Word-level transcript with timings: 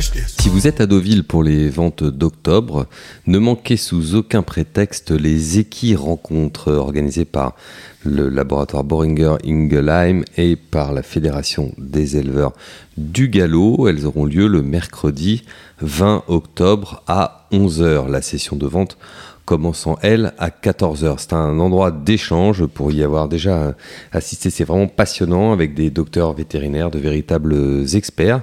Si 0.00 0.48
vous 0.48 0.66
êtes 0.66 0.80
à 0.80 0.86
Deauville 0.86 1.22
pour 1.22 1.44
les 1.44 1.68
ventes 1.68 2.02
d'octobre, 2.02 2.86
ne 3.26 3.38
manquez 3.38 3.76
sous 3.76 4.16
aucun 4.16 4.42
prétexte 4.42 5.12
les 5.12 5.60
équis 5.60 5.94
rencontres 5.94 6.72
organisées 6.72 7.24
par 7.24 7.54
le 8.02 8.28
laboratoire 8.28 8.82
Boringer 8.82 9.36
Ingelheim 9.46 10.22
et 10.36 10.56
par 10.56 10.92
la 10.92 11.02
Fédération 11.02 11.72
des 11.78 12.16
éleveurs 12.16 12.54
du 12.96 13.28
galop. 13.28 13.86
Elles 13.88 14.04
auront 14.04 14.24
lieu 14.24 14.48
le 14.48 14.62
mercredi 14.62 15.44
20 15.80 16.24
octobre 16.26 17.02
à 17.06 17.46
11h. 17.52 18.10
La 18.10 18.20
session 18.20 18.56
de 18.56 18.66
vente 18.66 18.98
commençant 19.44 19.98
elle 20.02 20.32
à 20.38 20.48
14h. 20.48 21.16
C'est 21.18 21.32
un 21.32 21.58
endroit 21.58 21.90
d'échange 21.90 22.66
pour 22.66 22.92
y 22.92 23.02
avoir 23.02 23.28
déjà 23.28 23.74
assisté. 24.12 24.50
C'est 24.50 24.64
vraiment 24.64 24.88
passionnant 24.88 25.52
avec 25.52 25.74
des 25.74 25.90
docteurs 25.90 26.32
vétérinaires, 26.32 26.90
de 26.90 26.98
véritables 26.98 27.84
experts 27.94 28.42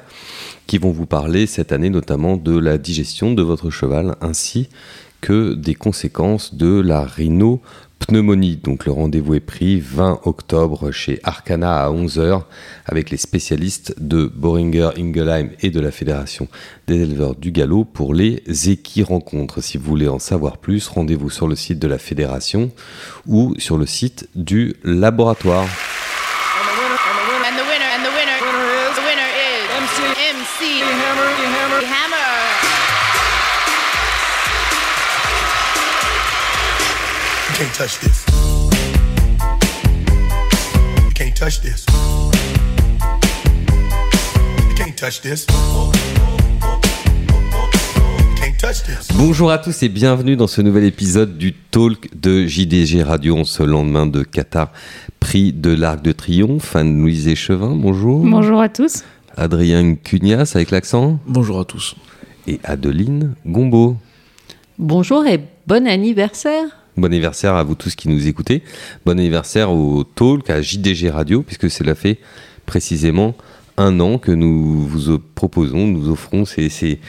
qui 0.67 0.77
vont 0.77 0.91
vous 0.91 1.05
parler 1.05 1.47
cette 1.47 1.71
année 1.71 1.89
notamment 1.89 2.37
de 2.37 2.57
la 2.57 2.77
digestion 2.77 3.33
de 3.33 3.41
votre 3.41 3.69
cheval 3.69 4.15
ainsi 4.21 4.69
que 5.19 5.53
des 5.53 5.75
conséquences 5.75 6.55
de 6.55 6.79
la 6.79 7.03
rhino 7.03 7.61
pneumonie. 8.05 8.57
Donc 8.57 8.85
le 8.85 8.91
rendez-vous 8.91 9.35
est 9.35 9.39
pris 9.39 9.79
20 9.79 10.21
octobre 10.25 10.91
chez 10.91 11.19
Arcana 11.23 11.83
à 11.83 11.89
11h 11.89 12.43
avec 12.85 13.09
les 13.09 13.17
spécialistes 13.17 13.95
de 13.99 14.25
Boringer 14.25 14.89
Ingelheim 14.97 15.49
et 15.61 15.69
de 15.69 15.79
la 15.79 15.91
Fédération 15.91 16.47
des 16.87 17.01
éleveurs 17.01 17.35
du 17.35 17.51
galop 17.51 17.85
pour 17.85 18.13
les 18.13 18.43
équis 18.69 19.03
rencontres. 19.03 19.61
Si 19.61 19.77
vous 19.77 19.85
voulez 19.85 20.07
en 20.07 20.19
savoir 20.19 20.57
plus, 20.57 20.87
rendez-vous 20.87 21.29
sur 21.29 21.47
le 21.47 21.55
site 21.55 21.79
de 21.79 21.87
la 21.87 21.97
Fédération 21.97 22.71
ou 23.27 23.55
sur 23.57 23.77
le 23.77 23.85
site 23.85 24.29
du 24.35 24.75
laboratoire. 24.83 25.67
Bonjour 49.13 49.51
à 49.51 49.59
tous 49.59 49.83
et 49.83 49.89
bienvenue 49.89 50.35
dans 50.35 50.47
ce 50.47 50.63
nouvel 50.63 50.85
épisode 50.85 51.37
du 51.37 51.53
Talk 51.53 52.09
de 52.19 52.47
JDG 52.47 53.03
Radio 53.03 53.37
en 53.37 53.43
ce 53.43 53.61
lendemain 53.61 54.07
de 54.07 54.23
Qatar, 54.23 54.71
prix 55.19 55.53
de 55.53 55.71
l'Arc 55.71 56.01
de 56.01 56.13
Triomphe. 56.13 56.75
Anne-Louise 56.75 57.27
Échevin, 57.27 57.75
bonjour. 57.75 58.25
Bonjour 58.25 58.59
à 58.59 58.69
tous. 58.69 59.03
Adrien 59.37 59.93
Cugnas 59.93 60.53
avec 60.55 60.71
l'accent. 60.71 61.19
Bonjour 61.27 61.59
à 61.59 61.65
tous. 61.65 61.95
Et 62.47 62.59
Adeline 62.63 63.35
Gombeau. 63.45 63.97
Bonjour 64.79 65.27
et 65.27 65.39
bon 65.67 65.85
anniversaire. 65.85 66.80
Bon 67.01 67.07
anniversaire 67.07 67.55
à 67.55 67.63
vous 67.63 67.73
tous 67.73 67.95
qui 67.95 68.09
nous 68.09 68.27
écoutez. 68.27 68.61
Bon 69.07 69.17
anniversaire 69.17 69.71
au 69.71 70.03
Talk, 70.03 70.51
à 70.51 70.61
JDG 70.61 71.09
Radio, 71.09 71.41
puisque 71.41 71.67
cela 71.67 71.95
fait 71.95 72.19
précisément 72.67 73.33
un 73.77 73.99
an 73.99 74.19
que 74.19 74.31
nous 74.31 74.83
vous 74.83 75.17
proposons, 75.17 75.87
nous 75.87 76.11
offrons 76.11 76.45
ces, 76.45 76.99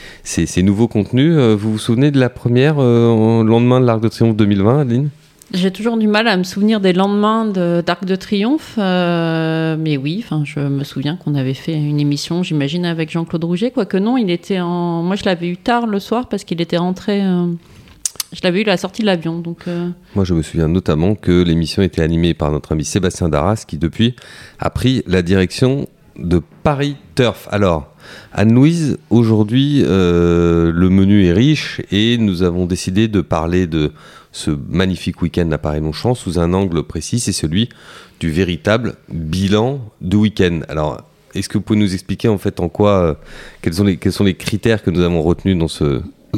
nouveaux 0.62 0.88
contenus. 0.88 1.34
Euh, 1.36 1.54
vous 1.54 1.72
vous 1.72 1.78
souvenez 1.78 2.10
de 2.10 2.18
la 2.18 2.30
première 2.30 2.76
euh, 2.78 3.44
lendemain 3.44 3.82
de 3.82 3.84
l'Arc 3.84 4.00
de 4.00 4.08
Triomphe 4.08 4.34
2020, 4.34 4.80
Adeline? 4.80 5.10
J'ai 5.52 5.70
toujours 5.70 5.98
du 5.98 6.08
mal 6.08 6.26
à 6.26 6.38
me 6.38 6.44
souvenir 6.44 6.80
des 6.80 6.94
lendemains 6.94 7.44
d'Arc 7.44 8.06
de, 8.06 8.16
Triomphe, 8.16 8.76
euh, 8.78 9.76
mais 9.78 9.98
oui, 9.98 10.24
je 10.44 10.60
me 10.60 10.84
souviens 10.84 11.16
qu'on 11.16 11.34
avait 11.34 11.52
fait 11.52 11.74
une 11.74 12.00
émission, 12.00 12.42
j'imagine, 12.42 12.86
avec 12.86 13.10
Jean-Claude 13.10 13.44
Rouget, 13.44 13.70
quoique 13.70 13.98
non, 13.98 14.16
il 14.16 14.30
était 14.30 14.60
en. 14.60 15.02
Moi, 15.02 15.16
je 15.16 15.26
l'avais 15.26 15.48
eu 15.48 15.58
tard 15.58 15.86
le 15.86 15.98
soir 15.98 16.30
parce 16.30 16.44
qu'il 16.44 16.62
était 16.62 16.78
rentré 16.78 17.20
je 18.32 18.40
l'avais 18.42 18.62
eu 18.62 18.64
à 18.64 18.68
la 18.68 18.76
sortie 18.76 19.02
de 19.02 19.06
l'avion. 19.06 19.38
Donc, 19.38 19.68
euh. 19.68 19.90
Moi, 20.14 20.24
je 20.24 20.34
me 20.34 20.42
souviens 20.42 20.68
notamment 20.68 21.14
que 21.14 21.42
l'émission 21.42 21.82
était 21.82 22.02
animée 22.02 22.34
par 22.34 22.50
notre 22.50 22.72
ami 22.72 22.84
Sébastien 22.84 23.28
Darras, 23.28 23.64
qui 23.66 23.78
depuis 23.78 24.16
a 24.58 24.70
pris 24.70 25.02
la 25.06 25.22
direction 25.22 25.88
de 26.16 26.40
Paris 26.62 26.96
Turf. 27.14 27.48
Alors, 27.50 27.94
Anne-Louise, 28.32 28.98
aujourd'hui, 29.10 29.82
euh, 29.84 30.72
le 30.72 30.88
menu 30.88 31.26
est 31.26 31.32
riche 31.32 31.80
et 31.90 32.18
nous 32.18 32.42
avons 32.42 32.66
décidé 32.66 33.08
de 33.08 33.20
parler 33.20 33.66
de 33.66 33.92
ce 34.32 34.50
magnifique 34.50 35.20
week-end 35.20 35.50
à 35.52 35.58
Paris-Longchamp 35.58 36.14
sous 36.14 36.38
un 36.38 36.54
angle 36.54 36.82
précis, 36.82 37.20
c'est 37.20 37.32
celui 37.32 37.68
du 38.18 38.30
véritable 38.30 38.94
bilan 39.10 39.80
de 40.00 40.16
week-end. 40.16 40.60
Alors, 40.68 41.02
est-ce 41.34 41.48
que 41.48 41.58
vous 41.58 41.64
pouvez 41.64 41.78
nous 41.78 41.92
expliquer 41.92 42.28
en 42.28 42.38
fait 42.38 42.60
en 42.60 42.68
quoi, 42.68 42.90
euh, 42.90 43.14
quels, 43.60 43.74
sont 43.74 44.24
les, 44.24 44.34
critères 44.34 44.82
que 44.82 44.90
nous 44.90 45.00
avons 45.00 45.22
retenus 45.22 45.58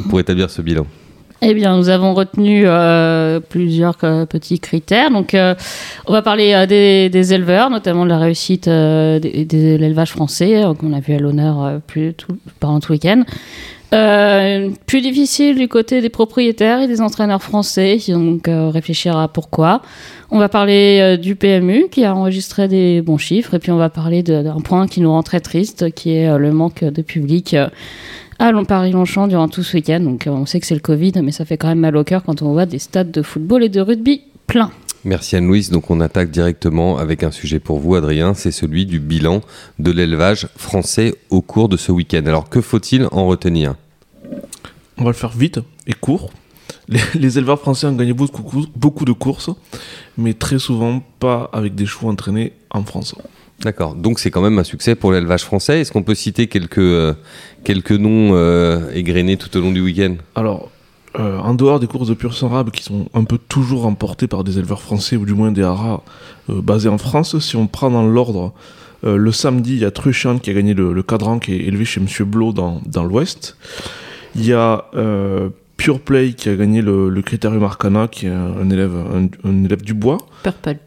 pour 0.09 0.19
établir 0.19 0.49
ce 0.49 0.61
bilan? 0.61 0.85
Eh 1.41 1.53
bien, 1.53 1.77
nous 1.77 1.89
avons 1.89 2.13
retenu 2.13 2.63
euh, 2.65 3.39
plusieurs 3.39 3.97
euh, 4.03 4.25
petits 4.25 4.59
critères. 4.59 5.11
Donc, 5.11 5.33
euh, 5.33 5.53
on 6.07 6.13
va 6.13 6.21
parler 6.21 6.65
des, 6.65 7.33
éleveurs, 7.33 7.69
notamment 7.69 8.05
de 8.05 8.09
la 8.09 8.19
réussite 8.19 8.67
de 8.67 9.19
l'élevage 9.77 10.11
français, 10.11 10.63
qu'on 10.79 10.93
a 10.93 10.99
vu 10.99 11.13
à 11.13 11.19
l'honneur 11.19 11.81
pendant 12.59 12.79
tout 12.79 12.93
le 12.93 12.95
week-end. 12.95 13.23
plus 14.85 15.01
difficile 15.01 15.57
du 15.57 15.67
côté 15.67 16.01
des 16.01 16.09
propriétaires 16.09 16.81
et 16.81 16.87
des 16.87 17.01
entraîneurs 17.01 17.43
français, 17.43 17.97
donc 18.07 18.47
réfléchir 18.47 19.17
à 19.17 19.27
pourquoi. 19.27 19.81
On 20.31 20.39
va 20.39 20.49
parler 20.49 21.17
du 21.17 21.35
PMU 21.35 21.87
qui 21.91 22.05
a 22.05 22.15
enregistré 22.15 22.67
des 22.67 23.01
bons 23.01 23.17
chiffres, 23.17 23.55
et 23.55 23.59
puis 23.59 23.71
on 23.71 23.77
va 23.77 23.89
parler 23.89 24.23
d'un 24.23 24.61
point 24.61 24.87
qui 24.87 25.01
nous 25.01 25.11
rend 25.11 25.23
très 25.23 25.41
triste, 25.41 25.93
qui 25.93 26.15
est 26.15 26.37
le 26.37 26.51
manque 26.51 26.83
de 26.83 27.01
public 27.01 27.55
à 28.39 28.51
Paris-Longchamp 28.51 29.27
durant 29.27 29.47
tout 29.47 29.63
ce 29.63 29.77
week-end. 29.77 29.99
Donc 30.01 30.27
euh, 30.27 30.31
on 30.31 30.45
sait 30.45 30.59
que 30.59 30.67
c'est 30.67 30.75
le 30.75 30.81
Covid, 30.81 31.13
mais 31.23 31.31
ça 31.31 31.45
fait 31.45 31.57
quand 31.57 31.67
même 31.67 31.79
mal 31.79 31.95
au 31.95 32.03
cœur 32.03 32.23
quand 32.23 32.41
on 32.41 32.51
voit 32.53 32.65
des 32.65 32.79
stades 32.79 33.11
de 33.11 33.21
football 33.21 33.63
et 33.63 33.69
de 33.69 33.81
rugby 33.81 34.23
pleins. 34.47 34.71
Merci 35.03 35.35
Anne-Louise. 35.35 35.69
Donc 35.69 35.91
on 35.91 36.01
attaque 36.01 36.31
directement 36.31 36.97
avec 36.97 37.23
un 37.23 37.31
sujet 37.31 37.59
pour 37.59 37.79
vous, 37.79 37.95
Adrien, 37.95 38.33
c'est 38.33 38.51
celui 38.51 38.85
du 38.85 38.99
bilan 38.99 39.41
de 39.79 39.91
l'élevage 39.91 40.47
français 40.57 41.15
au 41.29 41.41
cours 41.41 41.69
de 41.69 41.77
ce 41.77 41.91
week-end. 41.91 42.25
Alors 42.25 42.49
que 42.49 42.61
faut-il 42.61 43.07
en 43.11 43.27
retenir? 43.27 43.75
On 44.97 45.03
va 45.03 45.11
le 45.11 45.15
faire 45.15 45.35
vite 45.35 45.59
et 45.87 45.93
court. 45.93 46.31
Les, 46.87 47.37
éleveurs 47.37 47.59
français 47.59 47.87
ont 47.87 47.93
gagné 47.93 48.13
beaucoup, 48.13 48.65
beaucoup 48.75 49.05
de 49.05 49.11
courses, 49.11 49.49
mais 50.17 50.33
très 50.33 50.59
souvent 50.59 51.01
pas 51.19 51.49
avec 51.51 51.73
des 51.73 51.85
chevaux 51.85 52.09
entraînés 52.09 52.53
en 52.69 52.83
France. 52.83 53.15
D'accord. 53.61 53.95
Donc 53.95 54.19
c'est 54.19 54.31
quand 54.31 54.41
même 54.41 54.59
un 54.59 54.63
succès 54.63 54.95
pour 54.95 55.11
l'élevage 55.11 55.43
français. 55.43 55.81
Est-ce 55.81 55.91
qu'on 55.91 56.03
peut 56.03 56.15
citer 56.15 56.47
quelques, 56.47 56.77
euh, 56.79 57.13
quelques 57.63 57.91
noms 57.91 58.31
euh, 58.33 58.91
égrenés 58.93 59.37
tout 59.37 59.55
au 59.57 59.61
long 59.61 59.71
du 59.71 59.81
week-end? 59.81 60.15
Alors, 60.35 60.69
euh, 61.17 61.39
en 61.39 61.53
dehors 61.53 61.79
des 61.79 61.87
courses 61.87 62.09
de 62.09 62.13
pur 62.13 62.33
sang 62.33 62.51
arabe 62.51 62.71
qui 62.71 62.83
sont 62.83 63.07
un 63.13 63.23
peu 63.23 63.37
toujours 63.37 63.83
remportées 63.83 64.27
par 64.27 64.43
des 64.43 64.59
éleveurs 64.59 64.81
français 64.81 65.15
ou 65.15 65.25
du 65.25 65.33
moins 65.33 65.51
des 65.51 65.63
haras 65.63 66.01
basés 66.49 66.89
en 66.89 66.97
France, 66.97 67.39
si 67.39 67.55
on 67.55 67.67
prend 67.67 67.89
dans 67.89 68.05
l'ordre, 68.05 68.53
le 69.03 69.31
samedi, 69.31 69.73
il 69.73 69.79
y 69.79 69.85
a 69.85 69.91
Truchant 69.91 70.39
qui 70.39 70.49
a 70.49 70.53
gagné 70.53 70.73
le, 70.73 71.01
cadran 71.03 71.37
qui 71.37 71.53
est 71.53 71.59
élevé 71.59 71.85
chez 71.85 71.99
Monsieur 71.99 72.25
Blo 72.25 72.53
dans, 72.53 72.81
dans 72.85 73.03
l'Ouest. 73.03 73.55
Il 74.35 74.45
y 74.45 74.53
a 74.53 74.85
Pure 75.77 76.01
Play 76.01 76.33
qui 76.33 76.49
a 76.49 76.55
gagné 76.55 76.81
le, 76.81 77.09
le 77.09 77.21
Critérium 77.21 77.63
Arcana 77.63 78.07
qui 78.07 78.25
est 78.25 78.31
un 78.31 78.69
élève, 78.69 78.95
un 79.43 79.63
élève 79.63 79.83
du 79.83 79.93
bois. 79.93 80.17
Purple. 80.43 80.77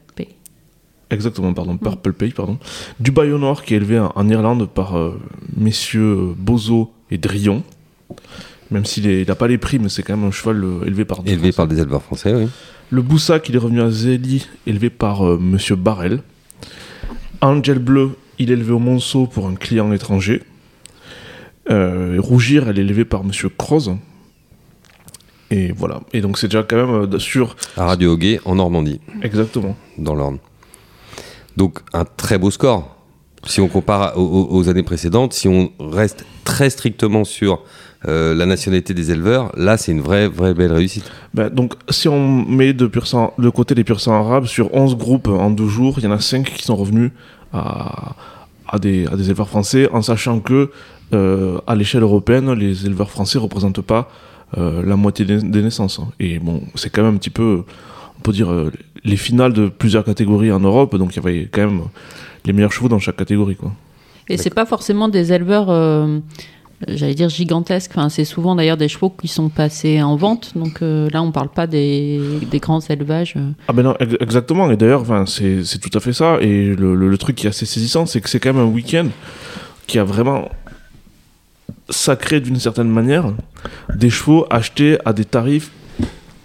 Exactement, 1.10 1.54
pardon, 1.54 1.74
mm. 1.74 1.78
Purple 1.78 2.12
Pay, 2.12 2.30
pardon. 2.30 2.58
Du 3.00 3.10
Bayonnoir 3.10 3.64
qui 3.64 3.74
est 3.74 3.78
élevé 3.78 3.98
en, 3.98 4.28
Irlande 4.28 4.68
par 4.68 4.98
euh, 4.98 5.18
messieurs 5.56 6.34
Bozo 6.36 6.92
et 7.10 7.18
Drion. 7.18 7.62
Même 8.70 8.84
s'il 8.84 9.26
n'a 9.26 9.34
pas 9.34 9.48
les 9.48 9.56
prix, 9.56 9.78
mais 9.78 9.88
c'est 9.88 10.02
quand 10.02 10.16
même 10.16 10.28
un 10.28 10.30
cheval 10.30 10.62
euh, 10.62 10.84
élevé 10.84 11.06
par 11.06 11.22
des 11.22 11.32
Élevé 11.32 11.52
par 11.52 11.66
des 11.66 11.80
éleveurs 11.80 12.02
français, 12.02 12.34
oui. 12.34 12.48
Le 12.90 13.02
Boussac, 13.02 13.48
il 13.48 13.54
est 13.54 13.58
revenu 13.58 13.82
à 13.82 13.90
Zélie, 13.90 14.46
élevé 14.66 14.90
par 14.90 15.26
euh, 15.26 15.38
monsieur 15.38 15.76
Barrel. 15.76 16.22
Angel 17.40 17.78
Bleu, 17.78 18.10
il 18.38 18.50
est 18.50 18.54
élevé 18.54 18.72
au 18.72 18.78
Monceau 18.78 19.26
pour 19.26 19.46
un 19.46 19.54
client 19.54 19.92
étranger. 19.92 20.42
Rougir, 21.70 22.66
elle 22.66 22.78
est 22.78 22.82
élevée 22.82 23.04
par 23.04 23.24
monsieur 23.24 23.50
Croze. 23.50 23.94
Et 25.50 25.70
voilà. 25.72 26.00
Et 26.14 26.22
donc 26.22 26.38
c'est 26.38 26.48
déjà 26.48 26.62
quand 26.62 26.76
même 26.76 27.20
sur... 27.20 27.56
À 27.76 27.84
Radio 27.84 28.12
Hoguet, 28.12 28.40
en 28.46 28.54
Normandie. 28.54 29.00
Exactement. 29.22 29.76
Dans 29.98 30.14
l'Orne. 30.14 30.38
Donc 31.58 31.80
un 31.92 32.04
très 32.04 32.38
beau 32.38 32.52
score. 32.52 32.96
Si 33.44 33.60
on 33.60 33.68
compare 33.68 34.12
aux, 34.16 34.68
années 34.68 34.82
précédentes, 34.84 35.32
si 35.32 35.48
on 35.48 35.72
reste 35.80 36.24
très 36.44 36.70
strictement 36.70 37.24
sur 37.24 37.62
euh, 38.06 38.32
la 38.34 38.46
nationalité 38.46 38.94
des 38.94 39.10
éleveurs, 39.10 39.50
là 39.56 39.76
c'est 39.76 39.90
une 39.90 40.00
vraie, 40.00 40.28
vraie 40.28 40.54
belle 40.54 40.72
réussite. 40.72 41.10
Ben, 41.34 41.48
donc 41.48 41.74
si 41.88 42.08
on 42.08 42.44
met 42.44 42.72
de, 42.72 42.86
pur 42.86 43.06
côté 43.54 43.74
les 43.74 43.84
pur 43.84 44.00
sang 44.00 44.14
arabes, 44.14 44.46
sur 44.46 44.72
11 44.72 44.96
groupes 44.96 45.28
en 45.28 45.50
deux 45.50 45.66
jours, 45.68 45.94
il 45.98 46.04
y 46.04 46.06
en 46.06 46.12
a 46.12 46.20
5 46.20 46.44
qui 46.46 46.62
sont 46.62 46.76
revenus 46.76 47.10
à, 47.52 48.14
des, 48.80 49.04
éleveurs 49.04 49.48
français, 49.48 49.88
en 49.92 50.02
sachant 50.02 50.38
que 50.38 50.70
euh, 51.12 51.58
à 51.66 51.74
l'échelle 51.74 52.02
européenne, 52.02 52.52
les 52.52 52.86
éleveurs 52.86 53.10
français 53.10 53.38
ne 53.38 53.42
représentent 53.44 53.82
pas 53.82 54.10
euh, 54.56 54.84
la 54.84 54.94
moitié 54.94 55.24
des, 55.24 55.62
naissances. 55.62 56.00
Et 56.20 56.38
bon, 56.38 56.62
c'est 56.76 56.90
quand 56.90 57.02
même 57.02 57.14
un 57.14 57.18
petit 57.18 57.30
peu, 57.30 57.64
on 58.18 58.20
peut 58.20 58.32
dire, 58.32 58.48
les 59.04 59.16
finales 59.16 59.52
de 59.52 59.68
plusieurs 59.68 60.04
catégories 60.04 60.52
en 60.52 60.60
Europe, 60.60 60.96
donc 60.96 61.14
il 61.14 61.16
y 61.16 61.26
avait 61.26 61.48
quand 61.50 61.66
même 61.66 61.80
les 62.44 62.52
meilleurs 62.52 62.72
chevaux 62.72 62.88
dans 62.88 62.98
chaque 62.98 63.16
catégorie. 63.16 63.56
Quoi. 63.56 63.72
Et 64.28 64.36
c'est 64.36 64.54
pas 64.54 64.66
forcément 64.66 65.08
des 65.08 65.32
éleveurs 65.32 65.70
euh, 65.70 66.18
j'allais 66.86 67.14
dire 67.14 67.28
gigantesques. 67.28 67.92
Enfin, 67.94 68.08
c'est 68.08 68.24
souvent 68.24 68.54
d'ailleurs 68.54 68.76
des 68.76 68.88
chevaux 68.88 69.10
qui 69.10 69.26
sont 69.28 69.48
passés 69.48 70.02
en 70.02 70.16
vente. 70.16 70.52
Donc 70.56 70.82
euh, 70.82 71.08
là, 71.12 71.22
on 71.22 71.32
parle 71.32 71.48
pas 71.48 71.66
des, 71.66 72.20
des 72.50 72.58
grands 72.58 72.80
élevages. 72.80 73.34
Ah 73.68 73.72
ben 73.72 73.82
non, 73.82 73.94
ex- 73.98 74.16
exactement. 74.20 74.70
Et 74.70 74.76
d'ailleurs, 74.76 75.00
enfin, 75.02 75.24
c'est 75.26 75.64
c'est 75.64 75.78
tout 75.78 75.96
à 75.96 76.00
fait 76.00 76.12
ça. 76.12 76.38
Et 76.40 76.74
le, 76.74 76.94
le- 76.94 77.08
le 77.08 77.18
truc 77.18 77.36
qui 77.36 77.46
est 77.46 77.50
assez 77.50 77.66
saisissant, 77.66 78.06
c'est 78.06 78.20
que 78.20 78.28
c'est 78.28 78.38
quand 78.40 78.52
même 78.52 78.62
un 78.62 78.68
week-end 78.70 79.06
qui 79.86 79.98
a 79.98 80.04
vraiment 80.04 80.48
sacré 81.90 82.40
d'une 82.40 82.58
certaine 82.60 82.88
manière 82.90 83.32
des 83.94 84.10
chevaux 84.10 84.46
achetés 84.50 84.98
à 85.04 85.12
des 85.12 85.24
tarifs 85.24 85.70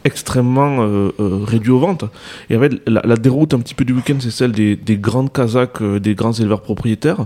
extrêmement 0.05 0.77
euh, 0.81 1.11
euh, 1.19 1.39
réduits 1.43 1.71
aux 1.71 1.79
ventes. 1.79 2.05
Et 2.49 2.57
fait, 2.57 2.81
la, 2.87 3.01
la 3.03 3.15
déroute 3.15 3.53
un 3.53 3.59
petit 3.59 3.73
peu 3.73 3.85
du 3.85 3.93
week-end, 3.93 4.17
c'est 4.19 4.31
celle 4.31 4.51
des, 4.51 4.75
des 4.75 4.97
grandes 4.97 5.31
casaques, 5.31 5.81
euh, 5.81 5.99
des 5.99 6.15
grands 6.15 6.33
éleveurs 6.33 6.61
propriétaires. 6.61 7.25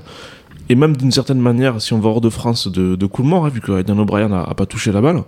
Et 0.70 0.76
même 0.76 0.98
d'une 0.98 1.12
certaine 1.12 1.40
manière, 1.40 1.82
si 1.82 1.94
on 1.94 2.00
va 2.00 2.10
hors 2.10 2.22
de 2.22 2.30
France, 2.30 2.68
de, 2.68 2.96
de 2.96 3.06
Coolmore, 3.06 3.46
hein, 3.46 3.50
vu 3.50 3.62
que 3.62 3.72
Aidan 3.80 3.98
O'Brien 4.00 4.28
n'a 4.28 4.44
pas 4.44 4.66
touché 4.66 4.92
la 4.92 5.00
balle. 5.00 5.24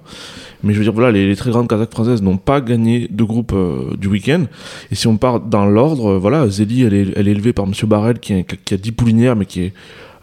Mais 0.64 0.74
je 0.74 0.80
veux 0.80 0.84
dire, 0.84 0.92
voilà, 0.94 1.12
les, 1.12 1.28
les 1.28 1.36
très 1.36 1.50
grandes 1.50 1.70
casaques 1.70 1.92
françaises 1.92 2.22
n'ont 2.22 2.38
pas 2.38 2.60
gagné 2.60 3.08
de 3.10 3.24
groupe 3.24 3.54
euh, 3.54 3.96
du 3.98 4.08
week-end. 4.08 4.46
Et 4.92 4.96
si 4.96 5.08
on 5.08 5.16
part 5.18 5.40
dans 5.40 5.66
l'ordre, 5.66 6.12
euh, 6.12 6.20
voilà, 6.20 6.50
Zélie, 6.50 6.84
elle 6.84 6.94
est, 6.94 7.08
elle 7.16 7.30
est 7.30 7.32
élevée 7.32 7.54
par 7.54 7.68
Monsieur 7.68 7.88
Barrel, 7.88 8.20
qui, 8.20 8.44
qui 8.44 8.74
a 8.74 8.78
10 8.78 8.92
poulinières, 8.92 9.36
mais 9.38 9.46
qui 9.46 9.62
est 9.62 9.74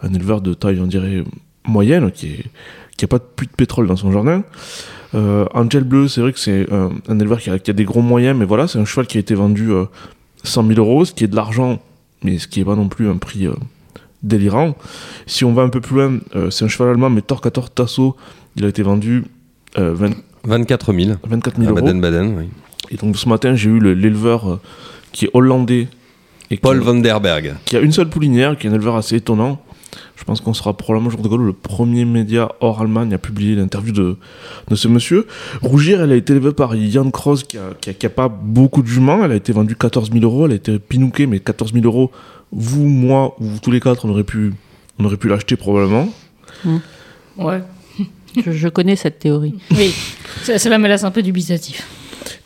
un 0.03 0.13
éleveur 0.13 0.41
de 0.41 0.53
taille, 0.53 0.79
on 0.79 0.85
dirait, 0.85 1.23
moyenne, 1.65 2.11
qui 2.11 2.27
est 2.27 2.45
qui 2.97 3.05
pas 3.05 3.19
de 3.19 3.23
puits 3.35 3.47
de 3.47 3.51
pétrole 3.51 3.87
dans 3.87 3.95
son 3.95 4.11
jardin. 4.11 4.43
Euh, 5.15 5.45
Angel 5.53 5.83
Bleu, 5.83 6.07
c'est 6.07 6.21
vrai 6.21 6.33
que 6.33 6.39
c'est 6.39 6.71
un, 6.71 6.91
un 7.07 7.19
éleveur 7.19 7.39
qui 7.39 7.49
a, 7.49 7.59
qui 7.59 7.71
a 7.71 7.73
des 7.73 7.85
gros 7.85 8.01
moyens, 8.01 8.37
mais 8.37 8.45
voilà, 8.45 8.67
c'est 8.67 8.77
un 8.79 8.85
cheval 8.85 9.07
qui 9.07 9.17
a 9.17 9.21
été 9.21 9.35
vendu 9.35 9.71
euh, 9.71 9.85
100 10.43 10.67
000 10.67 10.79
euros, 10.79 11.05
ce 11.05 11.13
qui 11.13 11.23
est 11.23 11.27
de 11.27 11.35
l'argent, 11.35 11.79
mais 12.23 12.37
ce 12.39 12.47
qui 12.47 12.59
est 12.59 12.65
pas 12.65 12.75
non 12.75 12.87
plus 12.89 13.07
un 13.09 13.17
prix 13.17 13.47
euh, 13.47 13.53
délirant. 14.23 14.75
Si 15.25 15.45
on 15.45 15.53
va 15.53 15.61
un 15.63 15.69
peu 15.69 15.79
plus 15.81 15.95
loin, 15.95 16.17
euh, 16.35 16.49
c'est 16.49 16.65
un 16.65 16.67
cheval 16.67 16.89
allemand, 16.89 17.09
mais 17.09 17.21
Torquator 17.21 17.69
Tasso, 17.69 18.15
il 18.55 18.65
a 18.65 18.67
été 18.67 18.81
vendu 18.83 19.23
euh, 19.77 19.93
20 19.93 20.11
24 20.45 20.93
000 20.93 21.17
24 21.27 21.55
à 21.57 21.61
000 21.63 21.71
euros. 21.73 21.81
Baden-Baden. 21.85 22.35
oui. 22.37 22.45
Et 22.89 22.95
donc 22.95 23.17
ce 23.17 23.27
matin, 23.27 23.53
j'ai 23.55 23.69
eu 23.69 23.79
le- 23.79 23.93
l'éleveur 23.93 24.49
euh, 24.49 24.59
qui 25.11 25.25
est 25.25 25.29
hollandais 25.33 25.87
et 26.49 26.55
Paul 26.57 26.79
qui, 26.79 26.85
van 26.85 26.93
der 26.95 27.19
Berg. 27.19 27.55
qui 27.65 27.75
a 27.75 27.81
une 27.81 27.91
seule 27.91 28.07
poulinière, 28.09 28.57
qui 28.57 28.67
est 28.67 28.69
un 28.69 28.73
éleveur 28.73 28.95
assez 28.95 29.15
étonnant. 29.17 29.59
Je 30.17 30.23
pense 30.23 30.41
qu'on 30.41 30.53
sera 30.53 30.75
probablement 30.75 31.09
jour 31.11 31.21
de 31.21 31.27
Gaulle 31.27 31.45
le 31.45 31.53
premier 31.53 32.03
média 32.03 32.49
hors 32.59 32.81
Allemagne 32.81 33.13
à 33.13 33.17
publier 33.19 33.55
l'interview 33.55 33.93
de, 33.93 34.17
de 34.67 34.75
ce 34.75 34.87
monsieur. 34.87 35.27
Rougir, 35.61 36.01
elle 36.01 36.11
a 36.11 36.15
été 36.15 36.33
élevée 36.33 36.51
par 36.53 36.75
Jan 36.75 37.09
Kroos, 37.11 37.37
qui 37.47 37.57
a, 37.57 37.61
qui, 37.79 37.91
a, 37.91 37.93
qui 37.93 38.05
a 38.05 38.09
pas 38.09 38.27
beaucoup 38.27 38.81
de 38.81 38.87
juments. 38.87 39.23
Elle 39.23 39.31
a 39.31 39.35
été 39.35 39.53
vendue 39.53 39.75
14 39.75 40.11
000 40.11 40.23
euros. 40.25 40.45
Elle 40.47 40.53
a 40.53 40.55
été 40.55 40.79
pinoukée, 40.79 41.27
mais 41.27 41.39
14 41.39 41.71
000 41.71 41.85
euros, 41.85 42.11
vous, 42.51 42.83
moi, 42.87 43.35
ou 43.39 43.45
vous 43.45 43.59
tous 43.59 43.69
les 43.71 43.79
quatre, 43.79 44.05
on 44.05 44.09
aurait 44.09 44.23
pu, 44.23 44.53
on 44.99 45.05
aurait 45.05 45.17
pu 45.17 45.27
l'acheter 45.29 45.55
probablement. 45.55 46.09
Ouais. 47.37 47.61
Je, 48.43 48.51
je 48.51 48.67
connais 48.69 48.95
cette 48.95 49.19
théorie. 49.19 49.55
Oui. 49.71 49.93
Ça- 50.43 50.57
Cela 50.57 50.77
me 50.79 50.87
laisse 50.87 51.03
un 51.03 51.11
peu 51.11 51.21
dubitatif. 51.21 51.87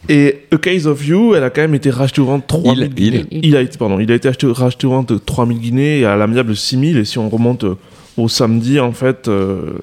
Et 0.09 0.41
A 0.51 0.57
Case 0.57 0.87
of 0.87 1.05
You, 1.05 1.35
elle 1.35 1.43
a 1.43 1.49
quand 1.49 1.61
même 1.61 1.75
été 1.75 1.89
rachetée 1.89 2.21
au 2.21 2.25
vente 2.25 2.47
3 2.47 2.75
000 2.75 2.87
Il- 2.87 2.93
guinées. 2.93 3.25
il- 3.31 3.45
Il 3.45 3.55
a 3.55 3.61
été, 3.61 3.77
pardon, 3.77 3.99
il 3.99 4.11
a 4.11 4.15
été 4.15 4.27
acheté, 4.27 4.47
racheté 4.47 4.87
au 4.87 4.91
vente 4.91 5.25
3 5.25 5.45
000 5.45 5.59
guinées 5.59 5.99
et 5.99 6.05
à 6.05 6.15
l'amiable 6.15 6.55
6 6.55 6.77
000. 6.79 6.99
Et 6.99 7.05
si 7.05 7.17
on 7.19 7.29
remonte 7.29 7.63
euh, 7.63 7.75
au 8.17 8.27
samedi, 8.27 8.79
en 8.79 8.91
fait, 8.91 9.27
euh, 9.27 9.73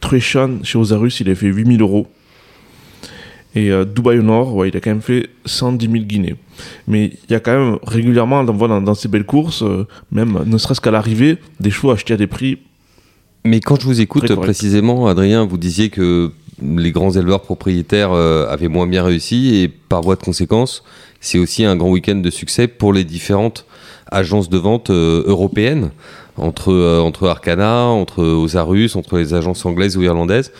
Treshan 0.00 0.58
chez 0.62 0.78
Osarus, 0.78 1.20
il 1.20 1.30
a 1.30 1.34
fait 1.34 1.46
8 1.46 1.66
000 1.76 1.80
euros. 1.80 2.06
Et 3.54 3.70
euh, 3.70 3.84
Dubaï 3.84 4.18
au 4.18 4.22
Nord, 4.22 4.54
ouais, 4.56 4.68
il 4.70 4.76
a 4.76 4.80
quand 4.80 4.90
même 4.90 5.02
fait 5.02 5.28
110 5.44 5.86
000 5.90 6.04
guinées. 6.04 6.36
Mais 6.88 7.12
il 7.28 7.32
y 7.32 7.34
a 7.34 7.40
quand 7.40 7.52
même 7.52 7.78
régulièrement, 7.86 8.42
voit 8.44 8.68
dans, 8.68 8.80
dans 8.80 8.94
ces 8.94 9.08
belles 9.08 9.24
courses, 9.26 9.62
euh, 9.62 9.86
même 10.10 10.38
ne 10.46 10.58
serait-ce 10.58 10.80
qu'à 10.80 10.90
l'arrivée, 10.90 11.36
des 11.60 11.70
chevaux 11.70 11.90
achetés 11.90 12.14
à 12.14 12.16
des 12.16 12.26
prix. 12.26 12.58
Mais 13.44 13.60
quand 13.60 13.78
je 13.80 13.86
vous 13.86 14.00
écoute 14.00 14.32
précisément, 14.36 15.06
Adrien, 15.06 15.44
vous 15.44 15.58
disiez 15.58 15.90
que 15.90 16.30
les 16.62 16.92
grands 16.92 17.12
éleveurs 17.12 17.42
propriétaires 17.42 18.12
euh, 18.12 18.46
avaient 18.48 18.68
moins 18.68 18.86
bien 18.86 19.02
réussi 19.02 19.56
et 19.56 19.68
par 19.68 20.02
voie 20.02 20.16
de 20.16 20.22
conséquence, 20.22 20.82
c'est 21.20 21.38
aussi 21.38 21.64
un 21.64 21.76
grand 21.76 21.90
week-end 21.90 22.16
de 22.16 22.30
succès 22.30 22.68
pour 22.68 22.92
les 22.92 23.04
différentes 23.04 23.66
agences 24.10 24.48
de 24.48 24.58
vente 24.58 24.90
euh, 24.90 25.22
européennes, 25.26 25.90
entre, 26.36 26.72
euh, 26.72 27.00
entre 27.00 27.28
Arcana, 27.28 27.86
entre 27.86 28.22
Osarus, 28.22 28.96
entre 28.96 29.18
les 29.18 29.34
agences 29.34 29.64
anglaises 29.66 29.96
ou 29.96 30.02
irlandaises. 30.02 30.52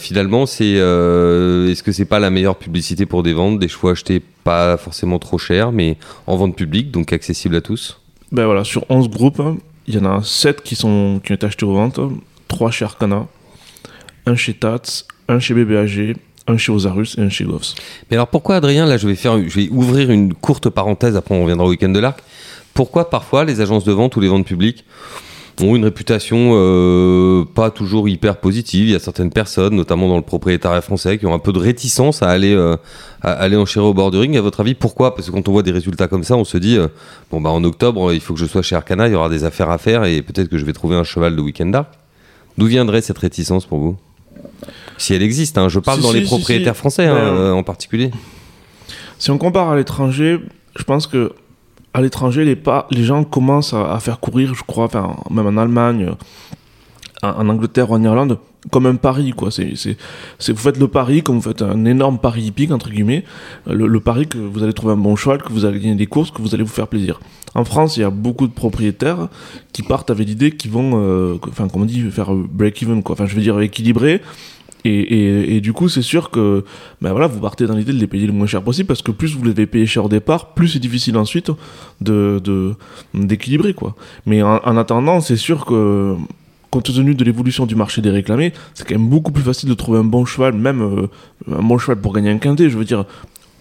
Finalement, 0.00 0.46
c'est 0.46 0.72
est-ce 0.72 1.82
que 1.84 1.92
c'est 1.92 2.06
pas 2.06 2.18
la 2.18 2.30
meilleure 2.30 2.56
publicité 2.56 3.06
pour 3.06 3.22
des 3.22 3.32
ventes, 3.32 3.60
des 3.60 3.68
chevaux 3.68 3.90
achetés 3.90 4.20
pas 4.42 4.76
forcément 4.76 5.20
trop 5.20 5.38
chers, 5.38 5.70
mais 5.70 5.98
en 6.26 6.36
vente 6.36 6.56
publique, 6.56 6.90
donc 6.90 7.12
accessible 7.12 7.54
à 7.54 7.60
tous? 7.60 8.00
Ben 8.32 8.46
voilà, 8.46 8.64
sur 8.64 8.86
11 8.90 9.08
groupes, 9.08 9.40
il 9.86 9.94
y 9.94 9.98
en 9.98 10.04
a 10.06 10.22
7 10.24 10.62
qui, 10.62 10.74
sont, 10.74 11.20
qui 11.22 11.30
ont 11.30 11.34
été 11.36 11.46
achetés 11.46 11.64
aux 11.64 11.74
ventes, 11.74 12.00
3 12.48 12.70
chez 12.72 12.86
Arcana, 12.86 13.26
un 14.26 14.34
chez 14.34 14.54
Tats, 14.54 15.04
un 15.28 15.38
chez 15.38 15.54
BBAG, 15.54 16.16
un 16.46 16.56
chez 16.56 16.72
Osarus 16.72 17.16
et 17.18 17.22
un 17.22 17.28
chez 17.28 17.44
Goffs. 17.44 17.74
Mais 18.10 18.16
alors 18.16 18.28
pourquoi 18.28 18.56
Adrien, 18.56 18.86
là 18.86 18.96
je 18.96 19.06
vais 19.06 19.68
ouvrir 19.70 20.10
une 20.10 20.34
courte 20.34 20.70
parenthèse, 20.70 21.16
après 21.16 21.34
on 21.34 21.42
reviendra 21.42 21.66
au 21.66 21.70
week-end 21.70 21.90
de 21.90 21.98
l'Arc. 21.98 22.20
Pourquoi 22.74 23.10
parfois 23.10 23.44
les 23.44 23.60
agences 23.60 23.84
de 23.84 23.92
vente 23.92 24.16
ou 24.16 24.20
les 24.20 24.28
ventes 24.28 24.46
publiques 24.46 24.84
ont 25.60 25.74
une 25.74 25.84
réputation 25.84 26.52
euh, 26.52 27.44
pas 27.44 27.70
toujours 27.70 28.08
hyper 28.08 28.36
positive? 28.36 28.86
Il 28.86 28.92
y 28.92 28.94
a 28.94 29.00
certaines 29.00 29.30
personnes, 29.30 29.74
notamment 29.74 30.08
dans 30.08 30.16
le 30.16 30.22
propriétariat 30.22 30.80
français, 30.80 31.18
qui 31.18 31.26
ont 31.26 31.34
un 31.34 31.40
peu 31.40 31.52
de 31.52 31.58
réticence 31.58 32.22
à 32.22 32.28
aller, 32.28 32.54
euh, 32.54 32.76
à 33.20 33.32
aller 33.32 33.56
enchérir 33.56 33.88
au 33.88 33.94
bord 33.94 34.12
du 34.12 34.18
ring. 34.18 34.36
À 34.36 34.40
votre 34.40 34.60
avis, 34.60 34.74
pourquoi? 34.74 35.16
Parce 35.16 35.26
que 35.26 35.32
quand 35.32 35.48
on 35.48 35.52
voit 35.52 35.64
des 35.64 35.72
résultats 35.72 36.06
comme 36.06 36.22
ça, 36.22 36.36
on 36.36 36.44
se 36.44 36.56
dit, 36.56 36.78
euh, 36.78 36.86
bon 37.32 37.40
bah 37.40 37.50
en 37.50 37.64
octobre, 37.64 38.12
il 38.12 38.20
faut 38.20 38.34
que 38.34 38.40
je 38.40 38.46
sois 38.46 38.62
chez 38.62 38.76
Arcana, 38.76 39.08
il 39.08 39.12
y 39.12 39.16
aura 39.16 39.28
des 39.28 39.42
affaires 39.42 39.70
à 39.70 39.78
faire 39.78 40.04
et 40.04 40.22
peut-être 40.22 40.48
que 40.48 40.56
je 40.56 40.64
vais 40.64 40.72
trouver 40.72 40.94
un 40.94 41.04
cheval 41.04 41.34
de 41.34 41.40
week-end 41.40 41.66
d'Arc. 41.66 41.92
D'où 42.56 42.66
viendrait 42.66 43.02
cette 43.02 43.18
réticence 43.18 43.66
pour 43.66 43.80
vous? 43.80 43.96
Si 44.98 45.14
elle 45.14 45.22
existe, 45.22 45.56
hein, 45.58 45.68
je 45.68 45.78
parle 45.78 45.98
Si, 45.98 46.02
dans 46.04 46.10
si, 46.12 46.20
les 46.20 46.24
propriétaires 46.26 46.74
si. 46.74 46.78
français 46.78 47.06
hein, 47.06 47.14
Ben, 47.14 47.20
euh, 47.20 47.52
en 47.52 47.62
particulier. 47.62 48.10
Si 49.18 49.30
on 49.30 49.38
compare 49.38 49.70
à 49.70 49.76
l'étranger, 49.76 50.38
je 50.76 50.82
pense 50.84 51.06
que 51.06 51.32
à 51.94 52.02
l'étranger, 52.02 52.44
les, 52.44 52.54
pas, 52.56 52.86
les 52.90 53.02
gens 53.04 53.24
commencent 53.24 53.72
à, 53.74 53.92
à 53.94 53.98
faire 54.00 54.20
courir, 54.20 54.54
je 54.54 54.62
crois, 54.62 54.84
enfin, 54.84 55.16
même 55.30 55.46
en 55.46 55.56
Allemagne, 55.60 56.10
en, 57.22 57.28
en 57.30 57.48
Angleterre 57.48 57.90
ou 57.90 57.94
en 57.94 58.02
Irlande, 58.04 58.38
comme 58.70 58.86
un 58.86 58.96
pari, 58.96 59.30
quoi. 59.32 59.50
C'est, 59.50 59.72
c'est, 59.76 59.96
c'est- 60.38 60.52
vous 60.52 60.58
faites 60.58 60.78
le 60.78 60.86
pari 60.88 61.22
comme 61.22 61.36
vous 61.36 61.42
faites 61.48 61.62
un 61.62 61.84
énorme 61.86 62.18
pari 62.18 62.42
hippique, 62.42 62.70
entre 62.70 62.90
guillemets, 62.90 63.24
le, 63.66 63.86
le 63.86 64.00
pari 64.00 64.26
que 64.28 64.38
vous 64.38 64.62
allez 64.62 64.72
trouver 64.74 64.92
un 64.92 64.96
bon 64.98 65.16
cheval, 65.16 65.42
que 65.42 65.52
vous 65.52 65.64
allez 65.64 65.80
gagner 65.80 65.94
des 65.94 66.06
courses, 66.06 66.30
que 66.30 66.42
vous 66.42 66.54
allez 66.54 66.62
vous 66.64 66.68
faire 66.72 66.86
plaisir. 66.88 67.18
En 67.54 67.64
France, 67.64 67.96
il 67.96 68.00
y 68.00 68.04
a 68.04 68.10
beaucoup 68.10 68.46
de 68.46 68.52
propriétaires 68.52 69.28
qui 69.72 69.82
partent 69.82 70.10
avec 70.10 70.28
l'idée 70.28 70.52
qu'ils 70.52 70.70
vont, 70.70 70.92
euh, 70.94 71.36
enfin, 71.48 71.66
comme 71.68 71.82
on 71.82 71.86
dit, 71.86 72.02
faire 72.10 72.32
break-even, 72.34 73.02
quoi. 73.02 73.14
Enfin, 73.14 73.26
je 73.26 73.34
veux 73.34 73.42
dire, 73.42 73.58
équilibrer. 73.60 74.20
Et, 74.84 74.90
et, 74.90 75.56
et 75.56 75.60
du 75.60 75.72
coup, 75.72 75.88
c'est 75.88 76.02
sûr 76.02 76.30
que 76.30 76.64
ben 77.02 77.10
voilà, 77.10 77.26
vous 77.26 77.40
partez 77.40 77.66
dans 77.66 77.74
l'idée 77.74 77.92
de 77.92 77.98
les 77.98 78.06
payer 78.06 78.26
le 78.26 78.32
moins 78.32 78.46
cher 78.46 78.62
possible 78.62 78.86
parce 78.86 79.02
que 79.02 79.10
plus 79.10 79.34
vous 79.34 79.42
les 79.44 79.50
avez 79.50 79.66
payés 79.66 79.86
cher 79.86 80.04
au 80.04 80.08
départ, 80.08 80.54
plus 80.54 80.68
c'est 80.68 80.78
difficile 80.78 81.16
ensuite 81.16 81.50
de, 82.00 82.40
de, 82.42 82.74
d'équilibrer. 83.14 83.74
quoi. 83.74 83.96
Mais 84.26 84.42
en, 84.42 84.60
en 84.64 84.76
attendant, 84.76 85.20
c'est 85.20 85.36
sûr 85.36 85.64
que 85.64 86.14
compte 86.70 86.84
tenu 86.94 87.14
de 87.14 87.24
l'évolution 87.24 87.66
du 87.66 87.74
marché 87.74 88.02
des 88.02 88.10
réclamés, 88.10 88.52
c'est 88.74 88.86
quand 88.86 88.94
même 88.94 89.08
beaucoup 89.08 89.32
plus 89.32 89.42
facile 89.42 89.68
de 89.68 89.74
trouver 89.74 89.98
un 89.98 90.04
bon 90.04 90.24
cheval, 90.24 90.54
même 90.54 90.82
euh, 90.82 91.06
un 91.50 91.62
bon 91.62 91.78
cheval 91.78 92.00
pour 92.00 92.12
gagner 92.12 92.30
un 92.30 92.38
quintet, 92.38 92.68
je 92.70 92.76
veux 92.76 92.84
dire, 92.84 93.04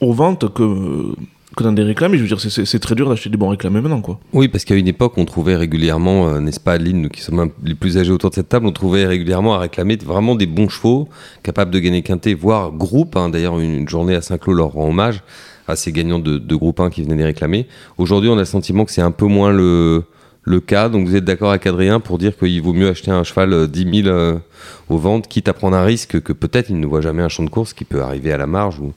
aux 0.01 0.13
ventes 0.13 0.53
que, 0.53 1.13
que 1.57 1.63
dans 1.63 1.73
des 1.73 1.83
réclamés. 1.83 2.17
Je 2.17 2.23
veux 2.23 2.27
dire, 2.27 2.39
c'est, 2.39 2.79
très 2.79 2.95
dur 2.95 3.09
d'acheter 3.09 3.29
des 3.29 3.35
bons 3.35 3.49
réclamés 3.49 3.81
maintenant. 3.81 4.01
quoi. 4.01 4.19
Oui, 4.31 4.47
parce 4.47 4.63
qu'à 4.63 4.75
une 4.75 4.87
époque, 4.87 5.17
on 5.17 5.25
trouvait 5.25 5.57
régulièrement, 5.57 6.29
euh, 6.29 6.39
n'est-ce 6.39 6.59
pas, 6.59 6.73
Adeline, 6.73 7.01
nous 7.01 7.09
qui 7.09 7.21
sommes 7.21 7.49
les 7.63 7.75
plus 7.75 7.97
âgés 7.97 8.11
autour 8.11 8.29
de 8.29 8.35
cette 8.35 8.47
table, 8.47 8.65
on 8.67 8.71
trouvait 8.71 9.05
régulièrement 9.05 9.55
à 9.55 9.59
réclamer 9.59 9.97
vraiment 9.97 10.35
des 10.35 10.45
bons 10.45 10.69
chevaux, 10.69 11.09
capables 11.43 11.71
de 11.71 11.79
gagner 11.79 12.03
quintet, 12.03 12.33
voire 12.33 12.71
groupe. 12.71 13.17
hein. 13.17 13.29
D'ailleurs, 13.29 13.59
une, 13.59 13.89
journée 13.89 14.15
à 14.15 14.21
Saint-Cloud 14.21 14.55
leur 14.57 14.71
rend 14.71 14.89
hommage 14.89 15.21
à 15.67 15.75
ces 15.75 15.91
gagnants 15.91 16.19
de, 16.19 16.55
groupe 16.55 16.79
1 16.79 16.89
qui 16.89 17.01
venaient 17.01 17.17
les 17.17 17.25
réclamer. 17.25 17.67
Aujourd'hui, 17.97 18.29
on 18.29 18.35
a 18.35 18.39
le 18.39 18.45
sentiment 18.45 18.85
que 18.85 18.91
c'est 18.91 19.01
un 19.01 19.11
peu 19.11 19.25
moins 19.25 19.51
le, 19.51 20.03
cas. 20.65 20.87
Donc, 20.87 21.07
vous 21.07 21.15
êtes 21.15 21.25
d'accord 21.25 21.49
avec 21.49 21.67
Adrien 21.67 21.99
pour 21.99 22.17
dire 22.17 22.37
qu'il 22.37 22.61
vaut 22.61 22.71
mieux 22.71 22.87
acheter 22.87 23.11
un 23.11 23.23
cheval 23.23 23.51
euh, 23.51 23.67
10 23.67 24.03
000 24.03 24.07
euh, 24.07 24.37
aux 24.87 24.97
ventes, 24.97 25.27
quitte 25.27 25.49
à 25.49 25.53
prendre 25.53 25.75
un 25.75 25.83
risque 25.83 26.21
que 26.21 26.31
peut-être 26.31 26.69
il 26.69 26.79
ne 26.79 26.85
voit 26.85 27.01
jamais 27.01 27.21
un 27.21 27.27
champ 27.27 27.43
de 27.43 27.49
course 27.49 27.73
qui 27.73 27.83
peut 27.83 28.01
arriver 28.01 28.31
à 28.31 28.37
la 28.37 28.47
marge 28.47 28.79
ou, 28.79 28.93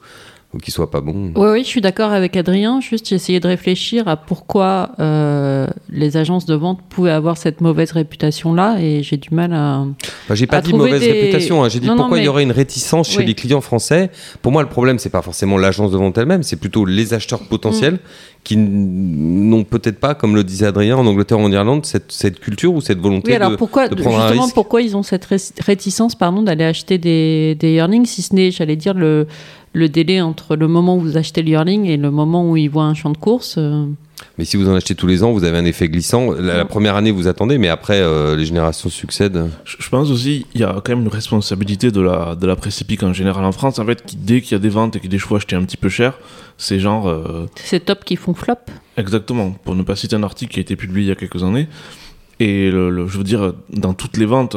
ou 0.53 0.59
qui 0.59 0.71
soit 0.73 0.91
pas 0.91 1.01
bon. 1.01 1.33
Oui, 1.37 1.49
oui, 1.53 1.61
je 1.63 1.69
suis 1.69 1.81
d'accord 1.81 2.11
avec 2.11 2.37
Adrien. 2.37 2.81
Juste, 2.81 3.09
j'ai 3.09 3.15
essayé 3.15 3.39
de 3.39 3.47
réfléchir 3.47 4.09
à 4.09 4.17
pourquoi 4.17 4.91
euh, 4.99 5.67
les 5.91 6.17
agences 6.17 6.45
de 6.45 6.55
vente 6.57 6.81
pouvaient 6.89 7.13
avoir 7.13 7.37
cette 7.37 7.61
mauvaise 7.61 7.93
réputation-là, 7.93 8.79
et 8.81 9.03
j'ai 9.05 9.17
du 9.17 9.29
mal 9.33 9.53
à. 9.53 9.85
Enfin, 10.25 10.35
j'ai 10.35 10.47
pas 10.49 10.57
à 10.57 10.61
dit 10.61 10.73
mauvaise 10.73 11.01
des- 11.03 11.13
réputation, 11.13 11.63
hein. 11.63 11.69
j'ai 11.69 11.79
dit 11.79 11.87
Non, 11.87 11.93
non, 11.95 11.99
pourquoi 12.03 12.19
il 12.19 12.25
y 12.25 12.29
aurait 12.29 12.43
une 12.43 12.51
réticence 12.53 13.09
chez 13.11 13.19
Oui. 13.19 13.27
les 13.27 13.35
clients 13.35 13.61
français. 13.61 14.11
Pour 14.43 14.51
moi, 14.51 14.63
le 14.63 14.69
problème, 14.69 14.99
c'est 14.99 15.09
pas 15.11 15.23
forcément 15.23 15.57
l'agence 15.57 15.93
de 15.93 15.97
vente 15.97 16.19
elle-même, 16.19 16.43
c'est 16.43 16.57
plutôt 16.57 16.85
les 16.85 17.15
acheteurs 17.15 17.41
potentiels 17.41 17.95
Mm. 17.95 18.43
qui 18.43 18.57
n'ont 18.57 19.65
peut-être 19.65 20.01
pas, 20.01 20.15
comme 20.15 20.35
le 20.35 20.43
disait 20.45 20.67
Adrien, 20.67 20.97
en 20.97 21.07
Angleterre 21.07 21.39
ou 21.39 21.43
en 21.43 21.53
Irlande, 21.53 21.85
cette, 21.85 22.11
cette 22.11 22.41
culture 22.41 22.73
ou 22.73 22.81
cette 22.81 22.99
volonté 22.99 23.31
Oui, 23.33 23.37
alors 23.37 23.51
de. 23.51 23.57
pourquoi, 23.57 23.87
de 23.89 23.95
prendre 23.95 24.19
un 24.19 24.23
justement, 24.29 24.43
risque. 24.45 24.55
pourquoi 24.55 24.81
ils 24.83 24.97
ont 24.97 25.03
cette 25.03 25.27
ré- 25.27 25.37
réticence 25.65 26.15
pardon, 26.15 26.43
d'aller 26.43 26.65
acheter 26.65 26.97
des, 26.99 27.55
des 27.61 27.73
yearlings, 27.75 28.07
si 28.07 28.23
ce 28.23 28.35
n'est, 28.35 28.51
j'allais 28.51 28.77
dire, 28.77 28.95
le, 28.95 29.27
le 29.73 29.89
délai 29.89 30.21
entre 30.21 30.57
le 30.57 30.67
moment 30.69 30.97
où 30.97 31.01
vous 31.01 31.17
achetez 31.17 31.43
le 31.43 31.51
yearling 31.51 31.85
et 31.87 31.97
le 31.97 32.11
moment 32.11 32.51
où 32.51 32.57
ils 32.57 32.69
voient 32.69 32.85
un 32.85 32.95
champ 32.95 33.11
de 33.11 33.17
course 33.17 33.55
euh, 33.57 33.87
Mais 34.37 34.45
si 34.45 34.57
vous 34.57 34.69
en 34.69 34.75
achetez 34.75 34.95
tous 34.97 35.07
les 35.07 35.23
ans, 35.23 35.33
vous 35.33 35.45
avez 35.45 35.57
un 35.59 35.65
effet 35.65 35.89
glissant. 35.89 36.33
La, 36.33 36.57
la 36.59 36.65
première 36.65 36.97
année, 36.97 37.11
vous 37.13 37.29
attendez, 37.29 37.57
mais 37.57 37.69
après, 37.69 38.01
euh, 38.01 38.35
les 38.37 38.45
générations 38.45 38.89
succèdent. 38.91 39.49
Je 39.65 39.77
je 39.79 39.89
pense 39.89 40.11
aussi 40.11 40.45
il 40.55 40.61
y 40.61 40.65
a 40.65 40.73
quand 40.85 40.89
même 40.91 41.03
une 41.03 41.09
responsabilité 41.09 41.91
de 41.93 42.01
la, 42.01 42.35
de 42.35 42.47
la 42.47 42.57
presse 42.57 42.81
épique 42.83 43.03
en 43.05 43.13
général 43.13 43.45
en 43.45 43.53
France. 43.53 43.79
En 43.79 43.87
fait, 43.87 44.05
qui, 44.05 44.17
dès 44.17 44.41
qu'il 44.41 44.53
y 44.53 44.55
a 44.57 44.59
des 44.59 44.69
ventes 44.69 44.97
et 44.97 45.01
qu'il 45.01 45.09
y 45.09 45.13
a 45.13 45.17
des 45.17 45.19
choix 45.19 45.37
achetés 45.39 45.55
un 45.57 45.63
petit 45.65 45.77
peu 45.77 45.89
cher, 45.89 46.19
c'est 46.59 46.81
genre. 46.81 47.09
euh, 47.09 47.47
C'est 47.55 47.85
top 47.85 48.05
qui 48.05 48.17
font 48.17 48.35
flop. 48.35 48.57
Exactement, 48.97 49.53
pour 49.53 49.75
ne 49.77 49.83
pas 49.83 49.95
citer 49.97 50.17
un 50.17 50.23
article 50.25 50.53
qui 50.53 50.59
a 50.61 50.63
été 50.63 50.75
publié 50.77 51.07
il 51.07 51.09
y 51.09 51.13
a 51.13 51.17
quelques 51.17 51.43
années. 51.45 51.69
Et 52.41 52.71
le- 52.71 52.91
le- 52.91 53.07
je 53.07 53.19
veux 53.19 53.25
dire, 53.25 53.53
dans 53.73 53.93
toutes 53.95 54.17
les 54.17 54.27
ventes, 54.27 54.57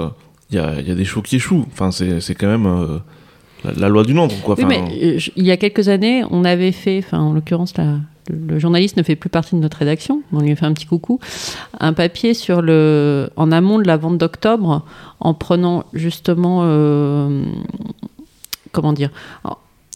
il 0.49 0.55
y 0.55 0.59
a, 0.59 0.79
il 0.79 0.87
y 0.87 0.91
a 0.91 0.95
des 0.95 1.05
shows 1.05 1.21
qui 1.21 1.35
échouent. 1.35 1.65
Enfin, 1.71 1.91
c'est 1.91 2.19
c'est 2.21 2.35
quand 2.35 2.47
même 2.47 2.65
euh, 2.65 2.97
la, 3.63 3.71
la 3.73 3.89
loi 3.89 4.03
du 4.03 4.13
nombre. 4.13 4.33
Quoi. 4.43 4.55
Oui, 4.57 4.65
mais 4.67 4.81
euh, 5.01 5.17
je- 5.19 5.31
il 5.35 5.45
y 5.45 5.51
a 5.51 5.57
quelques 5.57 5.87
années, 5.89 6.23
on 6.31 6.43
avait 6.45 6.71
fait, 6.71 6.99
enfin 7.05 7.19
en 7.19 7.33
l'occurrence, 7.33 7.75
la- 7.77 7.97
le, 8.29 8.53
le 8.53 8.59
journaliste 8.59 8.95
ne 8.97 9.03
fait 9.03 9.15
plus 9.17 9.29
partie 9.29 9.55
de 9.55 9.59
notre 9.61 9.77
rédaction, 9.77 10.21
on 10.31 10.39
lui 10.39 10.51
a 10.51 10.55
fait 10.55 10.65
un 10.65 10.71
petit 10.73 10.85
coucou, 10.85 11.19
un 11.79 11.91
papier 11.93 12.33
sur 12.33 12.61
le, 12.61 13.29
en 13.35 13.51
amont 13.51 13.79
de 13.79 13.87
la 13.87 13.97
vente 13.97 14.17
d'octobre, 14.17 14.85
en 15.19 15.33
prenant 15.33 15.83
justement, 15.93 16.61
euh, 16.63 17.43
comment 18.71 18.93
dire, 18.93 19.09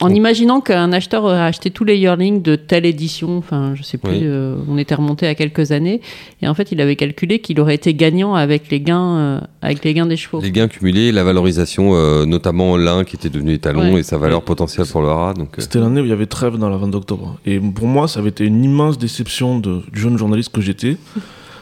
en, 0.01 0.06
en 0.06 0.10
imaginant 0.13 0.62
qu'un 0.62 0.92
acheteur 0.92 1.24
aurait 1.24 1.39
acheté 1.42 1.72
tous 1.72 1.84
les 1.84 1.98
yearlings 1.98 2.42
de 2.42 2.56
telle 2.56 2.86
édition, 2.86 3.38
enfin 3.38 3.74
je 3.75 3.84
sais 3.84 3.98
plus, 3.98 4.12
Oui. 4.12 4.20
euh, 4.24 4.56
on 4.70 4.77
était 4.77 4.96
remonté 4.96 5.27
à 5.27 5.36
quelques 5.36 5.72
années, 5.72 6.01
et 6.42 6.48
en 6.48 6.54
fait 6.54 6.72
il 6.72 6.80
avait 6.82 6.96
calculé 6.96 7.39
qu'il 7.39 7.60
aurait 7.60 7.75
été 7.75 7.94
gagnant 7.94 8.36
avec 8.36 8.70
les 8.70 8.80
gains, 8.82 9.18
euh, 9.18 9.42
avec 9.62 9.84
les 9.84 9.94
gains 9.94 10.06
des 10.06 10.18
chevaux. 10.18 10.39
Les 10.42 10.51
gains 10.51 10.68
cumulés, 10.68 11.12
la 11.12 11.24
valorisation, 11.24 11.92
euh, 11.96 12.25
notamment 12.25 12.77
l'un 12.77 13.04
qui 13.04 13.16
était 13.16 13.30
devenu 13.30 13.54
étalon 13.54 13.94
Ouais. 13.94 14.00
et 14.01 14.04
sa 14.04 14.18
valeur 14.18 14.44
potentielle 14.44 14.86
pour 14.88 15.01
le 15.01 15.10
rat. 15.10 15.34
Donc, 15.34 15.58
euh, 15.58 15.62
C'était 15.62 15.80
l'année 15.80 16.01
où 16.01 16.06
il 16.06 16.10
y 16.10 16.13
avait 16.13 16.25
trêve 16.25 16.58
dans 16.58 16.70
la 16.70 16.77
vente 16.77 16.92
d'octobre. 16.92 17.38
Et 17.46 17.60
pour 17.60 17.88
moi, 17.88 18.08
ça 18.08 18.20
avait 18.20 18.30
été 18.30 18.46
une 18.46 18.63
immense 18.63 18.98
déception 18.98 19.60
de, 19.60 19.82
du 19.92 20.00
jeune 20.00 20.18
journaliste 20.18 20.51
que 20.51 20.62
j'étais, 20.62 20.98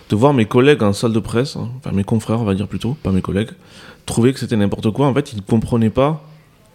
de 0.09 0.15
voir 0.15 0.33
mes 0.33 0.45
collègues 0.45 0.83
en 0.83 0.93
salle 0.93 1.13
de 1.13 1.19
presse, 1.19 1.55
hein, 1.55 1.69
enfin 1.77 1.91
mes 1.95 2.03
confrères, 2.03 2.39
on 2.41 2.45
va 2.45 2.53
dire 2.53 2.67
plutôt, 2.67 2.95
pas 3.01 3.11
mes 3.11 3.21
collègues, 3.21 3.49
trouver 4.05 4.33
que 4.33 4.39
c'était 4.39 4.55
n'importe 4.57 4.91
quoi. 4.91 5.07
En 5.07 5.13
fait, 5.13 5.33
ils 5.33 5.37
ne 5.37 5.41
comprenaient 5.41 5.89
pas 5.89 6.21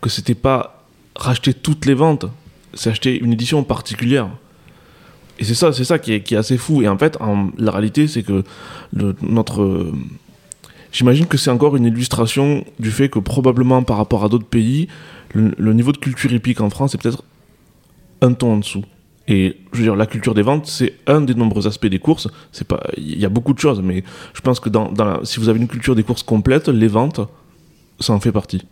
que 0.00 0.09
c'était 0.09 0.35
pas 0.35 0.80
racheter 1.21 1.55
toutes 1.55 1.87
les 1.87 1.95
ventes, 1.95 2.27
c'est 2.75 2.91
acheter 2.91 3.19
une 3.19 3.33
édition 3.33 3.62
particulière. 3.62 4.29
Et 5.39 5.45
c'est 5.45 5.55
ça, 5.55 5.73
c'est 5.73 5.85
ça 5.85 5.99
qui 5.99 6.12
est, 6.12 6.23
qui 6.23 6.35
est 6.35 6.39
assez 6.39 6.59
fou. 6.59 6.83
Et 6.83 6.89
en 6.89 6.99
fait, 6.99 7.19
la 7.59 7.71
réalité, 7.71 8.09
c'est 8.09 8.23
que 8.23 8.43
notre. 8.93 9.93
J'imagine 10.93 11.27
que 11.27 11.39
c'est 11.39 11.50
encore 11.50 11.77
une 11.77 11.85
illustration 11.85 12.65
du 12.81 12.91
fait 12.91 13.09
que 13.09 13.21
probablement 13.21 13.83
par 13.85 13.97
rapport 13.97 14.25
à 14.25 14.29
d'autres 14.29 14.47
pays, 14.47 14.89
le, 15.33 15.73
niveau 15.73 15.93
de 15.93 15.99
culture 15.99 16.33
hippique 16.33 16.61
en 16.61 16.69
France 16.69 16.95
est 16.95 16.99
peut-être 16.99 17.23
un 18.23 18.33
ton 18.33 18.55
en 18.55 18.57
dessous. 18.59 18.85
Et 19.29 19.59
je 19.73 19.79
veux 19.79 19.85
dire, 19.85 19.95
la 19.95 20.07
culture 20.07 20.35
des 20.35 20.43
ventes, 20.43 20.67
c'est 20.67 20.95
un 21.07 21.21
des 21.21 21.35
nombreux 21.35 21.69
aspects 21.69 21.87
des 21.87 22.00
courses. 22.00 22.29
C'est 22.50 22.67
pas, 22.67 22.83
il 22.97 23.19
y 23.19 23.25
a 23.25 23.29
beaucoup 23.29 23.55
de 23.55 23.61
choses, 23.61 23.81
mais 23.81 24.03
je 24.35 24.41
pense 24.41 24.59
que 24.59 24.69
dans, 24.69 24.93
si 25.25 25.39
vous 25.39 25.49
avez 25.49 25.61
une 25.61 25.69
culture 25.69 25.95
des 25.95 26.03
courses 26.03 26.25
complète, 26.25 26.69
les 26.69 26.89
ventes, 26.89 27.21
ça 28.00 28.12
en 28.12 28.21
fait 28.21 28.33
partie. 28.33 28.62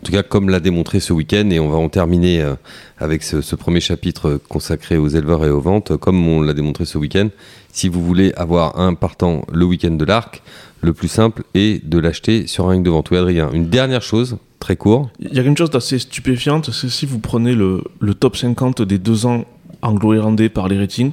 En 0.00 0.04
tout 0.04 0.12
cas, 0.12 0.22
comme 0.22 0.48
l'a 0.48 0.60
démontré 0.60 1.00
ce 1.00 1.12
week-end, 1.12 1.48
et 1.50 1.60
on 1.60 1.68
va 1.68 1.76
en 1.76 1.88
terminer 1.88 2.42
euh, 2.42 2.54
avec 2.98 3.22
ce, 3.22 3.40
ce 3.40 3.54
premier 3.56 3.80
chapitre 3.80 4.28
euh, 4.28 4.42
consacré 4.48 4.96
aux 4.96 5.08
éleveurs 5.08 5.44
et 5.44 5.50
aux 5.50 5.60
ventes, 5.60 5.96
comme 5.96 6.26
on 6.26 6.40
l'a 6.40 6.54
démontré 6.54 6.84
ce 6.84 6.98
week-end, 6.98 7.28
si 7.72 7.88
vous 7.88 8.04
voulez 8.04 8.32
avoir 8.36 8.80
un 8.80 8.94
partant 8.94 9.44
le 9.52 9.64
week-end 9.64 9.92
de 9.92 10.04
l'arc, 10.04 10.42
le 10.80 10.92
plus 10.92 11.08
simple 11.08 11.44
est 11.54 11.86
de 11.86 11.98
l'acheter 11.98 12.46
sur 12.46 12.66
un 12.66 12.70
ring 12.70 12.84
de 12.84 12.90
vente. 12.90 13.10
Oui, 13.10 13.18
Adrien, 13.18 13.50
une 13.52 13.68
dernière 13.68 14.02
chose, 14.02 14.38
très 14.58 14.76
court. 14.76 15.10
Il 15.20 15.32
y 15.34 15.38
a 15.38 15.42
une 15.42 15.56
chose 15.56 15.70
d'assez 15.70 15.98
stupéfiante, 15.98 16.70
c'est 16.72 16.88
si 16.88 17.06
vous 17.06 17.18
prenez 17.18 17.54
le, 17.54 17.84
le 18.00 18.14
top 18.14 18.36
50 18.36 18.82
des 18.82 18.98
deux 18.98 19.26
ans 19.26 19.44
anglo-irlandais 19.82 20.48
par 20.48 20.68
les 20.68 20.78
ratings. 20.78 21.12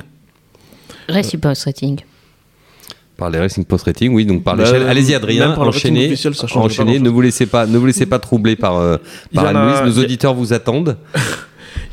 Reciproce 1.09 1.65
rating. 1.65 1.99
Par 3.17 3.29
les 3.31 3.39
Racing 3.39 3.65
Post 3.65 3.85
Rating, 3.85 4.13
oui, 4.13 4.25
donc 4.25 4.43
par 4.43 4.55
Bah, 4.55 4.63
l'échelle. 4.63 4.83
Allez-y, 4.87 5.15
Adrien, 5.15 5.51
par 5.51 5.67
enchaînez. 5.67 6.05
officiel, 6.05 6.35
ça 6.35 6.45
enchaînez. 6.55 6.99
Ne 6.99 7.09
vous 7.09 7.21
laissez 7.21 7.47
pas, 7.47 7.65
ne 7.65 7.77
vous 7.77 7.85
laissez 7.87 8.05
pas 8.05 8.19
troubler 8.19 8.55
par, 8.55 8.77
euh, 8.77 8.97
par 9.33 9.47
Anne-Louise. 9.47 9.81
Nos 9.95 9.99
a- 9.99 10.03
auditeurs 10.03 10.33
vous 10.35 10.53
attendent. 10.53 10.97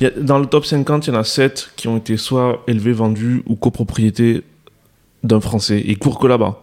Il 0.01 0.05
y 0.05 0.07
a- 0.07 0.11
dans 0.11 0.39
le 0.39 0.45
top 0.47 0.67
50, 0.67 1.07
il 1.07 1.15
y 1.15 1.17
en 1.17 1.21
a 1.21 1.25
7 1.25 1.71
qui 1.77 1.89
ont 1.89 1.97
été 1.97 2.19
soit 2.19 2.63
élevés, 2.69 2.93
vendus 2.93 3.43
ou 3.47 3.55
copropriétés 3.57 4.43
d'un 5.23 5.41
Français. 5.41 5.83
Ils 5.87 5.99
courent 5.99 6.19
que 6.19 6.27
là-bas. 6.27 6.61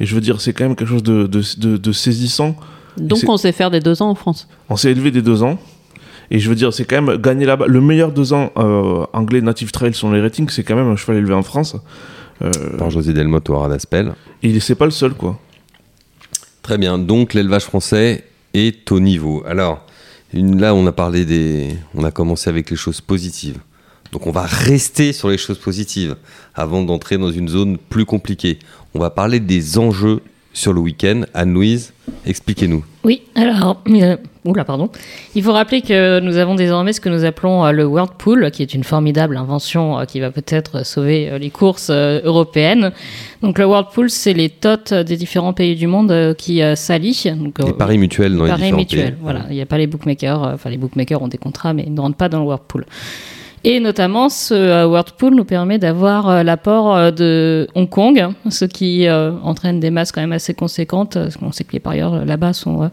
Et 0.00 0.06
je 0.06 0.14
veux 0.14 0.20
dire, 0.22 0.40
c'est 0.40 0.54
quand 0.54 0.64
même 0.64 0.76
quelque 0.76 0.88
chose 0.88 1.02
de, 1.02 1.26
de, 1.26 1.42
de- 1.58 1.76
de 1.76 1.92
saisissant. 1.92 2.56
Donc 2.96 3.20
on 3.28 3.36
sait 3.36 3.52
faire 3.52 3.70
des 3.70 3.80
deux 3.80 4.00
ans 4.00 4.08
en 4.10 4.14
France. 4.14 4.48
On 4.70 4.76
s'est 4.76 4.90
élevé 4.90 5.10
des 5.10 5.22
deux 5.22 5.42
ans. 5.42 5.58
Et 6.30 6.38
je 6.38 6.48
veux 6.48 6.54
dire, 6.56 6.72
c'est 6.72 6.84
quand 6.84 7.00
même 7.02 7.16
gagner 7.18 7.44
là-bas. 7.46 7.66
Le 7.68 7.80
meilleur 7.82 8.12
deux 8.12 8.32
ans 8.32 8.52
euh, 8.56 9.04
anglais 9.12 9.40
Native 9.42 9.70
Trail 9.70 9.92
sur 9.94 10.10
les 10.12 10.20
ratings, 10.20 10.48
c'est 10.50 10.62
quand 10.62 10.76
même 10.76 10.88
un 10.88 10.96
cheval 10.96 11.16
élevé 11.18 11.34
en 11.34 11.42
France. 11.42 11.76
Euh, 12.42 12.50
Par 12.78 12.90
José 12.90 13.12
Delmotte 13.12 13.50
au 13.50 13.58
Radaspel. 13.58 14.14
et 14.42 14.60
c'est 14.60 14.74
pas 14.76 14.84
le 14.84 14.90
seul, 14.92 15.14
quoi. 15.14 15.38
Très 16.62 16.78
bien. 16.78 16.98
Donc 16.98 17.34
l'élevage 17.34 17.64
français 17.64 18.24
est 18.54 18.92
au 18.92 19.00
niveau. 19.00 19.42
Alors 19.46 19.84
une, 20.32 20.60
là, 20.60 20.74
on 20.74 20.86
a 20.86 20.92
parlé 20.92 21.24
des, 21.24 21.70
on 21.94 22.04
a 22.04 22.10
commencé 22.10 22.50
avec 22.50 22.70
les 22.70 22.76
choses 22.76 23.00
positives. 23.00 23.58
Donc 24.12 24.26
on 24.26 24.30
va 24.30 24.42
rester 24.42 25.12
sur 25.12 25.28
les 25.30 25.38
choses 25.38 25.58
positives 25.58 26.16
avant 26.54 26.82
d'entrer 26.82 27.18
dans 27.18 27.30
une 27.30 27.48
zone 27.48 27.78
plus 27.78 28.04
compliquée. 28.04 28.58
On 28.94 28.98
va 28.98 29.10
parler 29.10 29.40
des 29.40 29.78
enjeux 29.78 30.20
sur 30.58 30.72
le 30.72 30.80
week-end. 30.80 31.22
Anne-Louise, 31.34 31.92
expliquez-nous. 32.26 32.84
Oui, 33.04 33.22
alors, 33.34 33.80
euh, 33.88 34.16
oula, 34.44 34.64
pardon. 34.64 34.90
Il 35.34 35.42
faut 35.42 35.52
rappeler 35.52 35.82
que 35.82 36.20
nous 36.20 36.36
avons 36.36 36.54
désormais 36.54 36.92
ce 36.92 37.00
que 37.00 37.08
nous 37.08 37.24
appelons 37.24 37.64
euh, 37.64 37.72
le 37.72 37.84
World 37.86 38.12
Pool, 38.18 38.50
qui 38.50 38.62
est 38.62 38.74
une 38.74 38.84
formidable 38.84 39.36
invention 39.36 39.98
euh, 39.98 40.04
qui 40.04 40.20
va 40.20 40.30
peut-être 40.30 40.84
sauver 40.84 41.30
euh, 41.30 41.38
les 41.38 41.50
courses 41.50 41.90
européennes. 41.90 42.92
Donc, 43.42 43.58
le 43.58 43.66
World 43.66 43.88
Pool, 43.94 44.10
c'est 44.10 44.32
les 44.32 44.50
tots 44.50 44.92
des 44.92 45.16
différents 45.16 45.52
pays 45.52 45.76
du 45.76 45.86
monde 45.86 46.34
qui 46.36 46.60
s'allient. 46.74 47.32
Donc, 47.36 47.58
Les 47.64 47.72
paris 47.72 47.98
mutuels 47.98 48.36
dans 48.36 48.44
les 48.44 48.50
paris 48.50 48.62
différents 48.62 48.78
mutuels, 48.78 49.12
pays. 49.12 49.22
Voilà, 49.22 49.44
il 49.50 49.54
n'y 49.54 49.62
a 49.62 49.66
pas 49.66 49.78
les 49.78 49.86
bookmakers. 49.86 50.42
Enfin, 50.54 50.70
les 50.70 50.76
bookmakers 50.76 51.22
ont 51.22 51.28
des 51.28 51.38
contrats, 51.38 51.72
mais 51.72 51.84
ils 51.86 51.94
ne 51.94 52.00
rentrent 52.00 52.16
pas 52.16 52.28
dans 52.28 52.40
le 52.40 52.44
World 52.44 52.64
Pool. 52.66 52.84
Et 53.64 53.80
notamment, 53.80 54.28
ce 54.28 54.54
euh, 54.54 54.86
World 54.86 55.12
Pool 55.18 55.34
nous 55.34 55.44
permet 55.44 55.78
d'avoir 55.78 56.28
euh, 56.28 56.42
l'apport 56.42 56.94
euh, 56.94 57.10
de 57.10 57.66
Hong 57.74 57.88
Kong, 57.88 58.28
ce 58.50 58.64
qui 58.64 59.06
entraîne 59.10 59.80
des 59.80 59.90
masses 59.90 60.12
quand 60.12 60.20
même 60.20 60.32
assez 60.32 60.54
conséquentes. 60.54 61.14
parce 61.14 61.36
qu'on 61.36 61.52
sait 61.52 61.64
que 61.64 61.72
les 61.72 61.80
parieurs 61.80 62.24
là-bas 62.24 62.52
sont, 62.52 62.90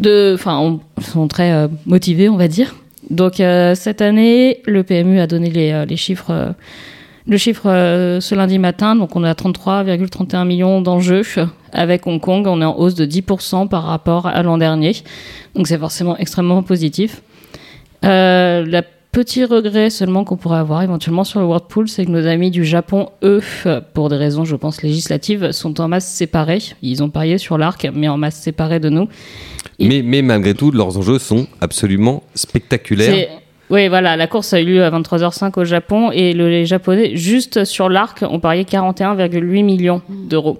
de, 0.00 0.32
enfin, 0.34 0.58
on- 0.58 0.80
sont 1.00 1.28
très 1.28 1.68
motivés, 1.86 2.28
on 2.28 2.36
va 2.36 2.48
dire. 2.48 2.74
Donc 3.10 3.34
cette 3.74 4.02
année, 4.02 4.60
le 4.66 4.82
PMU 4.82 5.20
a 5.20 5.28
donné 5.28 5.50
les, 5.50 5.96
chiffres. 5.96 6.54
le 7.28 7.36
chiffre 7.36 7.62
ce 8.20 8.34
lundi 8.34 8.58
matin, 8.58 8.96
donc 8.96 9.14
on 9.14 9.24
est 9.24 9.28
à 9.28 9.34
33,31 9.34 10.44
millions 10.44 10.80
d'enjeux 10.80 11.22
avec 11.72 12.04
Hong 12.08 12.20
Kong. 12.20 12.46
On 12.48 12.60
est 12.60 12.64
en 12.64 12.76
hausse 12.76 12.96
de 12.96 13.06
10% 13.06 13.68
par 13.68 13.84
rapport 13.84 14.26
à 14.26 14.42
l'an 14.42 14.58
dernier. 14.58 14.94
Donc 15.54 15.68
c'est 15.68 15.78
forcément 15.78 16.16
extrêmement 16.16 16.64
positif. 16.64 17.22
Petit 19.16 19.46
regret 19.46 19.88
seulement 19.88 20.24
qu'on 20.24 20.36
pourrait 20.36 20.58
avoir 20.58 20.82
éventuellement 20.82 21.24
sur 21.24 21.40
le 21.40 21.46
World 21.46 21.64
Pool, 21.70 21.88
c'est 21.88 22.04
que 22.04 22.10
nos 22.10 22.26
amis 22.26 22.50
du 22.50 22.66
Japon, 22.66 23.08
eux, 23.22 23.40
pour 23.94 24.10
des 24.10 24.16
raisons, 24.16 24.44
je 24.44 24.56
pense, 24.56 24.82
législatives, 24.82 25.52
sont 25.52 25.80
en 25.80 25.88
masse 25.88 26.06
séparés. 26.06 26.58
Ils 26.82 27.02
ont 27.02 27.08
parié 27.08 27.38
sur 27.38 27.56
l'arc, 27.56 27.88
mais 27.94 28.08
en 28.08 28.18
masse 28.18 28.36
séparés 28.36 28.78
de 28.78 28.90
nous. 28.90 29.08
Et- 29.78 29.88
Mais, 29.88 30.02
mais 30.02 30.20
malgré 30.20 30.52
tout, 30.52 30.70
leurs 30.70 30.98
enjeux 30.98 31.18
sont 31.18 31.46
absolument 31.62 32.24
spectaculaires. 32.34 33.26
Oui, 33.70 33.88
voilà, 33.88 34.18
la 34.18 34.26
course 34.26 34.52
a 34.52 34.60
eu 34.60 34.66
lieu 34.66 34.84
à 34.84 34.90
23h05 34.90 35.56
au 35.58 35.64
Japon 35.64 36.10
et 36.12 36.34
le- 36.34 36.50
les 36.50 36.66
Japonais, 36.66 37.16
juste 37.16 37.64
sur 37.64 37.88
l'arc, 37.88 38.22
ont 38.22 38.38
parié 38.38 38.64
41,8 38.66 39.62
millions 39.64 40.02
d'euros. 40.10 40.58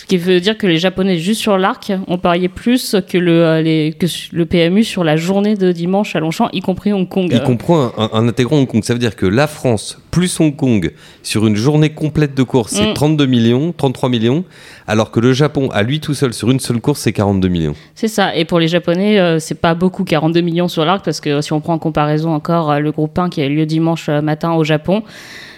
Ce 0.00 0.06
qui 0.06 0.16
veut 0.16 0.38
dire 0.38 0.56
que 0.56 0.68
les 0.68 0.78
Japonais, 0.78 1.18
juste 1.18 1.40
sur 1.40 1.58
l'arc, 1.58 1.92
ont 2.06 2.18
parié 2.18 2.48
plus 2.48 2.94
que 3.08 3.18
le, 3.18 3.44
euh, 3.44 3.62
les- 3.62 3.92
que 3.98 4.06
le 4.32 4.46
PMU 4.46 4.84
sur 4.84 5.02
la 5.02 5.16
journée 5.16 5.56
de 5.56 5.72
dimanche 5.72 6.14
à 6.14 6.20
Longchamp, 6.20 6.48
y 6.52 6.60
compris 6.60 6.92
Hong 6.92 7.08
Kong. 7.08 7.32
Y 7.32 7.42
comprend 7.42 7.90
un, 7.98 8.08
un 8.12 8.28
intégrant 8.28 8.58
Hong 8.58 8.68
Kong. 8.68 8.84
Ça 8.84 8.92
veut 8.92 9.00
dire 9.00 9.16
que 9.16 9.26
la 9.26 9.48
France 9.48 9.98
plus 10.12 10.38
Hong 10.38 10.54
Kong 10.54 10.92
sur 11.24 11.48
une 11.48 11.56
journée 11.56 11.90
complète 11.90 12.36
de 12.36 12.44
course, 12.44 12.74
c'est 12.74 12.90
Mm. 12.90 12.94
32 12.94 13.26
millions, 13.26 13.72
33 13.76 14.08
millions, 14.08 14.44
alors 14.86 15.10
que 15.10 15.18
le 15.18 15.32
Japon, 15.32 15.68
à 15.72 15.82
lui 15.82 15.98
tout 15.98 16.14
seul, 16.14 16.32
sur 16.32 16.48
une 16.48 16.60
seule 16.60 16.80
course, 16.80 17.00
c'est 17.00 17.12
42 17.12 17.48
millions. 17.48 17.74
C'est 17.96 18.06
ça. 18.08 18.36
Et 18.36 18.44
pour 18.44 18.60
les 18.60 18.68
Japonais, 18.68 19.18
euh, 19.18 19.40
c'est 19.40 19.60
pas 19.60 19.74
beaucoup, 19.74 20.04
42 20.04 20.40
millions 20.42 20.68
sur 20.68 20.84
l'arc, 20.84 21.04
parce 21.04 21.20
que 21.20 21.40
si 21.40 21.52
on 21.52 21.60
prend 21.60 21.74
en 21.74 21.78
comparaison 21.80 22.32
encore 22.32 22.70
euh, 22.70 22.78
le 22.78 22.92
groupe 22.92 23.18
1 23.18 23.30
qui 23.30 23.42
a 23.42 23.46
eu 23.46 23.54
lieu 23.56 23.66
dimanche 23.66 24.08
euh, 24.08 24.22
matin 24.22 24.52
au 24.52 24.62
Japon, 24.62 25.02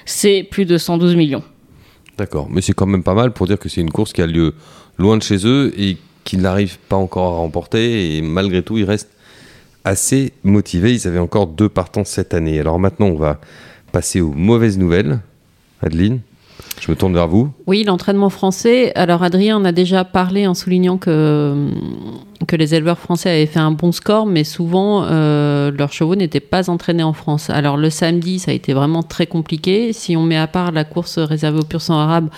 c'est 0.07 0.43
plus 0.51 0.65
de 0.65 0.79
112 0.79 1.15
millions. 1.15 1.43
D'accord. 2.21 2.49
Mais 2.51 2.61
c'est 2.61 2.75
quand 2.75 2.85
même 2.85 3.03
pas 3.03 3.15
mal 3.15 3.33
pour 3.33 3.47
dire 3.47 3.59
que 3.59 3.71
c'est 3.71 3.81
une 3.81 3.91
course 3.91 4.13
qui 4.13 4.21
a 4.21 4.27
lieu 4.27 4.53
loin 4.99 5.17
de 5.17 5.23
chez 5.23 5.47
eux 5.47 5.73
et 5.79 5.97
qu'ils 6.23 6.43
n'arrivent 6.43 6.77
pas 6.91 6.97
encore 6.97 7.33
à 7.33 7.37
remporter. 7.39 8.15
Et 8.15 8.21
malgré 8.21 8.63
tout, 8.63 8.77
ils 8.77 8.85
restent 8.85 9.09
assez 9.85 10.35
motivés. 10.45 10.93
Ils 10.93 11.09
avaient 11.09 11.19
encore 11.19 11.47
deux 11.47 11.71
partants 11.71 12.05
cette 12.05 12.35
année. 12.35 12.61
Alors 12.61 12.79
maintenant, 12.79 13.07
on 13.07 13.15
va 13.15 13.41
passer 13.91 14.21
aux 14.21 14.33
mauvaises 14.33 14.77
nouvelles. 14.77 15.21
Adeline 15.81 16.21
Je 16.81 16.91
me 16.91 16.97
tourne 16.97 17.15
vers 17.15 17.29
vous. 17.29 17.51
Oui, 17.67 17.85
l'entraînement 17.85 18.31
français. 18.31 18.93
Alors 18.95 19.23
Adrien 19.23 19.57
en 19.57 19.65
a 19.65 19.73
déjà 19.73 20.05
parlé 20.05 20.47
en 20.47 20.55
soulignant 20.55 20.97
que, 20.97 21.69
que 22.47 22.57
les 22.57 22.75
éleveurs 22.75 22.99
français 22.99 23.31
avaient 23.31 23.47
fait 23.47 23.61
un 23.61 23.71
bon 23.71 23.93
score, 23.93 24.27
mais 24.27 24.45
souvent 24.45 25.05
euh, 25.05 25.71
leurs 25.71 25.93
chevaux 25.93 26.15
n'étaient 26.15 26.41
pas 26.41 26.71
entraînés 26.71 27.03
en 27.03 27.13
France. 27.13 27.51
Alors 27.51 27.77
le 27.77 27.91
samedi, 27.91 28.39
ça 28.39 28.51
a 28.51 28.55
été 28.55 28.73
vraiment 28.73 29.03
très 29.03 29.27
compliqué. 29.27 29.93
Si 29.93 30.17
on 30.17 30.23
met 30.23 30.37
à 30.37 30.47
part 30.47 30.73
la 30.73 30.85
course 30.85 31.19
réservée 31.19 31.61
au 31.61 31.65
pur 31.65 31.83
sang 31.83 31.99
arabe, 31.99 32.29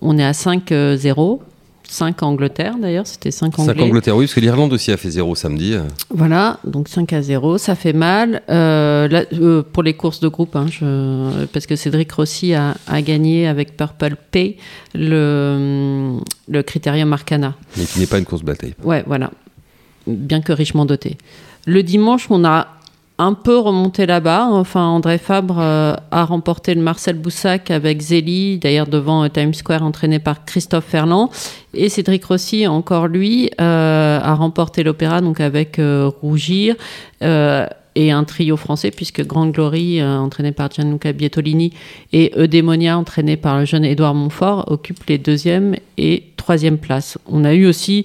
on 0.00 0.18
est 0.18 0.24
à 0.24 0.32
5-0. 0.32 1.40
5 1.88 2.22
Angleterre 2.22 2.74
d'ailleurs, 2.80 3.06
c'était 3.06 3.30
5 3.30 3.58
Anglais. 3.58 3.74
5 3.74 3.82
Angleterre, 3.82 4.16
oui, 4.16 4.26
parce 4.26 4.34
que 4.34 4.40
l'Irlande 4.40 4.72
aussi 4.72 4.92
a 4.92 4.96
fait 4.96 5.10
0 5.10 5.34
samedi. 5.34 5.74
Voilà, 6.10 6.58
donc 6.64 6.88
5 6.88 7.12
à 7.12 7.22
0, 7.22 7.58
ça 7.58 7.74
fait 7.74 7.92
mal. 7.92 8.42
Euh, 8.50 9.08
là, 9.08 9.24
euh, 9.34 9.62
pour 9.62 9.82
les 9.82 9.94
courses 9.94 10.20
de 10.20 10.28
groupe, 10.28 10.56
hein, 10.56 10.66
je, 10.68 11.44
parce 11.46 11.66
que 11.66 11.76
Cédric 11.76 12.10
Rossi 12.12 12.54
a, 12.54 12.74
a, 12.86 13.02
gagné 13.02 13.46
avec 13.46 13.76
Purple 13.76 14.16
Pay 14.30 14.56
le, 14.94 16.18
le 16.48 16.62
Critérium 16.62 17.12
Arcana. 17.12 17.54
Mais 17.76 17.84
qui 17.84 18.00
n'est 18.00 18.06
pas 18.06 18.18
une 18.18 18.24
course 18.24 18.42
bataille. 18.42 18.74
Ouais, 18.82 19.04
voilà, 19.06 19.30
bien 20.06 20.40
que 20.40 20.52
richement 20.52 20.86
doté. 20.86 21.16
Le 21.66 21.82
dimanche, 21.82 22.26
on 22.30 22.44
a 22.44 22.75
un 23.18 23.32
peu 23.32 23.58
remonté 23.58 24.06
là-bas. 24.06 24.48
Enfin, 24.50 24.84
André 24.84 25.18
Fabre 25.18 25.58
euh, 25.58 25.94
a 26.10 26.24
remporté 26.24 26.74
le 26.74 26.82
Marcel 26.82 27.16
Boussac 27.16 27.70
avec 27.70 28.00
Zélie, 28.00 28.58
d'ailleurs 28.58 28.86
devant 28.86 29.24
euh, 29.24 29.28
Times 29.28 29.54
Square, 29.54 29.82
entraîné 29.82 30.18
par 30.18 30.44
Christophe 30.44 30.84
Ferland. 30.84 31.30
Et 31.72 31.88
Cédric 31.88 32.24
Rossi, 32.24 32.66
encore 32.66 33.06
lui, 33.08 33.50
euh, 33.60 34.20
a 34.22 34.34
remporté 34.34 34.82
l'Opéra, 34.82 35.20
donc 35.20 35.40
avec 35.40 35.80
Rougir. 36.20 36.76
Et 37.98 38.10
un 38.10 38.24
trio 38.24 38.58
français, 38.58 38.90
puisque 38.90 39.26
Grand 39.26 39.46
Glory, 39.46 40.02
entraîné 40.02 40.52
par 40.52 40.70
Gianluca 40.70 41.12
Bietolini, 41.14 41.72
et 42.12 42.30
Eudemonia, 42.36 42.98
entraîné 42.98 43.38
par 43.38 43.58
le 43.58 43.64
jeune 43.64 43.86
Édouard 43.86 44.14
Montfort, 44.14 44.70
occupent 44.70 45.06
les 45.08 45.16
deuxième 45.16 45.76
et 45.96 46.24
troisième 46.36 46.76
places. 46.76 47.16
On 47.26 47.44
a 47.44 47.54
eu 47.54 47.66
aussi 47.66 48.04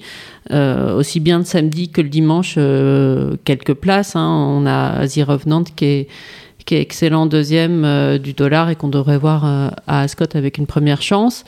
euh, 0.50 0.98
aussi 0.98 1.20
bien 1.20 1.38
le 1.38 1.44
samedi 1.44 1.90
que 1.90 2.02
le 2.02 2.10
dimanche, 2.10 2.56
euh, 2.58 3.36
quelques 3.46 3.76
places. 3.76 4.16
Hein. 4.16 4.28
On 4.28 4.66
a 4.66 5.08
The 5.08 5.24
Revenant 5.24 5.64
qui 5.64 5.86
est, 5.86 6.08
qui 6.66 6.76
est 6.76 6.82
excellent 6.82 7.28
deuxième 7.28 7.86
euh, 7.86 8.18
du 8.18 8.34
dollar 8.34 8.70
et 8.70 8.76
qu'on 8.76 8.88
devrait 8.88 9.20
voir 9.20 9.46
à 9.46 10.02
Ascot 10.02 10.26
avec 10.34 10.58
une 10.58 10.66
première 10.66 11.02
chance. 11.02 11.44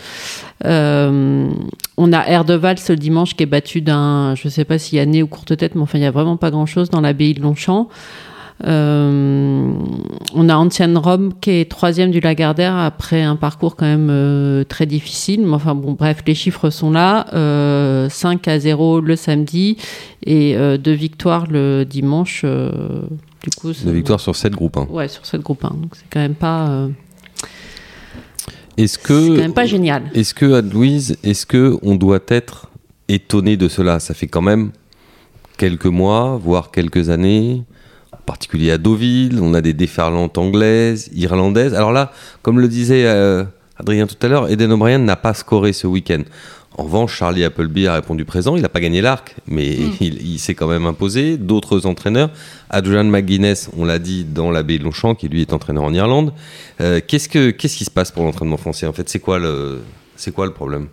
on 0.64 2.14
a 2.14 2.28
Air 2.28 2.46
de 2.46 2.54
Valse 2.54 2.90
le 2.90 2.96
dimanche 2.96 3.36
qui 3.36 3.44
est 3.44 3.48
battu 3.48 3.82
d'un, 3.82 4.36
je 4.36 4.48
ne 4.48 4.52
sais 4.52 4.66
pas 4.66 4.78
s'il 4.78 5.00
y 5.00 5.02
a 5.02 5.06
nez 5.06 5.24
ou 5.24 5.28
courte 5.28 5.58
tête, 5.58 5.74
mais 5.76 5.82
enfin 5.82 5.98
il 5.98 6.02
n'y 6.02 6.08
a 6.08 6.12
vraiment 6.12 6.38
pas 6.38 6.52
grand-chose 6.52 6.90
dans 6.90 7.02
l'abbaye 7.02 7.34
de 7.34 7.42
Longchamp. 7.42 7.90
Euh, 8.66 9.74
on 10.34 10.50
a 10.50 10.56
Ancienne 10.56 10.98
Rome 10.98 11.34
qui 11.42 11.52
est 11.52 11.70
troisième 11.70 12.12
du 12.12 12.20
Lagardère 12.20 12.76
après 12.76 13.22
un 13.22 13.36
parcours 13.36 13.76
quand 13.76 13.86
même 13.86 14.10
euh, 14.10 14.64
très 14.64 14.86
difficile. 14.86 15.42
Mais 15.46 15.54
enfin 15.54 15.76
bon, 15.76 15.94
bref, 15.94 16.20
les 16.26 16.36
chiffres 16.36 16.70
sont 16.70 16.92
là. 16.92 17.28
Euh, 17.34 18.10
5 18.10 18.48
à 18.48 18.60
0 18.60 19.02
le 19.02 19.16
samedi 19.16 19.78
et 20.26 20.56
euh, 20.56 20.78
deux 20.78 20.94
victoires 20.94 21.48
le 21.50 21.84
dimanche. 21.84 22.46
du 22.46 23.50
coup, 23.58 23.72
deux 23.84 23.92
victoires 23.92 24.20
sur 24.20 24.36
7 24.36 24.54
groupes 24.54 24.78
1. 24.78 24.86
Ouais, 24.86 25.08
sur 25.08 25.26
7 25.26 25.42
groupes 25.42 25.66
1. 25.66 25.70
Donc 25.70 25.94
c'est 25.94 26.06
quand 26.10 26.22
même 26.22 26.36
pas. 26.36 26.88
Est-ce 28.78 28.98
que. 28.98 29.22
C'est 29.22 29.30
quand 29.30 29.36
même 29.36 29.54
pas 29.54 29.66
génial. 29.66 30.04
Est-ce 30.14 30.34
que, 30.34 30.62
Louise, 30.62 31.18
est-ce 31.24 31.46
que 31.46 31.78
on 31.82 31.96
doit 31.96 32.20
être 32.28 32.70
étonné 33.08 33.58
de 33.58 33.68
cela? 33.68 34.00
Ça 34.00 34.14
fait 34.14 34.28
quand 34.28 34.42
même 34.42 34.72
quelques 35.58 35.86
mois, 35.86 36.38
voire 36.42 36.72
quelques 36.72 37.10
années 37.10 37.64
particulier 38.26 38.72
à 38.72 38.78
Deauville, 38.78 39.40
on 39.42 39.54
a 39.54 39.62
des 39.62 39.74
déferlantes 39.74 40.38
anglaises, 40.38 41.10
irlandaises. 41.14 41.74
Alors 41.74 41.92
là, 41.92 42.12
comme 42.42 42.60
le 42.60 42.68
disait 42.68 43.06
euh, 43.06 43.44
Adrien 43.78 44.08
tout 44.08 44.16
à 44.22 44.28
l'heure, 44.28 44.50
Eden 44.50 44.72
O'Brien 44.72 45.00
n'a 45.00 45.16
pas 45.16 45.34
scoré 45.34 45.74
ce 45.74 45.88
week-end. 45.88 46.24
En 46.76 46.84
revanche, 46.84 47.16
Charlie 47.16 47.44
Appleby 47.44 47.86
a 47.88 47.94
répondu 47.94 48.26
présent. 48.26 48.56
Il 48.56 48.64
n'a 48.64 48.70
pas 48.70 48.80
gagné 48.80 49.02
l'arc, 49.02 49.36
mais 49.48 49.78
mm. 49.78 49.92
il, 50.02 50.28
il 50.34 50.40
s'est 50.40 50.56
quand 50.56 50.68
même 50.68 50.86
imposé. 50.86 51.38
D'autres 51.38 51.86
entraîneurs, 51.86 52.30
Adrian 52.70 53.04
McGuinness, 53.04 53.70
on 53.78 53.86
l'a 53.86 54.00
dit 54.00 54.26
dans 54.26 54.52
la 54.52 54.64
baie 54.64 54.80
de 54.80 54.84
Longchamp, 54.84 55.16
qui 55.16 55.28
lui 55.28 55.42
est 55.42 55.54
entraîneur 55.54 55.84
en 55.84 55.94
Irlande. 55.94 56.34
Euh, 56.82 57.00
qu'est-ce, 57.06 57.30
que, 57.30 57.52
qu'est-ce 57.52 57.78
qui 57.78 57.86
se 57.86 57.92
passe 57.92 58.12
pour 58.12 58.24
l'entraînement 58.24 58.58
français 58.58 58.88
En 58.88 58.94
fait, 58.94 59.08
c'est 59.10 59.20
quoi 59.20 59.38
le, 59.38 59.82
c'est 60.16 60.32
quoi 60.32 60.46
le 60.46 60.54
problème? 60.54 60.88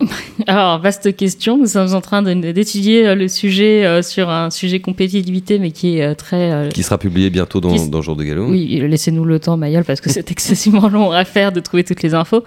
alors, 0.46 0.78
vaste 0.80 1.14
question. 1.16 1.58
Nous 1.58 1.66
sommes 1.66 1.94
en 1.94 2.00
train 2.00 2.22
d'étudier 2.22 3.06
euh, 3.06 3.14
le 3.14 3.28
sujet 3.28 3.84
euh, 3.84 4.02
sur 4.02 4.30
un 4.30 4.50
sujet 4.50 4.80
compétitivité, 4.80 5.58
mais 5.58 5.70
qui 5.70 5.98
est 5.98 6.02
euh, 6.02 6.14
très. 6.14 6.50
Euh, 6.52 6.68
qui 6.68 6.82
sera 6.82 6.98
publié 6.98 7.30
bientôt 7.30 7.60
dans, 7.60 7.86
dans 7.86 8.02
Jour 8.02 8.16
de 8.16 8.24
Galop. 8.24 8.48
Oui, 8.48 8.82
laissez-nous 8.88 9.24
le 9.24 9.38
temps, 9.38 9.56
Mayol, 9.56 9.84
parce 9.84 10.00
que 10.00 10.10
c'est 10.10 10.30
excessivement 10.30 10.88
long 10.88 11.12
à 11.12 11.24
faire 11.24 11.52
de 11.52 11.60
trouver 11.60 11.84
toutes 11.84 12.02
les 12.02 12.14
infos. 12.14 12.44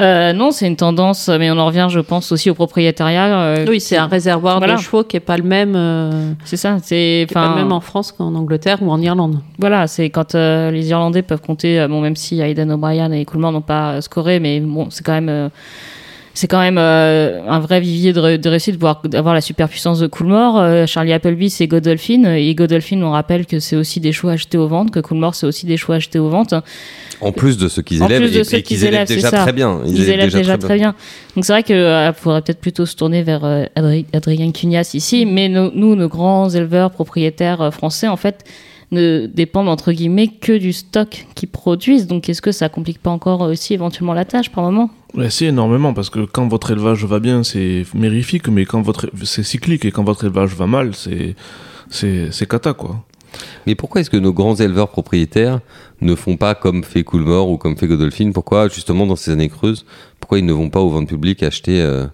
Euh, 0.00 0.32
non, 0.32 0.50
c'est 0.50 0.66
une 0.66 0.76
tendance, 0.76 1.28
mais 1.28 1.50
on 1.50 1.58
en 1.58 1.66
revient, 1.66 1.86
je 1.88 2.00
pense, 2.00 2.32
aussi 2.32 2.50
au 2.50 2.54
propriétariat. 2.54 3.38
Euh, 3.38 3.66
oui, 3.68 3.80
c'est 3.80 3.96
un 3.96 4.06
réservoir 4.06 4.58
voilà. 4.58 4.74
de 4.74 4.80
chevaux 4.80 5.04
qui 5.04 5.16
est 5.16 5.20
pas 5.20 5.36
le 5.36 5.44
même. 5.44 5.74
Euh, 5.76 6.32
c'est 6.44 6.56
ça, 6.56 6.78
c'est 6.82 7.26
pas 7.32 7.50
le 7.50 7.54
même 7.54 7.72
en 7.72 7.80
France 7.80 8.10
qu'en 8.12 8.34
Angleterre 8.34 8.78
ou 8.82 8.90
en 8.90 9.00
Irlande. 9.00 9.38
Voilà, 9.58 9.86
c'est 9.86 10.10
quand 10.10 10.34
les 10.34 10.88
Irlandais 10.88 11.22
peuvent 11.22 11.40
compter, 11.40 11.86
bon, 11.88 12.00
même 12.00 12.16
si 12.16 12.40
Aidan 12.40 12.70
O'Brien 12.70 13.12
et 13.12 13.24
Coolman 13.24 13.52
n'ont 13.52 13.60
pas 13.60 14.00
scoré, 14.00 14.40
mais 14.40 14.60
bon, 14.60 14.88
c'est 14.90 15.04
quand 15.04 15.20
même 15.20 15.50
c'est 16.36 16.48
quand 16.48 16.58
même 16.58 16.78
euh, 16.78 17.40
un 17.48 17.60
vrai 17.60 17.80
vivier 17.80 18.12
de, 18.12 18.36
de 18.36 18.48
réussite 18.48 18.76
d'avoir 19.04 19.34
la 19.34 19.40
superpuissance 19.40 20.00
de 20.00 20.08
Coolmore. 20.08 20.58
Euh, 20.58 20.84
Charlie 20.84 21.12
Appleby, 21.12 21.48
c'est 21.48 21.68
Godolphin. 21.68 22.34
Et 22.34 22.52
Godolphin, 22.56 23.00
on 23.02 23.12
rappelle 23.12 23.46
que 23.46 23.60
c'est 23.60 23.76
aussi 23.76 24.00
des 24.00 24.10
choix 24.10 24.32
achetés 24.32 24.58
aux 24.58 24.66
ventes, 24.66 24.90
que 24.90 24.98
Coolmore, 24.98 25.36
c'est 25.36 25.46
aussi 25.46 25.64
des 25.64 25.76
choix 25.76 25.94
achetés 25.94 26.18
aux 26.18 26.28
ventes. 26.28 26.52
En 27.20 27.30
plus 27.30 27.56
de 27.56 27.68
ceux 27.68 27.82
qu'ils 27.82 28.02
élèvent, 28.02 28.22
et, 28.36 28.56
et 28.56 28.62
qu'ils 28.62 28.84
élèvent, 28.84 29.06
déjà 29.06 29.30
très 29.30 29.52
bien. 29.52 29.80
Ils, 29.86 29.96
Ils 29.96 30.10
élèvent, 30.10 30.24
déjà, 30.24 30.38
déjà 30.38 30.58
très, 30.58 30.74
bien. 30.74 30.90
bien. 30.90 30.94
Donc 31.36 31.44
c'est 31.44 31.52
vrai 31.52 31.62
qu'il 31.62 31.76
euh, 31.76 32.12
faudrait 32.12 32.42
peut-être 32.42 32.60
plutôt 32.60 32.84
se 32.84 32.96
tourner 32.96 33.22
vers 33.22 33.44
euh, 33.44 33.66
Adri 33.76 34.04
Adrien 34.12 34.50
Cunias 34.50 34.90
ici. 34.94 35.26
Mais 35.26 35.48
no, 35.48 35.70
nous, 35.72 35.94
nos 35.94 36.08
grands 36.08 36.50
éleveurs 36.50 36.90
propriétaires 36.90 37.60
euh, 37.60 37.70
français, 37.70 38.08
en 38.08 38.16
fait, 38.16 38.44
ne 38.94 39.26
dépendent 39.26 39.68
entre 39.68 39.92
guillemets 39.92 40.28
que 40.28 40.56
du 40.56 40.72
stock 40.72 41.26
qu'ils 41.34 41.50
produisent. 41.50 42.06
Donc 42.06 42.28
est-ce 42.28 42.40
que 42.40 42.52
ça 42.52 42.68
complique 42.68 43.00
pas 43.00 43.10
encore 43.10 43.42
aussi 43.42 43.74
éventuellement 43.74 44.14
la 44.14 44.24
tâche 44.24 44.50
par 44.50 44.64
moment? 44.64 44.90
Ouais, 45.14 45.30
si 45.30 45.44
énormément 45.44 45.92
parce 45.92 46.10
que 46.10 46.24
quand 46.24 46.48
votre 46.48 46.70
élevage 46.70 47.04
va 47.04 47.20
bien, 47.20 47.42
c'est 47.44 47.84
mérifique, 47.94 48.48
mais 48.48 48.64
quand 48.64 48.80
votre 48.80 49.10
c'est 49.22 49.42
cyclique 49.42 49.84
et 49.84 49.92
quand 49.92 50.04
votre 50.04 50.24
élevage 50.24 50.54
va 50.54 50.66
mal, 50.66 50.94
c'est 50.94 51.36
c'est 51.90 52.30
c'est 52.32 52.48
cata 52.48 52.72
quoi. 52.72 53.04
Mais 53.66 53.74
pourquoi 53.74 54.00
est-ce 54.00 54.10
que 54.10 54.16
nos 54.16 54.32
grands 54.32 54.54
éleveurs 54.54 54.88
propriétaires 54.88 55.60
ne 56.00 56.14
font 56.14 56.36
pas 56.36 56.54
comme 56.54 56.84
fait 56.84 57.04
Coolmore 57.04 57.48
ou 57.50 57.58
comme 57.58 57.76
fait 57.76 57.86
Godolphin? 57.86 58.30
Pourquoi 58.32 58.68
justement 58.68 59.06
dans 59.06 59.16
ces 59.16 59.32
années 59.32 59.48
creuses, 59.48 59.84
pourquoi 60.20 60.38
ils 60.38 60.46
ne 60.46 60.52
vont 60.52 60.70
pas 60.70 60.80
aux 60.80 60.90
ventes 60.90 61.08
publiques 61.08 61.42
acheter 61.42 61.80
euh, 61.80 62.06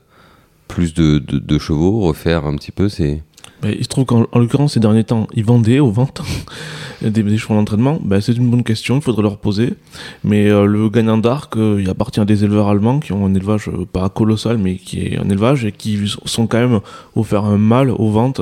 plus 0.69 0.95
de, 0.95 1.19
de, 1.19 1.39
de, 1.39 1.59
chevaux, 1.59 2.01
refaire 2.01 2.47
un 2.47 2.55
petit 2.55 2.71
peu 2.71 2.89
ces 2.89 3.23
mais 3.63 3.77
il 3.79 3.85
se 3.85 3.89
trouve 3.89 4.05
qu'en 4.05 4.27
l'occurrence, 4.35 4.75
ces 4.75 4.81
derniers 4.81 5.05
temps, 5.05 5.27
ils 5.35 5.45
vendaient 5.45 5.81
aux 5.81 5.91
ventes 5.91 6.23
des, 7.03 7.23
des 7.23 7.39
chevaux 7.39 7.55
d'entraînement. 7.55 7.99
Ben, 8.03 8.21
c'est 8.21 8.33
une 8.33 8.51
bonne 8.51 8.65
question, 8.65 8.97
il 8.97 9.03
faudrait 9.03 9.23
leur 9.23 9.39
poser. 9.39 9.75
Mais 10.25 10.51
euh, 10.51 10.65
le 10.65 10.89
gagnant 10.89 11.19
d'arc, 11.19 11.57
euh, 11.57 11.79
il 11.81 11.89
appartient 11.91 12.21
à 12.21 12.25
des 12.25 12.45
éleveurs 12.45 12.69
allemands 12.69 13.01
qui 13.01 13.13
ont 13.13 13.27
un 13.27 13.35
élevage 13.35 13.69
euh, 13.69 13.87
pas 13.91 14.09
colossal, 14.09 14.59
mais 14.59 14.77
qui 14.77 15.01
est 15.01 15.19
un 15.19 15.29
élevage 15.29 15.65
et 15.65 15.73
qui 15.73 16.01
sont 16.25 16.47
quand 16.47 16.59
même 16.59 16.81
offert 17.17 17.45
un 17.45 17.59
mal 17.59 17.91
aux 17.91 18.11
ventes 18.11 18.41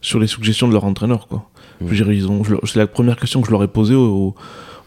sur 0.00 0.18
les 0.18 0.26
suggestions 0.26 0.68
de 0.68 0.72
leur 0.72 0.84
entraîneur. 0.84 1.26
Quoi. 1.26 1.44
Mmh. 1.80 1.86
Je 1.92 2.04
c'est 2.66 2.78
la 2.78 2.86
première 2.86 3.16
question 3.16 3.40
que 3.40 3.46
je 3.46 3.52
leur 3.52 3.62
ai 3.62 3.68
posée 3.68 3.94
aux, 3.94 4.06
aux 4.06 4.34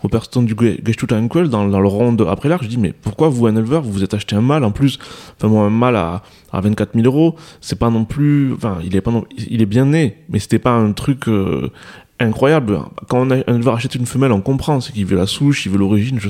personnes 0.09 0.45
du 0.45 0.55
Gestut 0.85 1.07
dans, 1.07 1.67
dans 1.67 1.79
le 1.79 1.87
ronde 1.87 2.25
après 2.29 2.49
l'arc. 2.49 2.63
Je 2.63 2.69
dis, 2.69 2.77
mais 2.77 2.93
pourquoi 2.93 3.29
vous, 3.29 3.47
un 3.47 3.55
éleveur, 3.55 3.81
vous 3.81 3.91
vous 3.91 4.03
êtes 4.03 4.13
acheté 4.13 4.35
un 4.35 4.41
mâle 4.41 4.63
en 4.63 4.71
plus? 4.71 4.99
Enfin, 5.37 5.47
moi, 5.47 5.63
un 5.65 5.69
mâle 5.69 5.95
à, 5.95 6.23
à 6.51 6.61
24 6.61 6.93
000 6.93 7.05
euros, 7.05 7.35
c'est 7.61 7.79
pas 7.79 7.89
non 7.89 8.05
plus. 8.05 8.53
Enfin, 8.53 8.79
il 8.83 8.95
est, 8.95 9.01
pas 9.01 9.11
non, 9.11 9.25
il 9.37 9.61
est 9.61 9.65
bien 9.65 9.85
né, 9.85 10.17
mais 10.29 10.39
c'était 10.39 10.59
pas 10.59 10.71
un 10.71 10.91
truc 10.91 11.27
euh, 11.27 11.71
incroyable. 12.19 12.79
Quand 13.07 13.31
un 13.31 13.41
éleveur 13.47 13.75
achète 13.75 13.95
une 13.95 14.05
femelle, 14.05 14.31
on 14.31 14.41
comprend. 14.41 14.81
C'est 14.81 14.93
qu'il 14.93 15.05
veut 15.05 15.17
la 15.17 15.27
souche, 15.27 15.65
il 15.65 15.71
veut 15.71 15.77
l'origine. 15.77 16.19
Je 16.19 16.29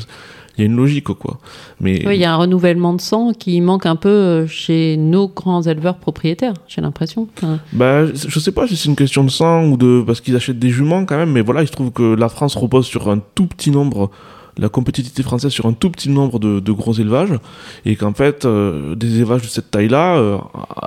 il 0.57 0.61
y 0.61 0.63
a 0.63 0.65
une 0.65 0.75
logique 0.75 1.05
quoi. 1.05 1.39
Mais 1.79 2.05
oui, 2.05 2.15
il 2.15 2.21
y 2.21 2.25
a 2.25 2.33
un 2.33 2.37
renouvellement 2.37 2.93
de 2.93 3.01
sang 3.01 3.31
qui 3.33 3.59
manque 3.61 3.85
un 3.85 3.95
peu 3.95 4.45
chez 4.47 4.97
nos 4.97 5.27
grands 5.27 5.61
éleveurs 5.63 5.97
propriétaires, 5.97 6.53
j'ai 6.67 6.81
l'impression. 6.81 7.27
Bah, 7.71 8.05
je 8.05 8.39
sais 8.39 8.51
pas 8.51 8.67
si 8.67 8.75
c'est 8.75 8.89
une 8.89 8.95
question 8.95 9.23
de 9.23 9.29
sang 9.29 9.65
ou 9.65 9.77
de 9.77 10.03
parce 10.05 10.21
qu'ils 10.21 10.35
achètent 10.35 10.59
des 10.59 10.69
juments 10.69 11.05
quand 11.05 11.17
même, 11.17 11.31
mais 11.31 11.41
voilà, 11.41 11.61
il 11.61 11.67
se 11.67 11.71
trouve 11.71 11.91
que 11.91 12.15
la 12.15 12.29
France 12.29 12.55
repose 12.55 12.85
sur 12.85 13.09
un 13.09 13.19
tout 13.35 13.47
petit 13.47 13.71
nombre 13.71 14.11
la 14.57 14.69
compétitivité 14.69 15.23
française 15.23 15.51
sur 15.51 15.65
un 15.65 15.73
tout 15.73 15.89
petit 15.89 16.09
nombre 16.09 16.39
de, 16.39 16.71
gros 16.71 16.93
élevages 16.93 17.33
et 17.85 17.95
qu'en 17.95 18.13
fait 18.13 18.45
euh, 18.45 18.95
des 18.95 19.17
élevages 19.17 19.41
de 19.43 19.47
cette 19.47 19.71
taille-là 19.71 20.17
euh, 20.17 20.37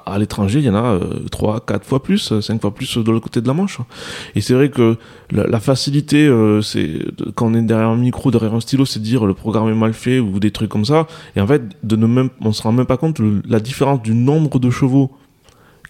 à, 0.04 0.18
l'étranger 0.18 0.58
il 0.58 0.64
y 0.64 0.70
en 0.70 0.74
a 0.74 0.94
euh, 0.94 1.26
3 1.30 1.60
4 1.60 1.84
fois 1.84 2.02
plus 2.02 2.40
5 2.40 2.60
fois 2.60 2.74
plus 2.74 2.98
de 2.98 3.10
l'autre 3.10 3.24
côté 3.24 3.40
de 3.40 3.46
la 3.46 3.54
Manche. 3.54 3.78
Et 4.34 4.40
c'est 4.40 4.54
vrai 4.54 4.70
que 4.70 4.96
la, 5.30 5.46
la 5.46 5.60
facilité 5.60 6.26
euh, 6.26 6.62
c'est 6.62 6.98
quand 7.34 7.46
on 7.46 7.54
est 7.54 7.62
derrière 7.62 7.88
un 7.88 7.96
micro 7.96 8.30
derrière 8.30 8.54
un 8.54 8.60
stylo 8.60 8.84
c'est 8.84 9.00
dire 9.00 9.26
le 9.26 9.34
programme 9.34 9.68
est 9.68 9.74
mal 9.74 9.94
fait 9.94 10.18
ou 10.18 10.38
des 10.40 10.50
trucs 10.50 10.70
comme 10.70 10.84
ça. 10.84 11.06
Et 11.34 11.40
en 11.40 11.46
fait 11.46 11.62
de 11.82 11.96
ne 11.96 12.06
même 12.06 12.30
on 12.40 12.52
se 12.52 12.62
rend 12.62 12.72
même 12.72 12.86
pas 12.86 12.96
compte 12.96 13.18
le, 13.18 13.42
la 13.46 13.60
différence 13.60 14.02
du 14.02 14.14
nombre 14.14 14.58
de 14.58 14.70
chevaux 14.70 15.12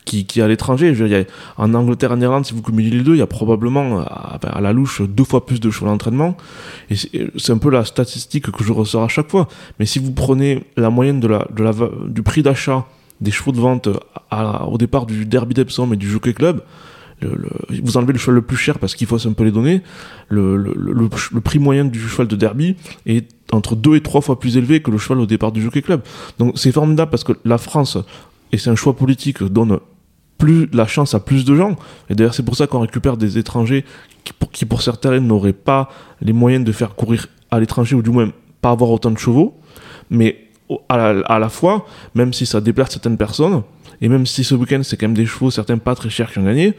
qui, 0.07 0.25
qui 0.25 0.41
est 0.41 0.43
à 0.43 0.49
l'étranger. 0.49 0.95
Je 0.95 1.05
veux 1.05 1.15
a- 1.15 1.25
En 1.59 1.75
Angleterre, 1.75 2.13
en 2.13 2.21
Irlande, 2.21 2.47
si 2.47 2.55
vous 2.55 2.63
cumulez 2.63 2.89
les 2.89 3.03
deux, 3.03 3.15
il 3.15 3.19
y 3.19 3.23
a 3.23 3.27
probablement 3.27 4.01
à, 4.01 4.39
à 4.43 4.61
la 4.63 4.73
louche 4.73 5.03
deux 5.03 5.25
fois 5.25 5.45
plus 5.45 5.61
de 5.61 5.69
chevaux 5.71 5.87
d'entraînement. 5.87 6.39
Et 6.89 6.97
c'est 6.97 7.11
c'est 7.37 7.53
un 7.53 7.59
peu 7.59 7.69
la 7.71 7.85
statistique 7.85 8.51
que 8.51 8.65
je 8.65 8.73
ressors 8.73 9.03
à 9.03 9.09
chaque 9.09 9.31
fois. 9.31 9.49
Mais 9.79 9.85
si 9.85 9.99
vous 9.99 10.13
prenez 10.13 10.65
la 10.79 10.89
moyenne 10.89 11.21
de 11.21 11.29
la, 11.29 11.47
de 11.55 11.63
la, 11.63 11.73
du 12.09 12.23
prix 12.23 12.43
d'achat 12.43 12.87
des 13.21 13.31
chevaux 13.31 13.53
de 13.53 13.61
vente 13.61 13.89
à- 14.31 14.67
au 14.67 14.79
départ 14.79 15.05
du 15.05 15.27
Derby 15.27 15.55
d'Epsom 15.55 15.93
et 15.93 15.97
du 15.97 16.09
Jockey 16.11 16.33
Club, 16.33 16.63
le- 17.21 17.31
le- 17.35 17.83
vous 17.83 17.97
enlevez 17.97 18.13
le 18.13 18.19
cheval 18.19 18.35
le 18.37 18.43
plus 18.43 18.57
cher 18.59 18.79
parce 18.79 18.95
qu'il 18.95 19.07
faut 19.07 19.27
un 19.27 19.33
peu 19.33 19.45
les 19.45 19.81
le, 20.29 20.57
le, 20.57 20.75
le 21.33 21.41
prix 21.41 21.59
moyen 21.59 21.85
du 21.85 21.99
cheval 21.99 22.27
de 22.29 22.37
Derby 22.37 22.77
est 23.07 23.27
entre 23.53 23.75
deux 23.75 23.97
et 23.97 24.03
trois 24.03 24.21
fois 24.21 24.39
plus 24.39 24.57
élevé 24.57 24.83
que 24.83 24.91
le 24.91 24.99
cheval 24.99 25.21
au 25.21 25.27
départ 25.27 25.51
du 25.53 25.63
Jockey 25.63 25.83
Club. 25.83 26.03
Donc 26.39 26.59
c'est 26.59 26.73
formidable 26.73 27.11
parce 27.11 27.25
que 27.25 27.33
la 27.45 27.59
France, 27.59 27.97
et 28.53 28.59
c'est 28.59 28.71
un 28.71 28.77
choix 28.77 28.95
politique, 28.95 29.43
donne 29.43 29.79
plus 30.39 30.69
la 30.73 30.87
chance 30.87 31.15
à 31.15 31.21
plus 31.21 31.45
de 31.45 31.55
gens. 31.55 31.77
Et 32.11 32.15
d'ailleurs 32.15 32.35
c'est 32.35 32.43
pour 32.43 32.57
ça 32.57 32.67
qu'on 32.67 32.81
récupère 32.81 33.17
des 33.17 33.39
étrangers 33.39 33.85
qui 34.25 34.33
pour, 34.33 34.51
qui 34.51 34.65
pour 34.65 34.83
certains 34.83 35.19
n'auraient 35.21 35.53
pas 35.53 35.89
les 36.21 36.33
moyens 36.33 36.65
de 36.65 36.73
faire 36.73 36.95
courir 36.95 37.29
à 37.51 37.61
l'étranger 37.61 37.95
ou 37.95 38.03
du 38.03 38.11
moins 38.11 38.31
pas 38.61 38.71
avoir 38.71 38.91
autant 38.91 39.11
de 39.11 39.19
chevaux. 39.19 39.55
Mais 40.11 40.49
à 40.89 40.97
la, 40.97 41.21
à 41.27 41.39
la 41.39 41.49
fois, 41.49 41.87
même 42.15 42.33
si 42.33 42.45
ça 42.45 42.61
déplace 42.61 42.91
certaines 42.91 43.17
personnes, 43.17 43.63
et 44.01 44.09
même 44.09 44.27
si 44.27 44.45
ce 44.45 44.55
week-end 44.55 44.81
c'est 44.83 44.97
quand 44.97 45.07
même 45.07 45.17
des 45.17 45.27
chevaux, 45.27 45.51
certains 45.51 45.79
pas 45.79 45.95
très 45.95 46.11
chers 46.11 46.33
qui 46.33 46.39
ont 46.39 46.45
gagné, 46.45 46.75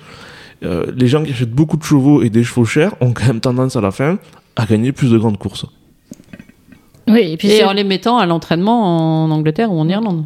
euh, 0.63 0.85
les 0.95 1.07
gens 1.07 1.23
qui 1.23 1.31
achètent 1.31 1.51
beaucoup 1.51 1.77
de 1.77 1.83
chevaux 1.83 2.21
et 2.23 2.29
des 2.29 2.43
chevaux 2.43 2.65
chers 2.65 2.93
ont 3.01 3.13
quand 3.13 3.27
même 3.27 3.39
tendance 3.39 3.75
à 3.75 3.81
la 3.81 3.91
fin 3.91 4.17
à 4.55 4.65
gagner 4.65 4.91
plus 4.91 5.11
de 5.11 5.17
grandes 5.17 5.37
courses. 5.37 5.65
Oui, 7.07 7.31
et 7.31 7.37
puis 7.37 7.49
Et 7.49 7.63
en 7.63 7.73
les 7.73 7.83
mettant 7.83 8.17
à 8.17 8.25
l'entraînement 8.25 9.23
en 9.23 9.31
Angleterre 9.31 9.71
ou 9.71 9.79
en 9.79 9.87
Irlande 9.87 10.25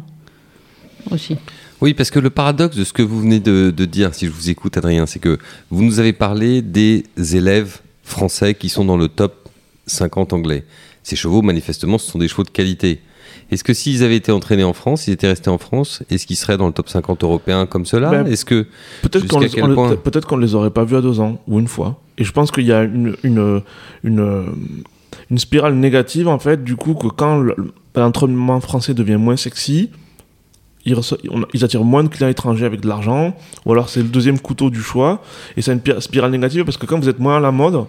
aussi. 1.10 1.36
Oui, 1.82 1.94
parce 1.94 2.12
que 2.12 2.20
le 2.20 2.30
paradoxe 2.30 2.76
de 2.76 2.84
ce 2.84 2.92
que 2.92 3.02
vous 3.02 3.20
venez 3.20 3.40
de, 3.40 3.72
de 3.76 3.84
dire, 3.84 4.14
si 4.14 4.26
je 4.26 4.30
vous 4.30 4.50
écoute, 4.50 4.76
Adrien, 4.76 5.04
c'est 5.06 5.18
que 5.18 5.36
vous 5.70 5.82
nous 5.82 5.98
avez 5.98 6.12
parlé 6.12 6.62
des 6.62 7.04
élèves 7.34 7.80
français 8.04 8.54
qui 8.54 8.68
sont 8.68 8.84
dans 8.84 8.96
le 8.96 9.08
top 9.08 9.48
50 9.88 10.32
anglais. 10.32 10.64
Ces 11.02 11.16
chevaux, 11.16 11.42
manifestement, 11.42 11.98
ce 11.98 12.08
sont 12.08 12.20
des 12.20 12.28
chevaux 12.28 12.44
de 12.44 12.50
qualité. 12.50 13.00
Est-ce 13.50 13.64
que 13.64 13.74
s'ils 13.74 14.04
avaient 14.04 14.14
été 14.16 14.30
entraînés 14.30 14.62
en 14.62 14.72
France, 14.72 15.02
s'ils 15.02 15.12
étaient 15.12 15.26
restés 15.26 15.50
en 15.50 15.58
France, 15.58 16.04
est-ce 16.08 16.24
qu'ils 16.26 16.36
seraient 16.36 16.56
dans 16.56 16.68
le 16.68 16.72
top 16.72 16.88
50 16.88 17.24
européen 17.24 17.66
comme 17.66 17.84
cela 17.84 18.10
Ben, 18.10 18.26
Est-ce 18.28 18.44
que 18.44 18.66
Peut-être 19.02 19.26
qu'on 19.26 19.38
on 19.38 19.40
les- 19.40 19.74
point 19.74 20.54
aurait 20.54 20.70
pas 20.70 20.84
vus 20.84 20.96
à 20.96 21.00
deux 21.00 21.18
ans 21.18 21.40
ou 21.48 21.58
une 21.58 21.66
fois. 21.68 22.00
Et 22.16 22.22
je 22.22 22.30
pense 22.32 22.52
qu'il 22.52 22.64
y 22.64 22.72
a 22.72 22.84
une, 22.84 23.16
une, 23.24 23.60
une, 24.04 24.44
une 25.30 25.38
spirale 25.38 25.74
négative 25.74 26.28
en 26.28 26.38
fait, 26.38 26.62
du 26.62 26.76
coup, 26.76 26.94
que 26.94 27.08
quand 27.08 27.38
le- 27.38 27.56
l'entraînement 27.96 28.60
français 28.60 28.94
devient 28.94 29.16
moins 29.18 29.36
sexy, 29.36 29.90
ils, 30.84 30.94
reço- 30.94 31.18
on- 31.30 31.44
ils 31.54 31.64
attirent 31.64 31.84
moins 31.84 32.02
de 32.04 32.08
clients 32.08 32.28
étrangers 32.28 32.64
avec 32.66 32.80
de 32.80 32.88
l'argent, 32.88 33.34
ou 33.66 33.72
alors 33.72 33.88
c'est 33.88 34.00
le 34.02 34.08
deuxième 34.08 34.38
couteau 34.38 34.70
du 34.70 34.80
choix, 34.82 35.22
et 35.56 35.62
c'est 35.62 35.72
une 35.72 35.80
pi- 35.80 35.92
spirale 36.00 36.30
négative 36.30 36.64
parce 36.64 36.76
que 36.76 36.86
quand 36.86 36.98
vous 36.98 37.08
êtes 37.08 37.18
moins 37.18 37.36
à 37.36 37.40
la 37.40 37.52
mode, 37.52 37.84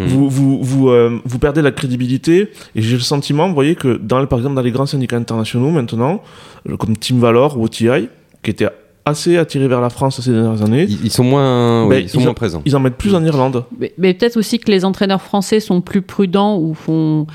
Hmm. 0.00 0.06
vous, 0.06 0.28
vous, 0.28 0.58
vous, 0.60 0.88
euh, 0.88 1.20
vous 1.24 1.38
perdez 1.38 1.62
la 1.62 1.70
crédibilité, 1.70 2.48
et 2.74 2.82
j'ai 2.82 2.94
le 2.96 3.00
sentiment, 3.02 3.46
vous 3.46 3.54
voyez, 3.54 3.76
que 3.76 3.96
dans, 3.96 4.26
par 4.26 4.40
exemple 4.40 4.56
dans 4.56 4.62
les 4.62 4.72
grands 4.72 4.86
syndicats 4.86 5.16
internationaux 5.16 5.70
maintenant, 5.70 6.20
euh, 6.68 6.76
comme 6.76 6.96
Team 6.96 7.20
Valor 7.20 7.56
ou 7.56 7.62
OTI, 7.64 8.08
qui 8.42 8.50
étaient 8.50 8.66
assez 9.04 9.36
attirés 9.36 9.68
vers 9.68 9.80
la 9.80 9.90
France 9.90 10.20
ces 10.20 10.32
dernières 10.32 10.62
années, 10.62 10.82
ils, 10.88 11.04
ils 11.04 11.12
sont 11.12 11.22
moins, 11.22 11.84
oui, 11.84 11.90
Ben, 11.90 12.02
ils 12.02 12.08
sont 12.08 12.18
ils 12.18 12.22
moins 12.22 12.30
ont- 12.32 12.34
présents 12.34 12.62
ils 12.64 12.74
en 12.74 12.80
mettent 12.80 12.96
plus 12.96 13.14
en 13.14 13.24
Irlande. 13.24 13.64
Mais, 13.78 13.92
mais 13.96 14.14
peut-être 14.14 14.36
aussi 14.36 14.58
que 14.58 14.68
les 14.68 14.84
entraîneurs 14.84 15.22
français 15.22 15.60
sont 15.60 15.80
plus 15.80 16.02
prudents 16.02 16.58
ou 16.58 16.74
font, 16.74 17.28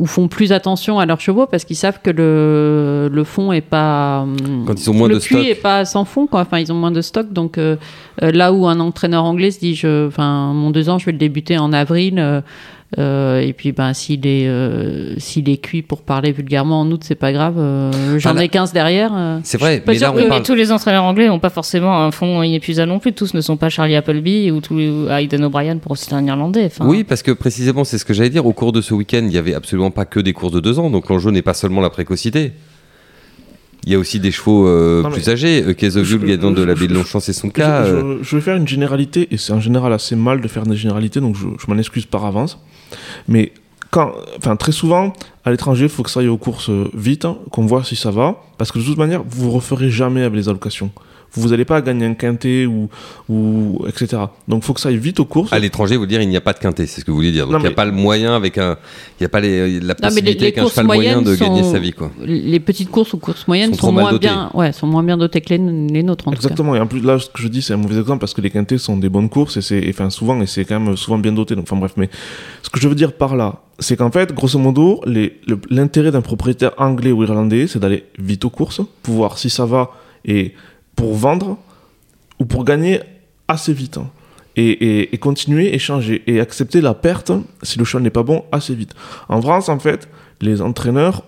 ou 0.00 0.06
font 0.06 0.26
plus 0.26 0.50
attention 0.52 0.98
à 0.98 1.06
leurs 1.06 1.20
chevaux 1.20 1.46
parce 1.46 1.64
qu'ils 1.64 1.76
savent 1.76 2.00
que 2.02 2.10
le, 2.10 3.08
le 3.12 3.24
fond 3.24 3.52
est 3.52 3.60
pas. 3.60 4.22
hum, 4.22 4.64
Quand 4.66 4.74
ils 4.80 4.90
ont 4.90 4.94
moins 4.94 5.08
le 5.08 5.14
de 5.14 5.20
puits 5.20 5.36
stock. 5.36 5.46
est 5.46 5.54
pas 5.54 5.84
sans 5.84 6.04
fond, 6.04 6.26
quoi. 6.26 6.40
Enfin, 6.40 6.58
ils 6.58 6.72
ont 6.72 6.76
moins 6.76 6.90
de 6.90 7.00
stock. 7.00 7.32
Donc 7.32 7.58
euh, 7.58 7.76
euh, 8.22 8.32
là 8.32 8.52
où 8.52 8.66
un 8.66 8.80
entraîneur 8.80 9.24
anglais 9.24 9.50
se 9.52 9.60
dit, 9.60 9.74
je, 9.76 10.08
enfin, 10.08 10.52
mon 10.52 10.70
deux 10.70 10.88
ans, 10.88 10.98
je 10.98 11.06
vais 11.06 11.12
le 11.12 11.18
débuter 11.18 11.58
en 11.58 11.72
avril. 11.72 12.18
euh, 12.18 12.40
euh, 12.98 13.40
et 13.40 13.52
puis, 13.52 13.72
ben, 13.72 13.92
s'il 13.92 14.24
est, 14.26 14.46
euh, 14.46 15.14
s'il 15.18 15.48
est 15.48 15.56
cuit 15.56 15.82
pour 15.82 16.02
parler 16.02 16.30
vulgairement 16.30 16.80
en 16.82 16.90
août, 16.92 17.00
c'est 17.04 17.16
pas 17.16 17.32
grave. 17.32 17.54
euh, 17.58 17.90
J'en 18.18 18.30
Ah, 18.30 18.34
là- 18.34 18.44
ai 18.44 18.48
15 18.48 18.72
derrière. 18.72 19.10
euh. 19.14 19.38
C'est 19.42 19.58
vrai, 19.58 19.80
pas 19.80 19.92
mais 19.92 19.98
là 19.98 20.12
on 20.16 20.28
parle. 20.28 20.42
tous 20.44 20.54
les 20.54 20.70
entraîneurs 20.70 21.02
anglais 21.04 21.26
n'ont 21.26 21.40
pas 21.40 21.50
forcément 21.50 22.04
un 22.04 22.10
fond 22.12 22.42
inépuisable 22.42 22.90
non 22.92 23.00
plus. 23.00 23.12
Tous 23.12 23.34
ne 23.34 23.40
sont 23.40 23.56
pas 23.56 23.68
Charlie 23.68 23.96
Appleby 23.96 24.50
ou 24.52 24.60
tous 24.60 24.76
les- 24.78 25.06
Aidan 25.10 25.42
O'Brien 25.42 25.78
pour 25.78 25.96
citer 25.96 26.14
un 26.14 26.24
Irlandais. 26.26 26.66
Enfin, 26.66 26.86
Oui, 26.86 27.02
parce 27.02 27.22
que 27.22 27.32
précisément, 27.32 27.82
c'est 27.84 27.98
ce 27.98 28.04
que 28.04 28.14
j'allais 28.14 28.30
dire. 28.30 28.46
Au 28.46 28.52
cours 28.52 28.70
de 28.72 28.80
ce 28.80 28.94
week-end, 28.94 29.22
il 29.22 29.28
n'y 29.28 29.38
avait 29.38 29.54
absolument 29.54 29.90
pas 29.90 30.04
que 30.04 30.20
des 30.20 30.32
courses 30.32 30.52
de 30.52 30.60
deux 30.60 30.78
ans. 30.78 30.90
Donc 30.90 31.08
l'enjeu 31.08 31.30
n'est 31.32 31.42
pas 31.42 31.54
seulement 31.54 31.80
la 31.80 31.90
précocité. 31.90 32.52
Il 33.86 33.92
y 33.92 33.94
a 33.94 33.98
aussi 33.98 34.18
des 34.18 34.30
chevaux 34.30 34.66
euh, 34.66 35.02
Non, 35.02 35.10
plus 35.10 35.28
âgés. 35.28 35.62
Euh, 35.62 35.74
Kezovul, 35.74 36.20
Je- 36.22 36.26
gagnant 36.26 36.50
de 36.50 36.62
la 36.62 36.74
baie 36.74 36.86
de 36.86 36.94
Longchamp, 36.94 37.20
c'est 37.20 37.32
son 37.34 37.50
cas. 37.50 37.84
euh, 37.84 38.18
je- 38.22 38.24
je 38.24 38.36
vais 38.36 38.42
faire 38.42 38.56
une 38.56 38.66
généralité, 38.68 39.28
et 39.30 39.36
c'est 39.36 39.52
en 39.52 39.60
général 39.60 39.92
assez 39.92 40.16
mal 40.16 40.40
de 40.40 40.48
faire 40.48 40.64
des 40.64 40.76
généralités, 40.76 41.20
donc 41.20 41.36
je, 41.36 41.46
je 41.58 41.70
m'en 41.70 41.78
excuse 41.78 42.06
par 42.06 42.24
avance. 42.24 42.58
Mais 43.28 43.52
quand, 43.90 44.12
enfin, 44.38 44.56
très 44.56 44.72
souvent, 44.72 45.12
à 45.44 45.50
l'étranger, 45.50 45.84
il 45.84 45.88
faut 45.90 46.02
que 46.02 46.10
ça 46.10 46.20
aille 46.20 46.28
aux 46.28 46.38
courses 46.38 46.70
euh, 46.70 46.88
vite, 46.94 47.24
hein, 47.26 47.36
qu'on 47.50 47.66
voit 47.66 47.84
si 47.84 47.94
ça 47.96 48.10
va, 48.10 48.42
parce 48.58 48.72
que 48.72 48.78
de 48.78 48.84
toute 48.84 48.96
manière, 48.98 49.22
vous 49.28 49.46
ne 49.48 49.52
referez 49.52 49.90
jamais 49.90 50.22
avec 50.22 50.34
les 50.34 50.48
allocations. 50.48 50.90
Vous 51.36 51.48
n'allez 51.48 51.64
pas 51.64 51.80
gagner 51.82 52.06
un 52.06 52.14
quintet 52.14 52.64
ou, 52.66 52.88
ou 53.28 53.84
etc. 53.88 54.22
Donc 54.46 54.62
il 54.62 54.66
faut 54.66 54.72
que 54.74 54.80
ça 54.80 54.88
aille 54.90 54.98
vite 54.98 55.18
aux 55.20 55.24
courses. 55.24 55.52
À 55.52 55.58
l'étranger, 55.58 55.96
vous 55.96 56.06
dire, 56.06 56.20
il 56.22 56.28
n'y 56.28 56.36
a 56.36 56.40
pas 56.40 56.52
de 56.52 56.58
quintet, 56.58 56.86
c'est 56.86 57.00
ce 57.00 57.04
que 57.04 57.10
vous 57.10 57.16
voulez 57.16 57.32
dire. 57.32 57.46
Donc 57.46 57.56
il 57.56 57.60
n'y 57.62 57.66
a 57.66 57.70
mais- 57.70 57.74
pas 57.74 57.84
le 57.84 57.92
moyen 57.92 58.36
avec 58.36 58.56
un. 58.58 58.76
Il 59.18 59.22
n'y 59.22 59.26
a 59.26 59.28
pas 59.28 59.40
les- 59.40 59.80
la 59.80 59.94
Non, 59.94 59.94
mais 59.94 59.94
les- 59.94 59.98
possibilité 60.08 60.52
qu'un 60.52 60.62
courses 60.62 60.74
cheval 60.74 60.86
moyen 60.86 61.18
de 61.22 61.24
moyennes 61.30 61.40
gagner 61.40 61.62
sont- 61.62 61.72
sa 61.72 61.78
vie, 61.78 61.92
quoi. 61.92 62.10
Les 62.24 62.60
petites 62.60 62.90
courses 62.90 63.12
ou 63.14 63.18
courses 63.18 63.46
moyennes 63.48 63.74
Sont 63.74 63.88
sont, 63.88 63.92
moins 63.92 64.10
dotées. 64.12 64.28
bien, 64.28 64.50
ouais, 64.54 64.72
sont 64.72 64.86
moins 64.86 65.02
bien 65.02 65.16
dotées 65.16 65.40
que 65.40 65.54
les, 65.54 65.58
les 65.58 66.02
nôtres 66.02 66.28
en 66.28 66.30
tout 66.32 66.36
cas. 66.36 66.42
Exactement, 66.44 66.74
et 66.76 66.80
en 66.80 66.86
plus 66.86 67.00
là 67.00 67.18
ce 67.18 67.26
que 67.28 67.42
je 67.42 67.48
dis 67.48 67.62
c'est 67.62 67.72
un 67.74 67.78
mauvais 67.78 67.98
exemple 67.98 68.20
parce 68.20 68.34
que 68.34 68.40
les 68.40 68.50
quintés 68.50 68.78
sont 68.78 68.96
des 68.96 69.08
bonnes 69.08 69.28
courses 69.28 69.56
et 69.56 69.62
c'est 69.62 69.84
enfin 69.88 70.10
souvent 70.10 70.40
et 70.40 70.46
c'est 70.46 70.64
quand 70.64 70.78
même 70.78 70.96
souvent 70.96 71.18
bien 71.18 71.32
doté 71.32 71.54
donc 71.56 71.64
enfin 71.68 71.76
bref 71.76 71.92
mais 71.96 72.08
ce 72.62 72.70
que 72.70 72.78
je 72.80 72.86
veux 72.88 72.94
dire 72.94 73.12
par 73.12 73.34
là 73.36 73.60
c'est 73.78 73.96
qu'en 73.96 74.10
fait 74.10 74.32
grosso 74.32 74.58
modo 74.58 75.00
le- 75.06 75.30
l'intérêt 75.70 76.10
d'un 76.12 76.20
propriétaire 76.20 76.72
anglais 76.78 77.12
ou 77.12 77.22
irlandais 77.24 77.66
c'est 77.66 77.78
d'aller 77.78 78.04
vite 78.18 78.44
aux 78.44 78.50
courses 78.50 78.80
pour 79.02 79.14
voir 79.14 79.38
si 79.38 79.50
ça 79.50 79.64
va 79.66 79.90
et 80.24 80.52
pour 80.96 81.14
vendre 81.14 81.58
ou 82.38 82.44
pour 82.44 82.64
gagner 82.64 83.00
assez 83.48 83.72
vite 83.72 83.98
hein. 83.98 84.08
et, 84.56 84.68
et- 84.70 85.14
et 85.14 85.18
continuer 85.18 85.74
échanger 85.74 86.22
et 86.26 86.40
accepter 86.40 86.80
la 86.80 86.94
perte 86.94 87.32
si 87.62 87.78
le 87.78 87.84
cheval 87.84 88.02
n'est 88.02 88.10
pas 88.10 88.22
bon 88.22 88.44
assez 88.52 88.74
vite 88.74 88.94
en 89.28 89.40
France 89.42 89.68
en 89.68 89.78
fait 89.78 90.08
les 90.40 90.60
entraîneurs 90.62 91.22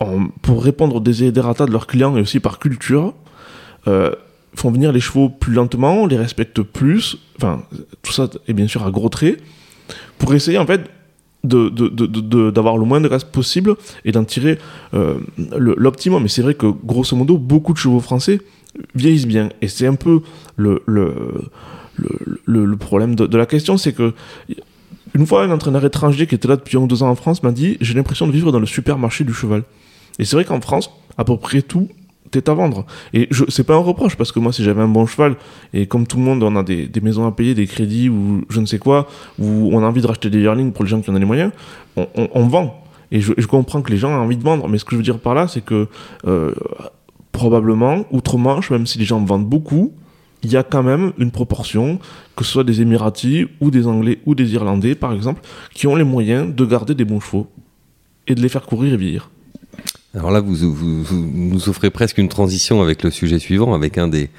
en- 0.00 0.26
pour 0.42 0.62
répondre 0.62 0.96
aux 0.96 1.00
desiderata 1.00 1.66
de 1.66 1.72
leurs 1.72 1.86
clients 1.86 2.16
et 2.16 2.20
aussi 2.20 2.40
par 2.40 2.58
culture 2.58 3.14
euh, 3.86 4.12
font 4.56 4.70
venir 4.70 4.92
les 4.92 5.00
chevaux 5.00 5.28
plus 5.28 5.52
lentement, 5.52 6.06
les 6.06 6.16
respectent 6.16 6.62
plus, 6.62 7.16
enfin, 7.36 7.62
tout 8.02 8.12
ça 8.12 8.28
est 8.46 8.52
bien 8.52 8.68
sûr 8.68 8.86
à 8.86 8.90
gros 8.92 9.08
traits, 9.08 9.42
pour 10.16 10.32
essayer 10.32 10.58
en 10.58 10.66
fait 10.66 10.82
de- 11.42 11.68
de- 11.70 11.88
de- 11.88 12.06
de- 12.06 12.50
d'avoir 12.52 12.78
le 12.78 12.84
moins 12.84 13.00
de 13.00 13.08
gaz 13.08 13.24
possible 13.24 13.74
et 14.04 14.12
d'en 14.12 14.22
tirer 14.24 14.58
euh, 14.94 15.14
l'optimum. 15.56 16.22
Mais 16.22 16.28
c'est 16.28 16.40
vrai 16.42 16.54
que 16.54 16.66
grosso 16.66 17.16
modo, 17.16 17.36
beaucoup 17.36 17.72
de 17.72 17.78
chevaux 17.78 17.98
français 17.98 18.40
vieillissent 18.94 19.26
bien. 19.26 19.50
Et 19.60 19.68
c'est 19.68 19.86
un 19.86 19.94
peu 19.94 20.20
le, 20.56 20.82
le, 20.86 21.50
le, 22.46 22.76
problème 22.76 23.14
de, 23.14 23.36
la 23.36 23.46
question, 23.46 23.76
c'est 23.76 23.92
que 23.92 24.14
une 25.14 25.26
fois 25.26 25.44
un 25.44 25.50
entraîneur 25.50 25.84
étranger 25.84 26.26
qui 26.26 26.34
était 26.34 26.48
là 26.48 26.56
depuis 26.56 26.76
un 26.76 26.80
ou 26.80 26.86
deux 26.86 27.02
ans 27.02 27.10
en 27.10 27.14
France 27.14 27.42
m'a 27.42 27.52
dit 27.52 27.76
j'ai 27.80 27.94
l'impression 27.94 28.26
de 28.26 28.32
vivre 28.32 28.50
dans 28.50 28.60
le 28.60 28.66
supermarché 28.66 29.24
du 29.24 29.32
cheval. 29.32 29.62
Et 30.18 30.24
c'est 30.24 30.36
vrai 30.36 30.44
qu'en 30.44 30.60
France, 30.60 30.90
à 31.18 31.24
peu 31.24 31.36
près 31.36 31.62
tout 31.62 31.88
est 32.36 32.48
à 32.48 32.54
vendre. 32.54 32.84
Et 33.12 33.28
je, 33.30 33.44
c'est 33.48 33.64
pas 33.64 33.74
un 33.74 33.78
reproche, 33.78 34.16
parce 34.16 34.32
que 34.32 34.38
moi, 34.38 34.52
si 34.52 34.64
j'avais 34.64 34.82
un 34.82 34.88
bon 34.88 35.06
cheval, 35.06 35.36
et 35.72 35.86
comme 35.86 36.06
tout 36.06 36.16
le 36.16 36.22
monde, 36.22 36.42
on 36.42 36.56
a 36.56 36.62
des, 36.62 36.86
des 36.86 37.00
maisons 37.00 37.26
à 37.26 37.32
payer, 37.32 37.54
des 37.54 37.66
crédits, 37.66 38.08
ou 38.08 38.44
je 38.48 38.60
ne 38.60 38.66
sais 38.66 38.78
quoi, 38.78 39.08
ou 39.38 39.70
on 39.72 39.82
a 39.82 39.86
envie 39.86 40.02
de 40.02 40.06
racheter 40.06 40.30
des 40.30 40.40
yearlings 40.40 40.72
pour 40.72 40.84
les 40.84 40.90
gens 40.90 41.00
qui 41.00 41.10
en 41.10 41.14
ont 41.14 41.18
les 41.18 41.24
moyens, 41.24 41.52
on, 41.96 42.46
vend. 42.46 42.82
Et 43.12 43.20
je, 43.20 43.32
je 43.36 43.46
comprends 43.46 43.82
que 43.82 43.90
les 43.90 43.98
gens 43.98 44.10
ont 44.10 44.22
envie 44.22 44.36
de 44.36 44.42
vendre, 44.42 44.68
mais 44.68 44.78
ce 44.78 44.84
que 44.84 44.92
je 44.92 44.96
veux 44.96 45.02
dire 45.02 45.18
par 45.18 45.34
là, 45.34 45.48
c'est 45.48 45.64
que 45.64 45.88
euh, 46.26 46.52
probablement, 47.34 48.06
outre-Manche, 48.12 48.70
même 48.70 48.86
si 48.86 48.96
les 48.98 49.04
gens 49.04 49.22
vendent 49.22 49.46
beaucoup, 49.46 49.92
il 50.42 50.52
y 50.52 50.56
a 50.56 50.62
quand 50.62 50.82
même 50.82 51.12
une 51.18 51.30
proportion, 51.30 51.98
que 52.36 52.44
ce 52.44 52.52
soit 52.52 52.64
des 52.64 52.80
Émiratis, 52.80 53.46
ou 53.60 53.70
des 53.70 53.86
Anglais, 53.86 54.20
ou 54.24 54.34
des 54.34 54.54
Irlandais, 54.54 54.94
par 54.94 55.12
exemple, 55.12 55.42
qui 55.74 55.86
ont 55.86 55.96
les 55.96 56.04
moyens 56.04 56.54
de 56.54 56.64
garder 56.64 56.94
des 56.94 57.04
bons 57.04 57.20
chevaux 57.20 57.48
et 58.28 58.34
de 58.34 58.40
les 58.40 58.48
faire 58.48 58.62
courir 58.62 58.94
et 58.94 58.96
vieillir. 58.96 59.30
Alors 60.14 60.30
là, 60.30 60.40
vous, 60.40 60.54
nous 60.54 61.68
offrez 61.68 61.90
presque 61.90 62.18
une 62.18 62.28
transition 62.28 62.82
avec 62.82 63.02
le 63.02 63.10
sujet 63.10 63.40
suivant, 63.40 63.74
avec 63.74 63.98
un 63.98 64.06
des, 64.06 64.30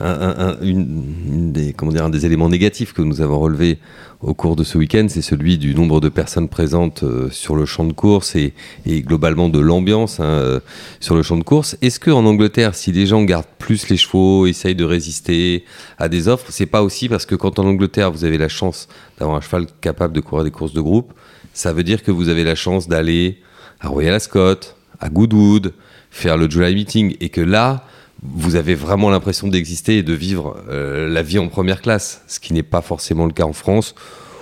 un, 0.00 0.56
des, 0.60 1.72
comment 1.72 1.92
dire, 1.92 2.04
un 2.04 2.10
des 2.10 2.26
éléments 2.26 2.48
négatifs 2.48 2.92
que 2.92 3.02
nous 3.02 3.20
avons 3.20 3.38
relevés 3.38 3.78
au 4.20 4.34
cours 4.34 4.56
de 4.56 4.64
ce 4.64 4.78
week-end, 4.78 5.06
c'est 5.08 5.22
celui 5.22 5.58
du 5.58 5.74
nombre 5.74 6.00
de 6.00 6.08
personnes 6.08 6.48
présentes 6.48 7.02
euh, 7.02 7.28
sur 7.30 7.56
le 7.56 7.66
champ 7.66 7.84
de 7.84 7.92
course 7.92 8.36
et, 8.36 8.54
globalement 8.86 9.48
de 9.48 9.60
l'ambiance 9.60 10.18
hein, 10.18 10.24
euh, 10.24 10.60
sur 10.98 11.14
le 11.14 11.22
champ 11.22 11.36
de 11.36 11.44
course. 11.44 11.76
Est-ce 11.82 12.00
que 12.00 12.10
en 12.10 12.24
Angleterre, 12.24 12.74
si 12.74 12.90
les 12.90 13.06
gens 13.06 13.22
gardent 13.22 13.44
plus 13.58 13.88
les 13.88 13.96
chevaux, 13.96 14.46
essayent 14.46 14.74
de 14.74 14.84
résister 14.84 15.64
à 15.98 16.08
des 16.08 16.28
offres, 16.28 16.46
c'est 16.48 16.66
pas 16.66 16.82
aussi 16.82 17.08
parce 17.08 17.26
que 17.26 17.34
quand 17.34 17.58
en 17.58 17.66
Angleterre 17.66 18.10
vous 18.10 18.24
avez 18.24 18.38
la 18.38 18.48
chance 18.48 18.88
d'avoir 19.18 19.36
un 19.36 19.40
cheval 19.40 19.66
capable 19.80 20.14
de 20.14 20.20
courir 20.20 20.44
des 20.44 20.50
courses 20.50 20.72
de 20.72 20.80
groupe, 20.80 21.12
ça 21.52 21.72
veut 21.72 21.84
dire 21.84 22.02
que 22.02 22.10
vous 22.10 22.28
avez 22.28 22.44
la 22.44 22.54
chance 22.54 22.88
d'aller 22.88 23.38
à 23.80 23.88
Royal 23.88 24.14
Ascot, 24.14 24.56
à 25.00 25.08
Goodwood, 25.10 25.74
faire 26.10 26.38
le 26.38 26.48
July 26.48 26.74
Meeting, 26.74 27.16
et 27.20 27.28
que 27.28 27.40
là, 27.42 27.84
vous 28.24 28.56
avez 28.56 28.74
vraiment 28.74 29.10
l'impression 29.10 29.48
d'exister 29.48 29.98
et 29.98 30.02
de 30.02 30.14
vivre 30.14 30.56
euh, 30.70 31.08
la 31.08 31.22
vie 31.22 31.38
en 31.38 31.48
première 31.48 31.82
classe, 31.82 32.22
ce 32.26 32.40
qui 32.40 32.54
n'est 32.54 32.62
pas 32.62 32.80
forcément 32.80 33.26
le 33.26 33.32
cas 33.32 33.44
en 33.44 33.52
France, 33.52 33.94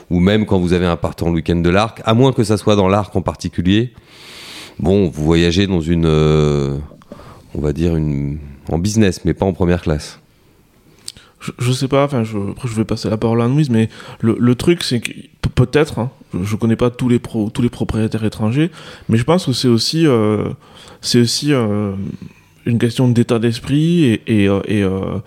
ou 0.08 0.20
même 0.20 0.46
quand 0.46 0.58
vous 0.58 0.72
avez 0.72 0.86
un 0.86 0.96
partant 0.96 1.26
le 1.26 1.34
week-end 1.34 1.56
de 1.56 1.68
l'Arc, 1.68 2.00
à 2.04 2.14
moins 2.14 2.32
que 2.32 2.44
ça 2.44 2.56
soit 2.56 2.76
dans 2.76 2.88
l'Arc 2.88 3.14
en 3.16 3.22
particulier. 3.22 3.92
Bon, 4.78 5.08
vous 5.08 5.24
voyagez 5.24 5.66
dans 5.66 5.80
une, 5.80 6.06
euh, 6.06 6.78
on 7.54 7.60
va 7.60 7.72
dire 7.72 7.96
une, 7.96 8.38
en 8.70 8.78
business, 8.78 9.24
mais 9.24 9.34
pas 9.34 9.46
en 9.46 9.52
première 9.52 9.82
classe. 9.82 10.20
Je, 11.40 11.50
je 11.58 11.72
sais 11.72 11.88
pas, 11.88 12.04
enfin, 12.04 12.22
je, 12.22 12.38
vais 12.76 12.84
passer 12.84 13.10
la 13.10 13.16
parole 13.16 13.42
à 13.42 13.48
Louise, 13.48 13.68
mais 13.68 13.88
le, 14.20 14.54
truc 14.54 14.84
c'est 14.84 15.00
que 15.00 15.10
pe- 15.40 15.48
peut-être, 15.48 15.98
hein, 15.98 16.10
je, 16.32 16.44
je 16.44 16.56
connais 16.56 16.76
pas 16.76 16.90
tous 16.90 17.08
les 17.08 17.18
tous 17.18 17.62
les 17.62 17.68
propriétaires 17.68 18.24
étrangers, 18.24 18.70
mais 19.08 19.18
je 19.18 19.24
pense 19.24 19.46
que 19.46 19.52
c'est 19.52 19.66
aussi, 19.66 20.06
euh, 20.06 20.50
c'est 21.00 21.20
aussi 21.20 21.52
une 22.66 22.78
question 22.78 23.08
d'état 23.08 23.38
d'esprit 23.38 24.04
et 24.04 24.22
et 24.26 24.46
euh, 24.48 24.60
et, 24.66 24.82
euh, 24.82 25.18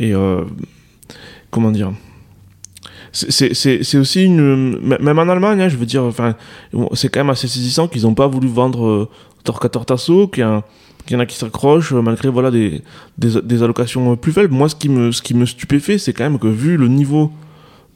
euh, 0.00 0.44
comment 1.50 1.70
dire. 1.70 1.92
C'est- 3.12 3.96
aussi 3.96 4.24
une. 4.24 4.78
Même 4.80 5.18
en 5.18 5.28
Allemagne, 5.28 5.60
hein, 5.60 5.68
je 5.68 5.76
veux 5.76 5.86
dire, 5.86 6.04
enfin, 6.04 6.34
c'est 6.94 7.10
quand 7.10 7.20
même 7.20 7.30
assez 7.30 7.46
saisissant 7.46 7.86
qu'ils 7.86 8.02
n'ont 8.02 8.14
pas 8.14 8.26
voulu 8.26 8.48
vendre 8.48 8.86
euh, 8.86 9.78
Tasso, 9.84 10.28
qu'il 10.28 10.42
y, 10.42 11.14
en 11.16 11.20
a 11.20 11.26
qui 11.26 11.36
s'accrochent, 11.36 11.92
malgré 11.92 12.30
voilà, 12.30 12.50
des, 12.50 12.80
des, 13.18 13.62
allocations 13.62 14.16
plus 14.16 14.32
faibles. 14.32 14.54
Moi, 14.54 14.70
ce 14.70 14.76
qui 14.76 14.88
me, 14.88 15.12
ce 15.12 15.20
qui 15.20 15.34
me 15.34 15.44
stupéfait, 15.44 15.98
c'est 15.98 16.14
quand 16.14 16.24
même 16.24 16.38
que 16.38 16.46
vu 16.46 16.78
le 16.78 16.88
niveau 16.88 17.32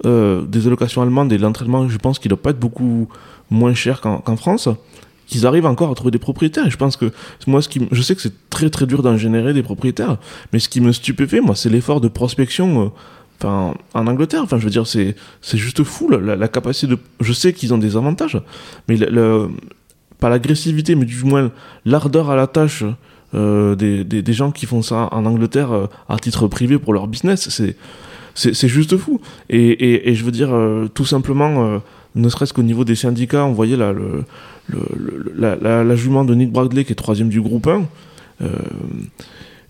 des 0.04 0.66
allocations 0.66 1.00
allemandes 1.00 1.32
et 1.32 1.38
l'entraînement, 1.38 1.88
je 1.88 1.96
pense 1.96 2.18
qu'il 2.18 2.28
doit 2.28 2.42
pas 2.42 2.50
être 2.50 2.60
beaucoup 2.60 3.08
moins 3.50 3.72
cher 3.72 4.02
qu'en 4.02 4.36
France, 4.36 4.68
qu'ils 5.26 5.46
arrivent 5.46 5.66
encore 5.66 5.90
à 5.90 5.94
trouver 5.94 6.10
des 6.12 6.18
propriétaires. 6.18 6.66
Et 6.66 6.70
je 6.70 6.76
pense 6.76 6.96
que 6.96 7.10
moi, 7.46 7.60
ce 7.62 7.68
qui, 7.68 7.86
je 7.92 8.02
sais 8.02 8.14
que 8.14 8.22
c'est 8.22 8.32
très 8.50 8.70
très 8.70 8.86
dur 8.86 9.02
d'en 9.02 9.16
générer 9.16 9.52
des 9.52 9.62
propriétaires, 9.62 10.16
mais 10.52 10.58
ce 10.58 10.68
qui 10.68 10.80
me 10.80 10.92
stupéfait, 10.92 11.40
moi, 11.40 11.54
c'est 11.54 11.68
l'effort 11.68 12.00
de 12.00 12.08
prospection. 12.08 12.84
euh, 12.84 12.88
en 13.44 13.74
Angleterre, 14.06 14.40
enfin, 14.42 14.56
je 14.58 14.64
veux 14.64 14.70
dire, 14.70 14.86
c'est 14.86 15.14
c'est 15.42 15.58
juste 15.58 15.82
fou 15.84 16.08
la, 16.08 16.36
la- 16.36 16.48
capacité 16.48 16.86
de. 16.86 16.98
Je 17.20 17.32
sais 17.34 17.52
qu'ils 17.52 17.74
ont 17.74 17.78
des 17.78 17.94
avantages, 17.96 18.40
mais 18.88 18.96
le, 18.96 19.10
le- 19.10 19.48
pas 20.18 20.30
l'agressivité, 20.30 20.94
mais 20.94 21.04
du 21.04 21.22
moins 21.24 21.50
l'ardeur 21.84 22.30
à 22.30 22.36
la 22.36 22.46
tâche 22.46 22.82
euh, 23.34 23.74
des, 23.74 24.04
des, 24.04 24.22
des 24.22 24.32
gens 24.32 24.50
qui 24.52 24.64
font 24.64 24.80
ça 24.80 25.08
en 25.12 25.26
Angleterre 25.26 25.70
euh, 25.72 25.86
à 26.08 26.16
titre 26.18 26.48
privé 26.48 26.78
pour 26.78 26.94
leur 26.94 27.08
business, 27.08 27.50
c'est 27.50 27.76
c'est 28.34 28.54
c'est 28.54 28.68
juste 28.68 28.96
fou. 28.96 29.20
Et, 29.50 29.58
et, 29.68 30.08
et 30.08 30.14
je 30.14 30.24
veux 30.24 30.32
dire, 30.32 30.54
euh, 30.54 30.88
tout 30.94 31.04
simplement, 31.04 31.66
euh, 31.66 31.78
ne 32.14 32.28
serait-ce 32.30 32.54
qu'au 32.54 32.62
niveau 32.62 32.84
des 32.84 32.94
syndicats, 32.94 33.44
on 33.44 33.52
voyait 33.52 33.76
là, 33.76 33.92
le, 33.92 34.24
la, 34.68 35.96
jument 35.96 36.24
de 36.24 36.34
Nick 36.34 36.52
Bradley 36.52 36.84
qui 36.84 36.92
est 36.92 36.96
troisième 36.96 37.28
du 37.28 37.40
groupe 37.40 37.66
1. 37.66 37.84
Euh, 38.42 38.48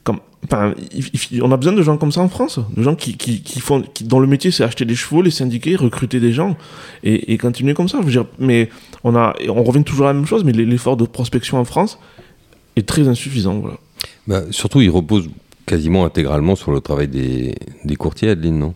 comme, 0.05 0.21
on 0.53 1.51
a 1.51 1.57
besoin 1.57 1.73
de 1.73 1.83
gens 1.83 1.97
comme 1.97 2.13
ça 2.13 2.21
en 2.21 2.29
France, 2.29 2.61
de 2.77 2.83
gens 2.83 2.95
qui, 2.95 3.17
font, 3.61 3.83
qui, 3.83 4.05
dont 4.05 4.21
le 4.21 4.29
métier 4.29 4.51
c'est 4.53 4.63
acheter 4.63 4.85
des 4.85 4.95
chevaux, 4.95 5.21
les 5.21 5.33
syndiquer, 5.33 5.75
recruter 5.75 6.21
des 6.21 6.33
gens 6.33 6.57
et, 7.03 7.37
continuer 7.39 7.75
comme 7.75 7.89
ça. 7.89 8.01
Mais 8.39 8.71
on 9.03 9.17
a, 9.17 9.35
on 9.49 9.65
revient 9.65 9.83
toujours 9.83 10.07
à 10.07 10.11
la 10.11 10.15
même 10.15 10.27
chose, 10.27 10.45
mais 10.45 10.53
l'effort 10.53 10.97
de 10.97 11.05
prospection 11.05 11.59
en 11.59 11.65
France 11.65 11.99
est 12.77 12.87
très 12.87 13.09
insuffisant. 13.09 13.63
Bah, 14.29 14.43
surtout, 14.51 14.81
il 14.81 14.91
repose 14.91 15.29
quasiment 15.67 16.05
intégralement 16.05 16.55
sur 16.55 16.71
le 16.71 16.81
travail 16.81 17.09
des, 17.09 17.55
des 17.85 17.97
courtiers, 17.97 18.31
Adeline, 18.31 18.59
non? 18.59 18.75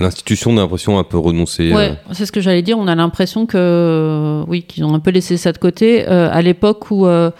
L'institution, 0.00 0.52
on 0.52 0.56
a 0.58 0.60
l'impression, 0.60 0.98
un 0.98 1.04
peu 1.04 1.18
renoncé. 1.18 1.72
Ouais, 1.72 1.90
euh, 1.90 2.12
c'est 2.12 2.24
ce 2.26 2.32
que 2.32 2.40
j'allais 2.40 2.62
dire. 2.62 2.78
On 2.78 2.86
a 2.86 2.94
l'impression 2.94 3.46
que, 3.46 4.44
oui, 4.46 4.62
qu'ils 4.62 4.84
ont 4.84 4.94
un 4.94 5.00
peu 5.00 5.10
laissé 5.10 5.36
ça 5.36 5.52
de 5.52 5.58
côté. 5.58 6.08
Euh, 6.08 6.28
à 6.32 6.40
l'époque 6.40 6.90
où, 6.90 7.06
euh, 7.06 7.30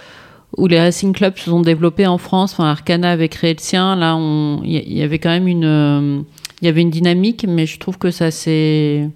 où 0.56 0.66
les 0.66 0.80
racing 0.80 1.12
clubs 1.12 1.36
se 1.36 1.50
sont 1.50 1.60
développés 1.60 2.06
en 2.06 2.18
France, 2.18 2.54
enfin, 2.54 2.64
Arcana 2.64 3.10
avait 3.10 3.28
créé 3.28 3.52
le 3.54 3.60
sien, 3.60 3.94
là, 3.94 4.18
il 4.64 4.92
y, 4.92 5.02
avait 5.02 5.18
quand 5.18 5.28
même 5.28 5.46
une, 5.46 5.64
euh, 5.64 6.20
il 6.60 6.66
y 6.66 6.68
avait 6.68 6.80
une 6.80 6.90
dynamique, 6.90 7.46
mais 7.48 7.66
je 7.66 7.78
trouve 7.78 7.98
que 7.98 8.10
ça 8.10 8.30
s'est. 8.30 9.08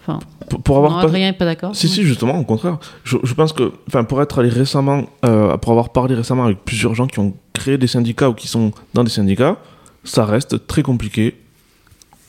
Enfin, 0.00 0.18
Pour, 0.48 0.62
pour 0.62 0.76
avoir 0.78 0.92
non, 0.92 1.00
pas- 1.00 1.06
Adrien 1.08 1.28
est 1.28 1.32
pas 1.34 1.44
d'accord. 1.44 1.76
Si, 1.76 1.88
si, 1.88 2.04
justement, 2.04 2.38
au 2.38 2.44
contraire. 2.44 2.78
Je, 3.04 3.18
je 3.22 3.34
pense 3.34 3.52
que, 3.52 3.72
enfin, 3.86 4.04
pour 4.04 4.22
être 4.22 4.38
allé 4.38 4.48
récemment, 4.48 5.04
euh, 5.26 5.56
pour 5.58 5.72
avoir 5.72 5.90
parlé 5.90 6.14
récemment 6.14 6.44
avec 6.44 6.64
plusieurs 6.64 6.94
gens 6.94 7.06
qui 7.06 7.18
ont 7.18 7.34
créé 7.52 7.76
des 7.76 7.86
syndicats 7.86 8.30
ou 8.30 8.34
qui 8.34 8.48
sont 8.48 8.72
dans 8.94 9.04
des 9.04 9.10
syndicats, 9.10 9.58
ça 10.04 10.24
reste 10.24 10.66
très 10.66 10.82
compliqué 10.82 11.34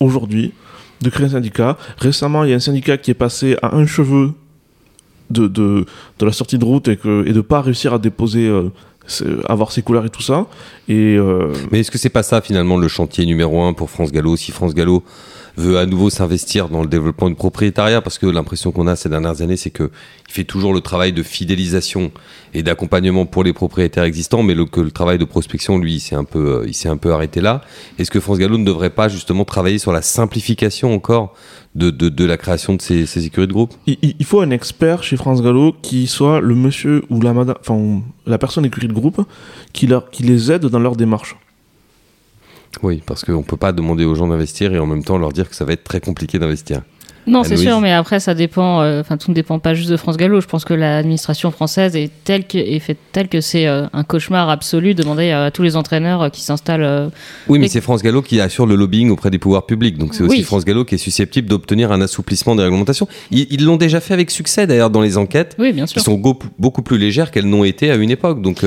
aujourd'hui 0.01 0.51
de 1.01 1.09
créer 1.09 1.27
un 1.27 1.29
syndicat. 1.29 1.77
Récemment, 1.97 2.43
il 2.43 2.49
y 2.51 2.53
a 2.53 2.57
un 2.57 2.59
syndicat 2.59 2.97
qui 2.97 3.09
est 3.11 3.19
passé 3.25 3.55
à 3.61 3.75
un 3.75 3.85
cheveu 3.85 4.33
de, 5.29 5.47
de, 5.47 5.85
de 6.19 6.25
la 6.25 6.31
sortie 6.31 6.57
de 6.57 6.65
route 6.65 6.87
et, 6.89 6.97
que, 6.97 7.25
et 7.27 7.33
de 7.33 7.41
pas 7.41 7.61
réussir 7.61 7.93
à 7.93 7.99
déposer, 7.99 8.47
euh, 8.47 8.69
avoir 9.47 9.71
ses 9.71 9.81
couleurs 9.81 10.05
et 10.05 10.09
tout 10.09 10.21
ça. 10.21 10.45
Et 10.87 11.15
euh, 11.17 11.53
Mais 11.71 11.79
est-ce 11.79 11.91
que 11.91 11.97
c'est 11.97 12.09
pas 12.09 12.23
ça 12.23 12.41
finalement 12.41 12.77
le 12.77 12.87
chantier 12.87 13.25
numéro 13.25 13.63
un 13.63 13.73
pour 13.73 13.89
France 13.89 14.11
Gallo? 14.11 14.35
Si 14.35 14.51
France 14.51 14.73
Gallo 14.75 15.03
veut 15.57 15.77
à 15.77 15.85
nouveau 15.85 16.09
s'investir 16.09 16.69
dans 16.69 16.81
le 16.81 16.87
développement 16.87 17.29
du 17.29 17.35
propriétariat, 17.35 18.01
parce 18.01 18.17
que 18.17 18.25
l'impression 18.25 18.71
qu'on 18.71 18.87
a 18.87 18.95
ces 18.95 19.09
dernières 19.09 19.41
années, 19.41 19.57
c'est 19.57 19.69
que 19.69 19.91
il 20.27 20.33
fait 20.33 20.43
toujours 20.45 20.73
le 20.73 20.79
travail 20.79 21.11
de 21.11 21.23
fidélisation 21.23 22.11
et 22.53 22.63
d'accompagnement 22.63 23.25
pour 23.25 23.43
les 23.43 23.51
propriétaires 23.51 24.05
existants, 24.05 24.43
mais 24.43 24.55
que 24.65 24.79
le 24.79 24.91
travail 24.91 25.17
de 25.17 25.25
prospection, 25.25 25.77
lui, 25.77 25.95
il 25.95 25.99
s'est 25.99 26.15
un 26.15 26.23
peu, 26.23 26.63
euh, 26.65 26.89
un 26.89 26.97
peu 26.97 27.11
arrêté 27.11 27.41
là. 27.41 27.61
Est-ce 27.99 28.11
que 28.11 28.19
France 28.19 28.37
Gallo 28.37 28.57
ne 28.57 28.65
devrait 28.65 28.89
pas 28.91 29.09
justement 29.09 29.43
travailler 29.43 29.77
sur 29.77 29.91
la 29.91 30.01
simplification 30.01 30.93
encore 30.93 31.33
de, 31.75 31.89
de, 31.89 32.25
la 32.25 32.37
création 32.37 32.75
de 32.75 32.81
ces, 32.81 33.25
écuries 33.25 33.47
de 33.47 33.53
groupe? 33.53 33.73
Il 33.87 34.25
faut 34.25 34.41
un 34.41 34.51
expert 34.51 35.03
chez 35.03 35.17
France 35.17 35.41
Gallo 35.41 35.73
qui 35.81 36.07
soit 36.07 36.39
le 36.39 36.55
monsieur 36.55 37.03
ou 37.09 37.21
la 37.21 37.33
madame, 37.33 37.57
enfin, 37.59 38.01
la 38.25 38.37
personne 38.37 38.65
écurie 38.65 38.87
de 38.87 38.93
groupe 38.93 39.25
qui, 39.73 39.87
leur, 39.87 40.09
qui 40.11 40.23
les 40.23 40.51
aide 40.51 40.65
dans 40.65 40.79
leur 40.79 40.95
démarche. 40.95 41.35
Oui, 42.83 43.01
parce 43.05 43.23
qu'on 43.25 43.43
peut 43.43 43.57
pas 43.57 43.71
demander 43.71 44.05
aux 44.05 44.15
gens 44.15 44.27
d'investir 44.27 44.73
et 44.73 44.79
en 44.79 44.85
même 44.85 45.03
temps 45.03 45.17
leur 45.17 45.31
dire 45.31 45.49
que 45.49 45.55
ça 45.55 45.65
va 45.65 45.73
être 45.73 45.83
très 45.83 45.99
compliqué 45.99 46.39
d'investir. 46.39 46.81
Non, 47.27 47.43
c'est 47.43 47.55
sûr, 47.55 47.79
mais 47.81 47.91
après, 47.93 48.19
ça 48.19 48.33
dépend. 48.33 48.81
euh, 48.81 48.99
Enfin, 49.01 49.15
tout 49.15 49.29
ne 49.29 49.35
dépend 49.35 49.59
pas 49.59 49.75
juste 49.75 49.91
de 49.91 49.95
France 49.97 50.17
Gallo. 50.17 50.41
Je 50.41 50.47
pense 50.47 50.65
que 50.65 50.73
l'administration 50.73 51.51
française 51.51 51.95
est 51.95 52.09
telle 52.23 52.47
que, 52.47 52.57
est 52.57 52.79
faite 52.79 52.97
telle 53.11 53.27
que 53.27 53.41
c'est 53.41 53.67
euh, 53.67 53.85
un 53.93 54.03
cauchemar 54.03 54.49
absolu 54.49 54.95
de 54.95 55.03
demander 55.03 55.29
à 55.29 55.51
tous 55.51 55.61
les 55.61 55.75
entraîneurs 55.75 56.23
euh, 56.23 56.29
qui 56.29 56.41
s'installent. 56.41 57.11
Oui, 57.47 57.59
mais 57.59 57.67
c'est 57.67 57.79
France 57.79 58.01
Gallo 58.01 58.23
qui 58.23 58.41
assure 58.41 58.65
le 58.65 58.73
lobbying 58.73 59.11
auprès 59.11 59.29
des 59.29 59.37
pouvoirs 59.37 59.67
publics. 59.67 59.99
Donc 59.99 60.15
c'est 60.15 60.23
aussi 60.23 60.37
Oui. 60.37 60.43
France 60.43 60.65
Gallo 60.65 60.83
qui 60.83 60.95
est 60.95 60.97
susceptible 60.97 61.47
d'obtenir 61.47 61.91
un 61.91 62.01
assouplissement 62.01 62.55
des 62.55 62.63
réglementations. 62.63 63.07
Ils 63.29 63.63
l'ont 63.63 63.77
déjà 63.77 63.99
fait 63.99 64.15
avec 64.15 64.31
succès 64.31 64.65
d'ailleurs 64.65 64.89
dans 64.89 65.01
les 65.01 65.19
enquêtes, 65.19 65.55
Oui, 65.59 65.73
bien 65.73 65.85
qui 65.85 65.99
sont 65.99 66.17
beaucoup 66.57 66.81
plus 66.81 66.97
légères 66.97 67.29
qu'elles 67.29 67.47
n'ont 67.47 67.63
été 67.63 67.91
à 67.91 67.95
une 67.97 68.09
époque. 68.09 68.41
Donc 68.41 68.65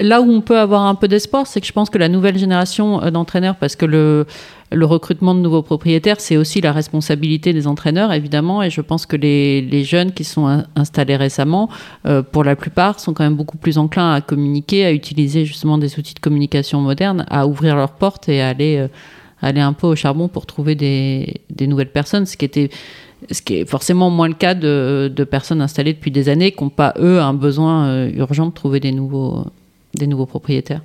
Là 0.00 0.20
où 0.20 0.30
on 0.30 0.40
peut 0.40 0.58
avoir 0.58 0.82
un 0.82 0.94
peu 0.94 1.08
d'espoir, 1.08 1.46
c'est 1.46 1.60
que 1.60 1.66
je 1.66 1.72
pense 1.72 1.88
que 1.88 1.98
la 1.98 2.08
nouvelle 2.08 2.36
génération 2.36 3.02
euh, 3.02 3.10
d'entraîneurs, 3.10 3.56
parce 3.56 3.76
que 3.76 3.86
le, 3.86 4.26
recrutement 4.72 5.34
de 5.34 5.40
nouveaux 5.40 5.62
propriétaires, 5.62 6.20
c'est 6.20 6.36
aussi 6.36 6.60
la 6.60 6.72
responsabilité 6.72 7.52
des 7.52 7.66
entraîneurs, 7.66 8.12
évidemment, 8.12 8.62
et 8.62 8.70
je 8.70 8.80
pense 8.80 9.06
que 9.06 9.16
les, 9.16 9.84
jeunes 9.84 10.12
qui 10.12 10.24
sont 10.24 10.46
in- 10.46 10.64
installés 10.76 11.16
récemment, 11.16 11.68
euh, 12.06 12.22
pour 12.22 12.44
la 12.44 12.56
plupart, 12.56 13.00
sont 13.00 13.14
quand 13.14 13.24
même 13.24 13.36
beaucoup 13.36 13.56
plus 13.56 13.78
enclins 13.78 14.12
à 14.12 14.20
communiquer, 14.20 14.84
à 14.84 14.92
utiliser 14.92 15.44
justement 15.44 15.78
des 15.78 15.98
outils 15.98 16.14
de 16.14 16.20
communication 16.20 16.80
modernes, 16.80 17.24
à 17.30 17.46
ouvrir 17.46 17.76
leurs 17.76 17.92
portes 17.92 18.28
et 18.28 18.42
à 18.42 18.48
aller, 18.48 18.76
euh, 18.78 18.88
aller 19.40 19.60
un 19.60 19.72
peu 19.72 19.86
au 19.86 19.96
charbon 19.96 20.28
pour 20.28 20.46
trouver 20.46 20.74
des, 20.74 21.40
nouvelles 21.60 21.92
personnes, 21.92 22.26
ce 22.26 22.36
qui 22.36 22.44
était 22.44 22.70
ce 23.30 23.40
qui 23.40 23.58
est 23.58 23.70
forcément 23.70 24.10
moins 24.10 24.26
le 24.26 24.34
cas 24.34 24.54
de, 24.54 25.12
de 25.14 25.22
personnes 25.22 25.60
installées 25.62 25.92
depuis 25.92 26.10
des 26.10 26.28
années 26.28 26.50
qui 26.50 26.64
n'ont 26.64 26.70
pas, 26.70 26.92
eux, 26.98 27.20
un 27.20 27.34
besoin 27.34 28.08
urgent 28.08 28.46
de 28.46 28.52
trouver 28.52 28.80
des 28.80 28.90
nouveaux, 28.90 29.44
des 29.94 30.06
nouveaux 30.06 30.26
propriétaires. 30.26 30.82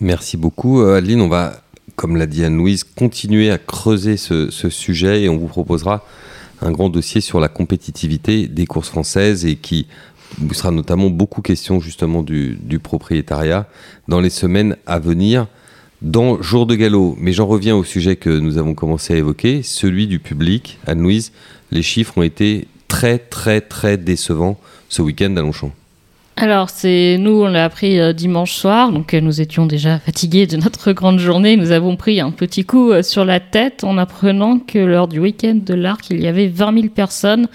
merci 0.00 0.36
beaucoup. 0.36 0.82
Euh, 0.82 0.98
Adeline, 0.98 1.20
on 1.20 1.28
va, 1.28 1.62
comme 1.96 2.16
l'a 2.16 2.26
dit 2.26 2.44
Anne-Louise, 2.44 2.84
continuer 2.84 3.50
à 3.50 3.58
creuser 3.58 4.16
ce, 4.16 4.48
sujet 4.50 5.22
et 5.22 5.28
on 5.28 5.36
vous 5.36 5.46
proposera 5.46 6.04
un 6.60 6.70
grand 6.70 6.88
dossier 6.88 7.20
sur 7.20 7.40
la 7.40 7.48
compétitivité 7.48 8.46
des 8.46 8.66
courses 8.66 8.88
françaises 8.88 9.44
et 9.44 9.56
qui 9.56 9.86
vous 10.38 10.54
sera 10.54 10.70
notamment 10.70 11.10
beaucoup 11.10 11.42
question 11.42 11.80
justement 11.80 12.22
du, 12.22 12.56
du 12.62 12.78
propriétariat 12.78 13.66
dans 14.08 14.20
les 14.20 14.30
semaines 14.30 14.76
à 14.86 14.98
venir 14.98 15.46
dans 16.02 16.40
Jour 16.42 16.66
de 16.66 16.74
Galop. 16.74 17.16
Mais 17.18 17.32
j'en 17.32 17.46
reviens 17.46 17.76
au 17.76 17.84
sujet 17.84 18.16
que 18.16 18.30
nous 18.30 18.58
avons 18.58 18.74
commencé 18.74 19.14
à 19.14 19.16
évoquer, 19.16 19.62
celui 19.62 20.06
du 20.06 20.18
public. 20.18 20.78
Anne-Louise, 20.86 21.32
les 21.70 21.82
chiffres 21.82 22.18
ont 22.18 22.22
été 22.22 22.66
très 22.88 23.18
très 23.18 23.60
très 23.60 23.96
décevants 23.96 24.58
ce 24.88 25.02
week-end 25.02 25.34
à 25.36 25.40
Longchamp. 25.40 25.72
Alors, 26.36 26.70
c'est 26.70 27.18
nous, 27.18 27.42
on 27.42 27.48
l'a 27.48 27.64
appris 27.64 28.00
euh, 28.00 28.14
dimanche 28.14 28.52
soir, 28.52 28.90
donc 28.90 29.12
euh, 29.12 29.20
nous 29.20 29.42
étions 29.42 29.66
déjà 29.66 29.98
fatigués 29.98 30.46
de 30.46 30.56
notre 30.56 30.92
grande 30.92 31.18
journée. 31.18 31.56
Nous 31.56 31.72
avons 31.72 31.96
pris 31.96 32.20
un 32.20 32.30
petit 32.30 32.64
coup 32.64 32.90
euh, 32.90 33.02
sur 33.02 33.24
la 33.24 33.38
tête 33.38 33.84
en 33.84 33.98
apprenant 33.98 34.58
que 34.58 34.78
lors 34.78 35.08
du 35.08 35.20
week-end 35.20 35.58
de 35.64 35.74
l'Arc, 35.74 36.06
il 36.10 36.20
y 36.20 36.26
avait 36.26 36.48
20 36.48 36.74
000 36.74 36.88
personnes 36.88 37.48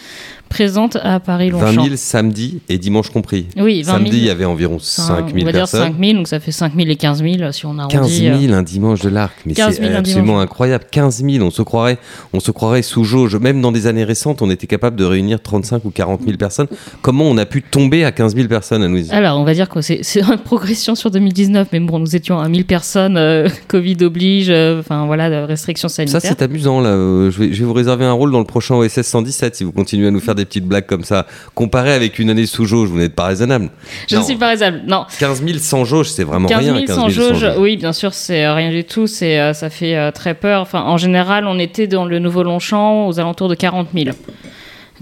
présente 0.48 0.98
à 1.02 1.20
Paris 1.20 1.50
20 1.50 1.60
Longchamp. 1.60 1.84
000 1.84 1.96
samedi 1.98 2.60
et 2.70 2.78
dimanche 2.78 3.10
compris. 3.10 3.48
Oui, 3.58 3.84
20 3.84 3.86
000. 3.92 3.98
Samedi, 3.98 4.18
il 4.18 4.24
y 4.26 4.30
avait 4.30 4.46
environ 4.46 4.80
5 4.80 5.26
on 5.26 5.28
000 5.28 5.46
va 5.46 5.52
dire 5.52 5.62
personnes. 5.62 5.94
5 5.94 5.96
000, 6.00 6.14
donc 6.14 6.28
ça 6.28 6.40
fait 6.40 6.52
5 6.52 6.74
000 6.76 6.88
et 6.90 6.96
15 6.96 7.24
000 7.24 7.52
si 7.52 7.66
on 7.66 7.78
arrondit. 7.78 7.96
15 7.96 8.22
euh. 8.22 8.40
000 8.40 8.54
un 8.54 8.64
dimanche 8.64 9.02
de 9.02 9.10
l'Arc, 9.10 9.34
mais 9.46 9.54
15 9.54 9.76
c'est 9.76 9.82
000 9.82 9.94
un 9.94 10.00
absolument 10.00 10.40
incroyable. 10.40 10.86
15 10.92 11.24
000, 11.24 11.46
on 11.46 11.52
se 11.52 11.62
croirait, 11.62 11.98
on 12.34 12.40
se 12.40 12.52
croirait 12.52 12.82
sous 12.82 13.04
jauge. 13.04 13.36
Même 13.36 13.62
dans 13.62 13.72
des 13.72 13.88
années 13.88 14.04
récentes, 14.04 14.42
on 14.42 14.50
était 14.50 14.68
capable 14.68 14.96
de 14.96 15.06
réunir 15.06 15.42
35 15.42 15.86
ou 15.86 15.92
40 15.92 16.22
000 16.24 16.38
personnes. 16.38 16.68
Comment 17.02 17.26
on 17.26 17.38
a 17.38 17.46
pu 17.46 17.62
tomber 17.62 18.04
à 18.06 18.12
15 18.12 18.36
000 18.36 18.48
personnes 18.48 18.84
à 18.84 18.88
Louise 18.88 19.12
Alors, 19.12 19.40
on 19.40 19.44
va 19.44 19.54
dire 19.54 19.70
que 19.70 19.82
c'est 19.82 20.02
une 20.16 20.38
progression 20.38 20.96
sur 20.96 21.12
2019, 21.12 21.68
mais 21.72 21.80
bon, 21.80 22.00
nous 22.00 22.16
étions 22.16 22.40
à 22.40 22.48
1000 22.48 22.66
personnes, 22.66 23.18
euh, 23.18 23.48
Covid 23.68 23.98
oblige, 24.02 24.50
euh, 24.50 24.80
enfin 24.80 25.06
voilà, 25.06 25.30
de 25.30 25.36
restrictions 25.48 25.90
Ça, 25.90 26.06
sanitaires. 26.06 26.22
c'est 26.24 26.42
amusant. 26.42 26.82
Là. 26.82 26.90
Euh, 26.90 27.32
Je, 27.32 27.40
vais, 27.40 27.54
je 27.54 27.60
vais 27.60 27.66
vous 27.66 27.74
réserver 27.74 28.06
un 28.06 28.14
rôle 28.14 28.32
dans 28.32 28.40
le 28.40 28.46
prochain 28.46 28.76
OSS 28.76 29.02
117 29.02 29.56
si 29.56 29.64
vous 29.64 29.72
continuez 29.72 30.08
à 30.08 30.12
nous 30.12 30.20
faire 30.20 30.36
des 30.38 30.46
petites 30.46 30.66
blagues 30.66 30.86
comme 30.86 31.04
ça. 31.04 31.26
Comparé 31.54 31.92
avec 31.92 32.20
une 32.20 32.30
année 32.30 32.46
sous 32.46 32.66
jauge, 32.66 32.90
vous 32.90 32.98
n'êtes 32.98 33.16
pas 33.16 33.26
raisonnable. 33.26 33.70
Je 34.08 34.16
Non, 34.16 34.22
ne 34.22 34.26
suis 34.26 34.36
pas 34.38 34.48
raisonnable. 34.50 34.84
Non, 34.88 35.06
15 35.20 35.44
000 35.44 35.60
sans 35.60 35.84
jauge, 35.84 36.10
c'est 36.10 36.24
vraiment 36.24 36.48
15 36.48 36.64
000 36.64 36.76
rien. 36.78 36.86
15 36.86 36.96
sans 36.96 37.10
000 37.10 37.34
jauge, 37.34 37.46
oui, 37.58 37.78
bien 37.78 37.94
sûr, 37.94 38.14
c'est 38.14 38.46
euh, 38.46 38.54
rien 38.54 38.70
du 38.72 38.84
tout. 38.84 39.08
C'est, 39.08 39.40
euh, 39.40 39.54
ça 39.54 39.70
fait 39.70 39.96
euh, 39.96 40.12
très 40.12 40.34
peur. 40.34 40.62
Enfin, 40.62 40.82
en 40.84 40.98
général, 40.98 41.46
on 41.48 41.60
était 41.60 41.88
dans 41.88 42.06
le 42.06 42.20
nouveau 42.20 42.44
Longchamp 42.44 43.08
aux 43.08 43.20
alentours 43.20 43.50
de 43.50 43.56
40 43.56 43.90
000. 43.94 44.16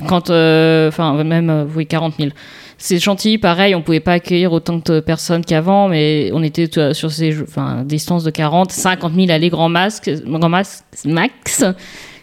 Quand, 0.08 0.30
euh, 0.30 0.89
enfin, 0.89 1.24
même, 1.24 1.67
oui, 1.76 1.86
40 1.86 2.15
000. 2.17 2.32
C'est 2.78 3.00
Chantilly, 3.00 3.38
pareil, 3.38 3.74
on 3.74 3.82
pouvait 3.82 4.02
pas 4.02 4.13
accueillir 4.13 4.52
autant 4.52 4.82
de 4.84 5.00
personnes 5.00 5.45
qu'avant, 5.45 5.88
mais 5.88 6.30
on 6.34 6.43
était 6.43 6.69
sur 6.93 7.10
ces 7.10 7.41
enfin, 7.41 7.84
distances 7.86 8.26
de 8.26 8.32
40, 8.32 8.71
50 8.71 9.13
000 9.15 9.32
allées 9.32 9.50
grand 9.50 9.69
masque, 9.69 10.12
grand 10.26 10.50
masque, 10.50 10.84
max. 11.06 11.63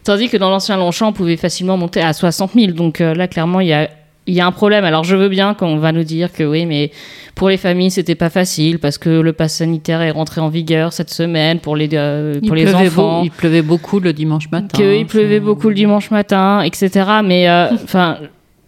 Tandis 0.05 0.29
que 0.29 0.37
dans 0.37 0.51
l'ancien 0.51 0.77
Longchamp, 0.77 1.09
on 1.09 1.13
pouvait 1.13 1.37
facilement 1.37 1.77
monter 1.77 2.01
à 2.01 2.13
60 2.13 2.53
000. 2.55 2.73
Donc 2.73 3.01
euh, 3.01 3.15
là, 3.15 3.29
clairement, 3.29 3.61
il 3.61 3.69
y 3.69 3.73
a, 3.73 3.89
il 4.27 4.35
y 4.35 4.41
a 4.41 4.47
un 4.47 4.53
problème. 4.53 4.85
Alors 4.85 5.05
je 5.05 5.15
veux 5.17 5.29
bien 5.29 5.55
qu'on 5.55 5.77
va 5.77 5.93
nous 5.93 6.03
dire 6.05 6.33
que 6.33 6.43
oui, 6.43 6.67
mais 6.67 6.91
pour 7.37 7.49
les 7.49 7.57
familles, 7.57 7.91
c'était 7.93 8.15
pas 8.17 8.29
facile 8.31 8.79
parce 8.79 8.99
que 8.99 9.09
le 9.09 9.33
pass 9.33 9.55
sanitaire 9.55 10.03
est 10.03 10.11
rentré 10.11 10.41
en 10.41 10.49
vigueur 10.49 10.93
cette 10.93 11.11
semaine 11.11 11.61
pour 11.61 11.77
les, 11.77 11.89
euh, 11.93 12.35
Il 12.43 12.47
pour 12.49 12.57
les 12.57 12.65
pleuvait, 12.65 12.87
enfants. 12.89 13.21
beau- 13.21 13.25
il 13.25 13.31
pleuvait 13.31 13.63
beaucoup 13.63 14.01
le 14.01 14.13
dimanche 14.13 14.51
matin. 14.51 14.77
Qu'il 14.77 15.07
pleuvait 15.07 15.41
beaucoup 15.41 15.69
le 15.69 15.75
dimanche 15.75 16.11
matin, 16.11 16.63
etc. 16.63 16.91
Mais 17.25 17.49
euh, 17.49 17.69
enfin, 17.85 18.19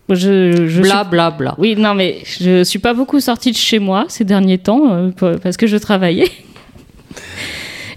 je, 0.08 0.66
je 0.68 0.72
suis- 0.72 0.82
Bla 0.82 1.02
bla 1.04 1.30
bla. 1.32 1.54
oui, 1.58 1.74
non, 1.76 1.94
mais 1.94 2.18
je 2.24 2.62
suis 2.62 2.78
pas 2.78 2.94
beaucoup 2.94 3.18
sortie 3.20 3.50
de 3.50 3.56
chez 3.56 3.78
moi 3.80 4.04
ces 4.08 4.24
derniers 4.24 4.58
temps 4.58 4.82
euh, 4.92 5.36
parce 5.42 5.56
que 5.56 5.66
je 5.66 5.76
travaillais. 5.78 6.28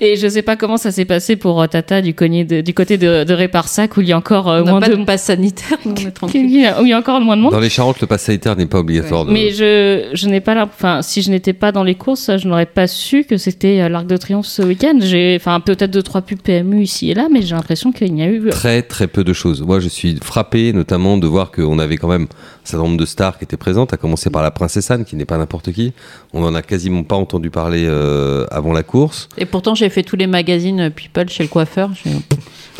Et 0.02 0.16
je 0.16 0.28
sais 0.28 0.42
pas 0.42 0.56
comment 0.56 0.78
ça 0.78 0.92
s'est 0.92 1.06
passé 1.06 1.36
pour 1.36 1.62
euh, 1.62 1.68
Tata 1.68 2.02
du, 2.02 2.14
cogné 2.14 2.44
de- 2.46 2.62
du 2.62 2.74
côté 2.74 2.98
de, 2.98 3.24
de 3.24 3.34
Réparsac 3.34 3.98
où 3.98 4.02
il 4.02 4.08
y 4.08 4.12
a 4.14 4.18
encore 4.18 4.50
euh, 4.50 4.64
moins 4.64 4.80
pas 4.80 4.90
de, 4.90 4.96
de 4.96 5.04
passe 5.06 5.24
sanitaire, 5.24 5.78
nous, 5.86 5.94
on 5.94 6.08
est 6.08 6.12
tranquille. 6.12 6.42
où 6.46 6.50
il 6.50 6.62
y 6.62 6.66
a- 6.66 6.82
où 6.82 6.86
il 6.86 6.90
y 6.90 6.94
a 6.94 7.00
encore 7.00 7.20
moins 7.22 7.36
de 7.38 7.42
monde. 7.42 7.52
Dans 7.52 7.60
les 7.60 7.70
Charentes, 7.70 8.00
le 8.02 8.08
pass 8.08 8.24
sanitaire 8.24 8.56
n'est 8.56 8.66
pas 8.66 8.80
obligatoire. 8.80 9.26
de- 9.26 9.32
Mais 9.32 9.52
je, 9.52 10.10
je 10.14 10.28
n'ai 10.28 10.40
pas 10.42 10.54
la, 10.56 10.64
enfin, 10.66 11.02
si 11.02 11.22
je 11.22 11.30
n'étais 11.32 11.54
pas 11.54 11.72
dans 11.72 11.84
les 11.84 11.96
courses, 11.96 12.32
je 12.38 12.48
n'aurais 12.48 12.66
pas 12.66 12.88
su 12.88 13.24
que 13.24 13.38
c'était 13.38 13.82
euh, 13.82 13.90
l'Arc 13.90 14.08
de 14.08 14.18
Triomphe 14.18 14.46
ce 14.48 14.62
week-end. 14.62 14.98
J'ai, 15.02 15.36
enfin, 15.40 15.60
peut-être 15.60 15.92
deux, 15.92 16.04
trois 16.04 16.22
pubs 16.22 16.42
PMU 16.42 16.82
ici 16.84 17.10
et 17.12 17.14
là, 17.14 17.28
mais 17.32 17.42
j'ai 17.42 17.56
l'impression 17.56 17.92
qu'il 17.92 18.16
y 18.18 18.22
a 18.22 18.28
eu. 18.28 18.50
Très 18.50 18.82
très 18.84 19.08
peu 19.08 19.24
de 19.24 19.34
choses. 19.34 19.62
Moi 19.62 19.80
je 19.80 19.88
suis 19.90 20.18
frappé 20.24 20.74
notamment 20.74 21.18
de 21.18 21.28
voir 21.28 21.52
qu'on 21.52 21.80
avait 21.80 21.98
quand 21.98 22.08
même 22.08 22.28
certain 22.68 22.84
nombre 22.86 22.98
de 22.98 23.06
stars 23.06 23.38
qui 23.38 23.44
étaient 23.46 23.58
présentes, 23.58 23.94
à 23.94 23.98
commencer 23.98 24.30
par 24.30 24.44
la 24.44 24.52
princesse 24.52 24.92
Anne 24.92 25.06
qui 25.06 25.16
n'est 25.16 25.26
pas 25.26 25.38
n'importe 25.38 25.72
qui. 25.72 25.94
On 26.34 26.44
en 26.44 26.54
a 26.56 26.62
quasiment 26.62 27.04
pas 27.04 27.16
entendu 27.16 27.50
parler 27.50 27.86
euh, 27.88 28.46
avant 28.52 28.74
la 28.74 28.84
course. 28.84 29.30
Et 29.38 29.46
pourtant, 29.46 29.74
j'ai 29.76 29.90
fait 29.90 30.04
tous 30.04 30.16
les 30.16 30.28
magazines 30.28 30.90
People 30.92 31.30
chez 31.30 31.44
le 31.44 31.50
coiffeur. 31.50 31.90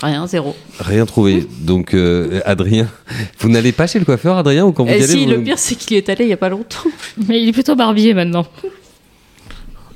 Rien, 0.04 0.28
zéro. 0.28 0.56
Rien 0.80 1.06
trouvé. 1.08 1.48
Donc 1.62 1.94
euh, 1.96 2.40
Adrien, 2.46 2.88
vous 3.40 3.50
n'allez 3.50 3.72
pas 3.72 3.88
chez 3.88 3.98
le 3.98 4.06
coiffeur 4.06 4.38
Adrien 4.38 4.66
ou 4.66 4.72
quand 4.72 4.84
vous 4.84 4.92
y 4.92 4.94
Et 4.94 4.98
allez 5.04 5.08
si, 5.08 5.26
vous- 5.26 5.32
le 5.32 5.42
pire, 5.42 5.58
c'est 5.58 5.74
qu'il 5.76 5.94
y 5.96 5.98
est 5.98 6.08
allé 6.10 6.26
il 6.26 6.30
y 6.30 6.34
a 6.34 6.38
pas 6.38 6.50
longtemps. 6.50 6.84
Mais 7.28 7.42
il 7.42 7.50
est 7.50 7.54
plutôt 7.54 7.76
barbier 7.76 8.14
maintenant. 8.14 8.46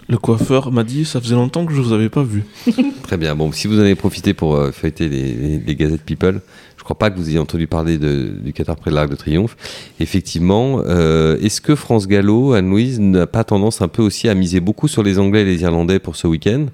Le 0.07 0.17
coiffeur 0.17 0.71
m'a 0.71 0.83
dit 0.83 1.05
ça 1.05 1.21
faisait 1.21 1.35
longtemps 1.35 1.65
que 1.65 1.73
je 1.73 1.79
vous 1.81 1.93
avais 1.93 2.09
pas 2.09 2.23
vu. 2.23 2.43
Très 3.03 3.15
bien. 3.17 3.33
Bon, 3.35 3.51
si 3.53 3.67
vous 3.67 3.77
en 3.77 3.81
avez 3.81 3.95
profité 3.95 4.33
pour 4.33 4.55
euh, 4.55 4.71
feuilleter 4.71 5.07
les, 5.07 5.33
les- 5.33 5.59
les 5.59 5.75
gazettes 5.75 6.01
People, 6.03 6.41
je 6.81 6.83
crois 6.83 6.97
pas 6.97 7.11
que 7.11 7.17
vous 7.17 7.29
ayez 7.29 7.37
entendu 7.37 7.67
parler 7.67 7.99
de- 7.99 8.33
du 8.43 8.53
Qatar 8.53 8.75
près 8.75 8.89
de 8.89 8.95
l'Arc 8.95 9.07
de 9.07 9.15
Triomphe. 9.15 9.55
Effectivement, 9.99 10.81
euh, 10.87 11.37
est-ce 11.39 11.61
que 11.61 11.75
France 11.75 12.07
Gallo, 12.07 12.53
Anne-Louise, 12.53 12.99
n'a 12.99 13.27
pas 13.27 13.43
tendance 13.43 13.83
un 13.83 13.87
peu 13.87 14.01
aussi 14.01 14.27
à 14.27 14.33
miser 14.33 14.61
beaucoup 14.61 14.87
sur 14.87 15.03
les 15.03 15.19
Anglais 15.19 15.41
et 15.41 15.45
les 15.45 15.61
Irlandais 15.61 15.99
pour 15.99 16.15
ce 16.15 16.25
week-end? 16.25 16.65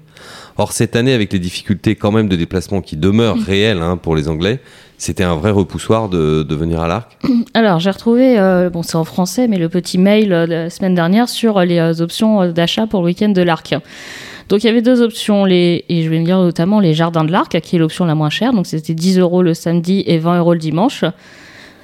Or, 0.56 0.72
cette 0.72 0.96
année, 0.96 1.12
avec 1.12 1.30
les 1.34 1.38
difficultés 1.38 1.94
quand 1.94 2.10
même 2.10 2.26
de 2.26 2.36
déplacement 2.36 2.80
qui 2.80 2.96
demeurent 2.96 3.36
réelles 3.38 3.82
hein, 3.82 3.98
pour 3.98 4.16
les 4.16 4.28
Anglais, 4.30 4.60
c'était 4.96 5.24
un 5.24 5.36
vrai 5.36 5.50
repoussoir 5.50 6.08
de, 6.08 6.42
de 6.42 6.54
venir 6.54 6.80
à 6.80 6.88
l'Arc. 6.88 7.18
Alors, 7.54 7.78
j'ai 7.78 7.90
retrouvé, 7.90 8.38
euh, 8.38 8.70
bon, 8.70 8.82
c'est 8.82 8.96
en 8.96 9.04
français, 9.04 9.46
mais 9.46 9.58
le 9.58 9.68
petit 9.68 9.98
mail 9.98 10.32
euh, 10.32 10.46
de 10.46 10.52
la 10.52 10.70
semaine 10.70 10.94
dernière 10.94 11.28
sur 11.28 11.60
les 11.60 11.78
euh, 11.78 12.00
options 12.00 12.50
d'achat 12.50 12.86
pour 12.86 13.00
le 13.00 13.06
week-end 13.08 13.28
de 13.28 13.42
l'Arc. 13.42 13.74
Donc, 14.48 14.64
il 14.64 14.66
y 14.66 14.70
avait 14.70 14.82
deux 14.82 15.02
options, 15.02 15.44
les, 15.44 15.84
et 15.88 16.02
je 16.02 16.08
vais 16.08 16.18
me 16.18 16.24
dire 16.24 16.38
notamment 16.38 16.80
les 16.80 16.94
Jardins 16.94 17.24
de 17.24 17.32
l'Arc, 17.32 17.60
qui 17.60 17.76
est 17.76 17.78
l'option 17.78 18.06
la 18.06 18.14
moins 18.14 18.30
chère. 18.30 18.52
Donc, 18.52 18.66
c'était 18.66 18.94
10 18.94 19.18
euros 19.18 19.42
le 19.42 19.54
samedi 19.54 20.04
et 20.06 20.18
20 20.18 20.38
euros 20.38 20.54
le 20.54 20.58
dimanche. 20.58 21.04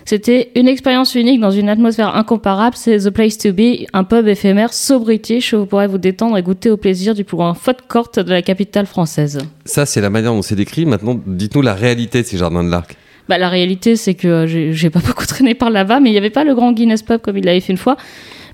C'était 0.06 0.50
une 0.54 0.68
expérience 0.68 1.14
unique 1.14 1.40
dans 1.40 1.50
une 1.50 1.68
atmosphère 1.68 2.14
incomparable. 2.14 2.76
C'est 2.76 2.98
The 2.98 3.10
Place 3.10 3.38
to 3.38 3.52
Be, 3.52 3.86
un 3.94 4.04
pub 4.04 4.28
éphémère 4.28 4.72
so 4.72 5.00
british 5.00 5.54
où 5.54 5.60
vous 5.60 5.66
pourrez 5.66 5.86
vous 5.86 5.98
détendre 5.98 6.36
et 6.36 6.42
goûter 6.42 6.70
au 6.70 6.76
plaisir 6.76 7.14
du 7.14 7.24
plus 7.24 7.38
grand 7.38 7.54
food 7.54 7.76
court 7.88 8.10
de 8.14 8.30
la 8.30 8.42
capitale 8.42 8.84
française. 8.84 9.38
Ça, 9.64 9.86
c'est 9.86 10.02
la 10.02 10.10
manière 10.10 10.32
dont 10.32 10.42
c'est 10.42 10.56
décrit. 10.56 10.84
Maintenant, 10.84 11.18
dites-nous 11.26 11.62
la 11.62 11.74
réalité 11.74 12.20
de 12.20 12.26
ces 12.26 12.36
jardins 12.36 12.62
de 12.62 12.70
l'Arc. 12.70 12.96
Bah, 13.30 13.38
la 13.38 13.48
réalité, 13.48 13.96
c'est 13.96 14.12
que 14.14 14.28
euh, 14.28 14.46
j'ai 14.46 14.74
j'ai 14.74 14.90
pas 14.90 15.00
beaucoup 15.06 15.24
traîné 15.24 15.54
par 15.54 15.70
là-bas, 15.70 16.00
mais 16.00 16.10
il 16.10 16.12
n'y 16.12 16.18
avait 16.18 16.28
pas 16.28 16.44
le 16.44 16.54
grand 16.54 16.72
Guinness 16.72 17.02
Pub 17.02 17.20
comme 17.20 17.38
il 17.38 17.44
l'avait 17.44 17.60
fait 17.60 17.72
une 17.72 17.78
fois. 17.78 17.96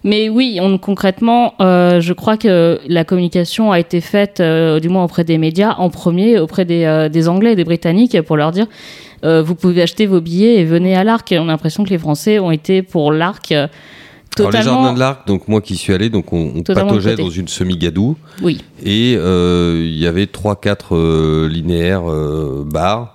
Mais 0.02 0.28
oui, 0.30 0.58
on, 0.62 0.78
concrètement, 0.78 1.54
euh, 1.60 2.00
je 2.00 2.12
crois 2.12 2.36
que 2.36 2.80
la 2.88 3.04
communication 3.04 3.70
a 3.70 3.78
été 3.78 4.00
faite, 4.00 4.40
euh, 4.40 4.80
du 4.80 4.88
moins 4.88 5.04
auprès 5.04 5.24
des 5.24 5.36
médias, 5.36 5.74
en 5.76 5.90
premier 5.90 6.38
auprès 6.38 6.64
des, 6.64 6.84
euh, 6.84 7.08
des 7.08 7.28
Anglais 7.28 7.52
et 7.52 7.56
des 7.56 7.64
Britanniques, 7.64 8.20
pour 8.22 8.36
leur 8.36 8.52
dire 8.52 8.66
vous 9.22 9.54
pouvez 9.54 9.82
acheter 9.82 10.06
vos 10.06 10.22
billets 10.22 10.60
et 10.60 10.64
venez 10.64 10.96
à 10.96 11.04
l'Arc. 11.04 11.34
On 11.38 11.42
a 11.42 11.46
l'impression 11.48 11.84
que 11.84 11.90
les 11.90 11.98
Français 11.98 12.38
ont 12.38 12.50
été 12.50 12.80
pour 12.80 13.12
l'Arc 13.12 13.52
euh, 13.52 13.66
Alors, 14.38 14.50
les 14.50 14.56
jardins 14.56 14.70
totalement. 14.70 14.92
de 14.94 14.98
l'Arc, 14.98 15.26
donc 15.26 15.46
moi 15.46 15.60
qui 15.60 15.76
suis 15.76 15.92
allé, 15.92 16.08
donc 16.08 16.32
on, 16.32 16.52
on 16.56 16.62
Totalement 16.62 16.88
pataugeait 16.88 17.16
dans 17.16 17.28
une 17.28 17.46
semi-gadoue. 17.46 18.16
Oui, 18.42 18.64
Et 18.82 19.12
il 19.12 19.98
y 19.98 20.06
avait 20.06 20.24
3-4 20.24 21.46
linéaires 21.48 22.04
bars, 22.64 23.12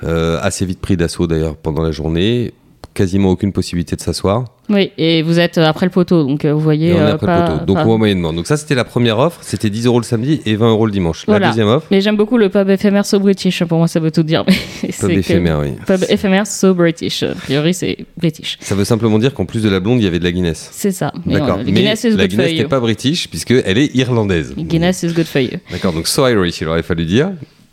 assez 0.00 0.64
vite 0.64 0.80
pris 0.80 0.96
d'assaut 0.96 1.26
d'ailleurs 1.26 1.56
pendant 1.56 1.82
la 1.82 1.90
journée, 1.90 2.52
quasiment 2.98 3.30
aucune 3.30 3.52
possibilité 3.52 3.94
de 3.96 4.00
s'asseoir. 4.00 4.44
oui. 4.68 4.90
Et 4.98 5.22
vous 5.22 5.38
êtes 5.38 5.56
après 5.58 5.86
le 5.86 5.90
poteau, 5.92 6.24
donc 6.24 6.44
euh, 6.44 6.52
vous 6.52 6.60
voyez. 6.60 6.88
Et 6.88 6.94
on 6.94 6.96
est 6.98 7.00
euh, 7.02 7.14
après 7.14 7.26
pas- 7.26 7.40
le 7.40 7.52
poteau. 7.52 7.64
Donc 7.66 7.76
pas- 7.76 7.82
on 7.82 7.86
voit 7.86 7.98
moyennement. 7.98 8.32
Donc 8.32 8.46
ça 8.46 8.56
c'était 8.56 8.74
la 8.74 8.84
première 8.84 9.18
offre, 9.18 9.38
c'était 9.42 9.70
10 9.70 9.86
euros 9.86 10.00
le 10.00 10.04
samedi 10.04 10.40
et 10.44 10.56
20 10.56 10.70
euros 10.70 10.86
le 10.86 10.92
dimanche. 10.92 11.24
La 11.28 11.38
deuxième 11.38 11.68
offre, 11.68 11.86
Mais 11.90 12.00
j'aime 12.00 12.16
beaucoup 12.16 12.36
le 12.38 12.48
pub 12.48 12.68
éphémère 12.68 13.06
so 13.06 13.18
british. 13.20 13.62
Pour 13.64 13.78
moi, 13.78 13.86
ça 13.88 14.00
veut 14.00 14.10
tout 14.10 14.22
dire. 14.24 14.44
Mais 14.46 14.88
pub 15.00 15.08
que- 15.10 15.18
éphémère, 15.18 15.60
oui. 15.60 15.72
Pub 15.86 16.04
éphémère 16.08 16.46
so 16.46 16.74
british. 16.74 17.22
A 17.22 17.34
priori, 17.34 17.72
c'est 17.72 17.96
british. 18.16 18.58
Ça 18.60 18.74
veut 18.74 18.84
simplement 18.84 19.18
dire 19.18 19.32
qu'en 19.32 19.46
plus 19.46 19.62
de 19.62 19.68
la 19.70 19.78
blonde, 19.80 20.00
il 20.00 20.04
y 20.04 20.08
avait 20.08 20.18
de 20.18 20.24
la 20.24 20.32
Guinness. 20.32 20.68
C'est 20.72 20.92
ça. 20.92 21.12
D'accord. 21.24 21.58
Mais 21.64 21.72
Guinness 21.72 22.04
is 22.04 22.16
la 22.16 22.26
Guinness 22.26 22.52
n'est 22.52 22.64
pas 22.64 22.80
british 22.80 23.28
puisqu'elle 23.30 23.78
est 23.78 23.94
irlandaise. 23.94 24.54
Guinness 24.58 25.02
is 25.04 25.12
good 25.12 25.26
for 25.26 25.40
you. 25.40 25.58
D'accord, 25.70 25.92
donc 25.92 26.06
so 26.08 26.26
Irish, 26.26 26.60
il 26.60 26.68
aurait 26.68 26.82
fallu 26.82 27.04
dire. 27.04 27.30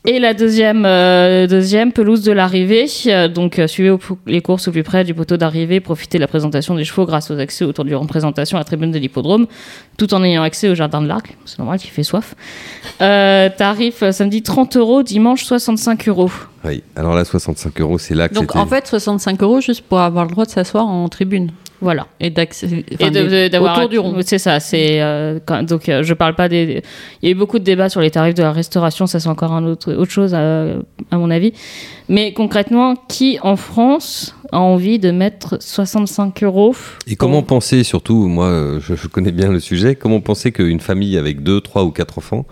Et 0.08 0.20
la 0.20 0.36
deuxième, 0.36 0.84
euh, 0.86 1.48
deuxième 1.48 1.92
pelouse 1.92 2.22
de 2.22 2.32
l'arrivée. 2.32 2.86
euh, 3.08 3.28
donc, 3.28 3.58
euh, 3.58 3.66
suivez 3.66 3.90
au- 3.90 4.00
les 4.28 4.40
courses 4.42 4.68
au 4.68 4.72
plus 4.72 4.84
près 4.84 5.04
du 5.04 5.16
poteau 5.16 5.36
d'arrivée. 5.36 5.80
Profitez 5.80 6.20
de 6.20 6.22
la 6.22 6.28
présentation 6.28 6.76
des 6.76 6.84
chevaux 6.84 7.08
grâce 7.08 7.32
aux 7.32 7.40
accès 7.40 7.66
autour 7.66 7.86
du 7.86 7.96
représentation 7.96 8.58
à 8.58 8.62
la 8.62 8.66
tribune 8.66 8.92
de 8.92 9.00
l'hippodrome, 9.00 9.48
tout 9.98 10.14
en 10.14 10.24
ayant 10.24 10.44
accès 10.44 10.70
au 10.70 10.76
jardin 10.76 11.02
de 11.02 11.08
l'Arc. 11.08 11.36
C'est 11.46 11.58
normal 11.58 11.80
qu'il 11.80 11.90
fait 11.90 12.04
soif. 12.04 12.36
Euh, 13.02 13.50
tarif 13.58 14.04
samedi 14.12 14.44
30 14.44 14.78
euros, 14.78 15.02
dimanche 15.02 15.44
65 15.44 16.08
euros. 16.08 16.30
Oui. 16.64 16.84
Alors 16.96 17.16
là, 17.16 17.26
65 17.26 17.82
euros, 17.82 17.98
c'est 17.98 18.14
là 18.14 18.30
que 18.30 18.36
Donc 18.36 18.56
en 18.56 18.68
fait, 18.68 18.86
65 18.86 19.42
euros 19.42 19.60
juste 19.60 19.82
pour 19.82 20.00
avoir 20.00 20.26
le 20.26 20.32
droit 20.32 20.46
de 20.46 20.52
s'asseoir 20.52 20.86
en 20.86 21.10
tribune 21.10 21.50
Voilà. 21.82 22.08
et 22.20 22.30
d'avoir 22.30 23.78
autour 23.78 23.90
du 23.90 24.00
rond. 24.00 24.16
c'est 24.22 24.38
ça 24.38 24.60
c'est 24.60 25.02
euh, 25.02 25.40
quand- 25.46 25.64
donc 25.64 25.90
euh, 25.90 26.04
je 26.04 26.14
parle 26.14 26.36
pas 26.36 26.48
des 26.50 26.82
il 27.22 27.26
y 27.26 27.30
a 27.30 27.32
eu 27.32 27.38
beaucoup 27.38 27.60
de 27.60 27.64
débats 27.64 27.90
sur 27.90 28.02
les 28.02 28.12
tarifs 28.12 28.34
de 28.36 28.44
la 28.44 28.52
restauration 28.52 29.08
ça 29.08 29.20
c'est 29.20 29.30
encore 29.30 29.52
un 29.54 29.66
autre 29.66 29.94
autre 29.94 30.12
chose 30.12 30.34
à, 30.34 30.66
à 31.12 31.18
mon 31.18 31.30
avis 31.30 31.54
mais 32.08 32.34
concrètement 32.34 32.96
qui 33.10 33.40
en 33.42 33.56
France 33.56 34.36
a 34.52 34.60
envie 34.60 35.00
de 35.00 35.10
mettre 35.10 35.58
65 35.60 36.44
euros 36.44 36.76
Et 37.08 37.16
comment 37.16 37.40
pour- 37.42 37.48
penser, 37.58 37.84
surtout, 37.84 38.28
moi 38.28 38.46
euh, 38.46 38.80
je, 38.80 38.94
je 38.94 39.08
connais 39.08 39.32
bien 39.32 39.52
le 39.52 39.60
sujet, 39.60 39.96
comment 39.96 40.20
penser 40.22 40.52
qu'une 40.52 40.80
famille 40.80 41.18
avec 41.18 41.42
2, 41.42 41.62
3 41.62 41.84
ou 41.84 41.90
4 41.90 42.20
enfants 42.20 42.46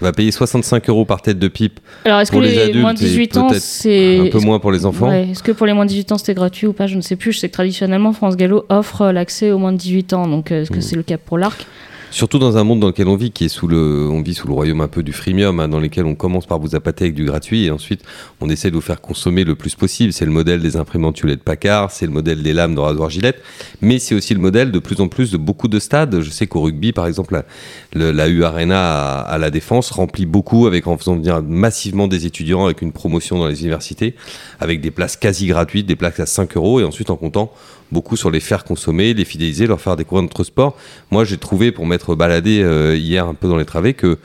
va 0.00 0.12
payer 0.12 0.30
65 0.30 0.88
euros 0.88 1.04
par 1.04 1.22
tête 1.22 1.40
de 1.40 1.48
pipe 1.48 1.80
alors 2.04 2.20
est-ce 2.20 2.30
que 2.30 2.36
pour 2.36 2.42
les 2.42 2.52
les, 2.52 2.58
adultes 2.60 2.80
moins 2.80 2.94
de 2.94 3.00
et 3.00 3.04
18 3.04 3.36
ans 3.36 3.48
c'est 3.58 4.20
un 4.20 4.26
peu 4.30 4.38
moins 4.38 4.60
pour 4.60 4.70
les 4.70 4.86
enfants 4.86 5.08
Ouais, 5.08 5.30
Est-ce 5.30 5.42
que 5.42 5.50
pour 5.50 5.66
les 5.66 5.72
moins 5.72 5.84
de 5.84 5.90
18 5.90 6.12
ans 6.12 6.18
c'était 6.18 6.34
gratuit 6.34 6.68
ou 6.68 6.72
pas? 6.72 6.86
Je 6.86 6.94
ne 6.96 7.00
sais 7.00 7.16
plus. 7.16 7.32
Je 7.32 7.40
sais 7.40 7.48
que 7.48 7.52
traditionnellement 7.54 8.12
France 8.12 8.36
Gallo 8.36 8.64
offre 8.70 9.10
l'accès 9.12 9.50
aux 9.52 9.58
moins 9.58 9.72
de 9.72 9.76
18 9.78 10.12
ans. 10.14 10.26
Donc 10.26 10.50
euh, 10.52 10.62
est-ce 10.62 10.70
que 10.70 10.78
Mm. 10.78 10.82
c'est 10.82 10.96
le 10.96 11.02
cas 11.02 11.18
pour 11.18 11.36
l'Arc? 11.38 11.66
Surtout 12.12 12.40
dans 12.40 12.56
un 12.56 12.64
monde 12.64 12.80
dans 12.80 12.88
lequel 12.88 13.06
on 13.06 13.14
vit, 13.14 13.30
qui 13.30 13.44
est 13.44 13.48
sous 13.48 13.68
le, 13.68 14.08
on 14.10 14.20
vit 14.20 14.34
sous 14.34 14.48
le 14.48 14.52
royaume 14.52 14.80
un 14.80 14.88
peu 14.88 15.04
du 15.04 15.12
freemium, 15.12 15.60
hein, 15.60 15.68
dans 15.68 15.78
lequel 15.78 16.06
on 16.06 16.16
commence 16.16 16.44
par 16.44 16.58
vous 16.58 16.74
appâter 16.74 17.04
avec 17.04 17.14
du 17.14 17.24
gratuit 17.24 17.66
et 17.66 17.70
ensuite 17.70 18.02
on 18.40 18.50
essaie 18.50 18.68
de 18.70 18.74
vous 18.74 18.80
faire 18.80 19.00
consommer 19.00 19.44
le 19.44 19.54
plus 19.54 19.76
possible. 19.76 20.12
C'est 20.12 20.24
le 20.24 20.32
modèle 20.32 20.60
des 20.60 20.76
imprimantes 20.76 21.20
Hewlett 21.20 21.42
Packard, 21.44 21.92
c'est 21.92 22.06
le 22.06 22.12
modèle 22.12 22.42
des 22.42 22.52
lames 22.52 22.74
de 22.74 22.80
rasoir 22.80 23.10
Gillette, 23.10 23.40
mais 23.80 24.00
c'est 24.00 24.16
aussi 24.16 24.34
le 24.34 24.40
modèle 24.40 24.72
de 24.72 24.78
plus 24.80 25.00
en 25.00 25.06
plus 25.06 25.30
de 25.30 25.36
beaucoup 25.36 25.68
de 25.68 25.78
stades. 25.78 26.20
Je 26.20 26.30
sais 26.30 26.48
qu'au 26.48 26.62
rugby, 26.62 26.92
par 26.92 27.06
exemple, 27.06 27.42
la, 27.94 28.24
le- 28.26 28.30
U 28.30 28.44
Arena 28.44 29.20
à, 29.20 29.38
la 29.38 29.50
Défense 29.50 29.90
remplit 29.92 30.26
beaucoup 30.26 30.66
avec 30.66 30.88
en 30.88 30.96
faisant 30.98 31.14
venir 31.14 31.42
massivement 31.42 32.08
des 32.08 32.26
étudiants 32.26 32.64
avec 32.64 32.82
une 32.82 32.92
promotion 32.92 33.38
dans 33.38 33.46
les 33.46 33.60
universités, 33.60 34.16
avec 34.58 34.80
des 34.80 34.90
places 34.90 35.16
quasi 35.16 35.46
gratuites, 35.46 35.86
des 35.86 35.96
places 35.96 36.18
à 36.18 36.26
5 36.26 36.56
euros 36.56 36.80
et 36.80 36.84
ensuite 36.84 37.10
en 37.10 37.16
comptant 37.16 37.52
beaucoup 37.92 38.16
sur 38.16 38.30
les 38.30 38.38
faire 38.38 38.62
consommer, 38.62 39.14
les 39.14 39.24
fidéliser, 39.24 39.66
leur 39.66 39.80
faire 39.80 39.96
découvrir 39.96 40.22
notre 40.22 40.44
sport. 40.44 40.76
Moi, 41.10 41.24
j'ai 41.24 41.38
trouvé, 41.38 41.72
pour 41.72 41.86
m'être 42.00 42.14
baladé 42.14 42.62
euh, 42.62 42.96
hier 42.96 43.26
un 43.26 43.34
peu 43.34 43.48
dans 43.48 43.56
les 43.56 43.64
travées, 43.64 43.94
que 43.94 44.18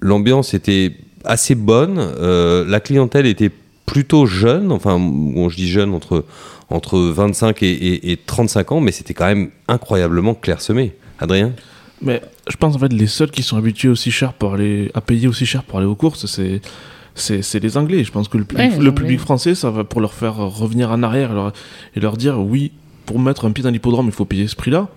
l'ambiance 0.00 0.54
était 0.54 0.92
assez 1.24 1.54
bonne, 1.54 1.96
euh, 1.98 2.64
la 2.68 2.78
clientèle 2.80 3.26
était 3.26 3.50
plutôt 3.84 4.26
jeune, 4.26 4.70
enfin, 4.72 4.98
bon, 4.98 5.48
je 5.48 5.56
dis 5.56 5.68
jeune, 5.68 5.92
entre, 5.92 6.24
entre 6.70 6.98
25 6.98 7.62
et, 7.62 7.70
et- 7.70 8.12
et 8.12 8.16
35 8.16 8.72
ans, 8.72 8.80
mais 8.80 8.92
c'était 8.92 9.14
quand 9.14 9.26
même 9.26 9.50
incroyablement 9.68 10.34
clairsemé. 10.34 10.94
Adrien? 11.18 11.52
Mais 12.02 12.20
je 12.48 12.56
pense 12.56 12.76
en 12.76 12.78
fait 12.78 12.92
les 12.92 13.06
seuls 13.06 13.30
qui 13.30 13.42
sont 13.42 13.56
habitués 13.56 13.88
aussi 13.88 14.10
cher 14.10 14.34
pour 14.34 14.54
aller 14.54 14.90
à 14.94 15.00
payer 15.00 15.28
aussi 15.28 15.46
cher 15.46 15.62
pour 15.64 15.78
aller 15.78 15.86
aux 15.88 15.94
courses, 15.94 16.26
c'est 16.26 16.60
c'est 17.14 17.40
c'est 17.40 17.58
les 17.58 17.78
Anglais. 17.78 18.04
Je 18.04 18.12
pense 18.12 18.28
que 18.28 18.36
le 18.36 18.44
public, 18.44 18.72
Ouais, 18.72 18.78
le 18.84 18.92
public 18.94 19.18
français, 19.18 19.54
ça 19.54 19.70
va 19.70 19.82
pour 19.82 20.02
leur 20.02 20.12
faire 20.12 20.36
revenir 20.36 20.90
en 20.90 21.02
arrière 21.02 21.30
et 21.30 21.34
leur, 21.34 21.52
et 21.96 22.00
leur 22.00 22.16
dire 22.18 22.38
oui, 22.38 22.72
pour 23.06 23.18
mettre 23.18 23.46
un 23.46 23.50
pied 23.52 23.64
dans 23.64 23.70
l'hippodrome, 23.70 24.06
il 24.06 24.12
faut 24.12 24.26
payer 24.26 24.46
ce 24.46 24.56
prix-là. 24.56 24.88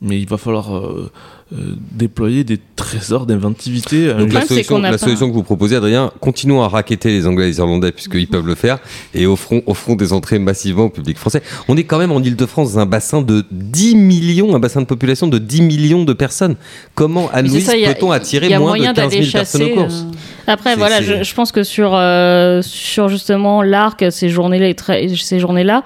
Mais 0.00 0.18
il 0.18 0.26
va 0.28 0.38
falloir 0.38 0.74
euh, 0.76 1.10
euh, 1.52 1.74
déployer 1.92 2.42
des 2.42 2.58
trésors 2.74 3.24
d'inventivité. 3.24 4.10
un 4.10 4.18
Donc 4.18 4.32
la 4.32 4.40
solution, 4.44 4.78
la 4.78 4.98
que 4.98 5.32
vous 5.32 5.44
proposez, 5.44 5.76
Adrien, 5.76 6.10
continuons 6.20 6.62
à 6.62 6.68
raqueter 6.68 7.10
les 7.10 7.26
Anglais 7.26 7.44
et 7.44 7.48
les 7.50 7.58
Irlandais 7.58 7.92
puisqu'ils 7.92 8.26
peuvent 8.26 8.46
le 8.46 8.56
faire 8.56 8.78
et 9.14 9.26
offrons, 9.26 9.62
offrons 9.66 9.94
des 9.94 10.12
entrées 10.12 10.40
massivement 10.40 10.84
au 10.86 10.88
public 10.90 11.16
français. 11.16 11.42
On 11.68 11.76
est 11.76 11.84
quand 11.84 11.98
même 11.98 12.10
en 12.10 12.20
Ile-de-France 12.20 12.72
dans 12.74 12.80
un 12.80 12.86
bassin 12.86 13.22
de 13.22 13.44
10 13.52 13.94
millions, 13.94 14.56
un 14.56 14.58
bassin 14.58 14.80
de 14.80 14.86
population 14.86 15.28
de 15.28 15.38
10 15.38 15.62
millions 15.62 16.02
de 16.04 16.12
personnes. 16.12 16.56
Comment, 16.96 17.30
y 17.78 17.84
a- 17.84 17.94
peut-on 17.94 18.10
attirer 18.10 18.48
y 18.48 18.54
a 18.54 18.58
moins 18.58 18.70
moyen 18.70 18.92
de 18.92 18.96
15 18.96 19.10
000 19.12 19.20
d'aller 19.22 19.32
personnes 19.32 19.62
aux 19.62 19.64
chasser, 19.66 19.76
courses 19.76 20.04
euh, 20.48 20.52
Après, 20.52 20.74
voilà, 20.74 21.00
je, 21.00 21.22
je 21.22 21.34
pense 21.34 21.52
que 21.52 21.62
sur, 21.62 21.92
euh, 21.94 22.60
sur 22.62 23.08
justement 23.08 23.62
l'arc, 23.62 24.04
ces 24.10 24.28
journées-là, 24.28 24.74
ces 25.14 25.38
journées-là, 25.38 25.84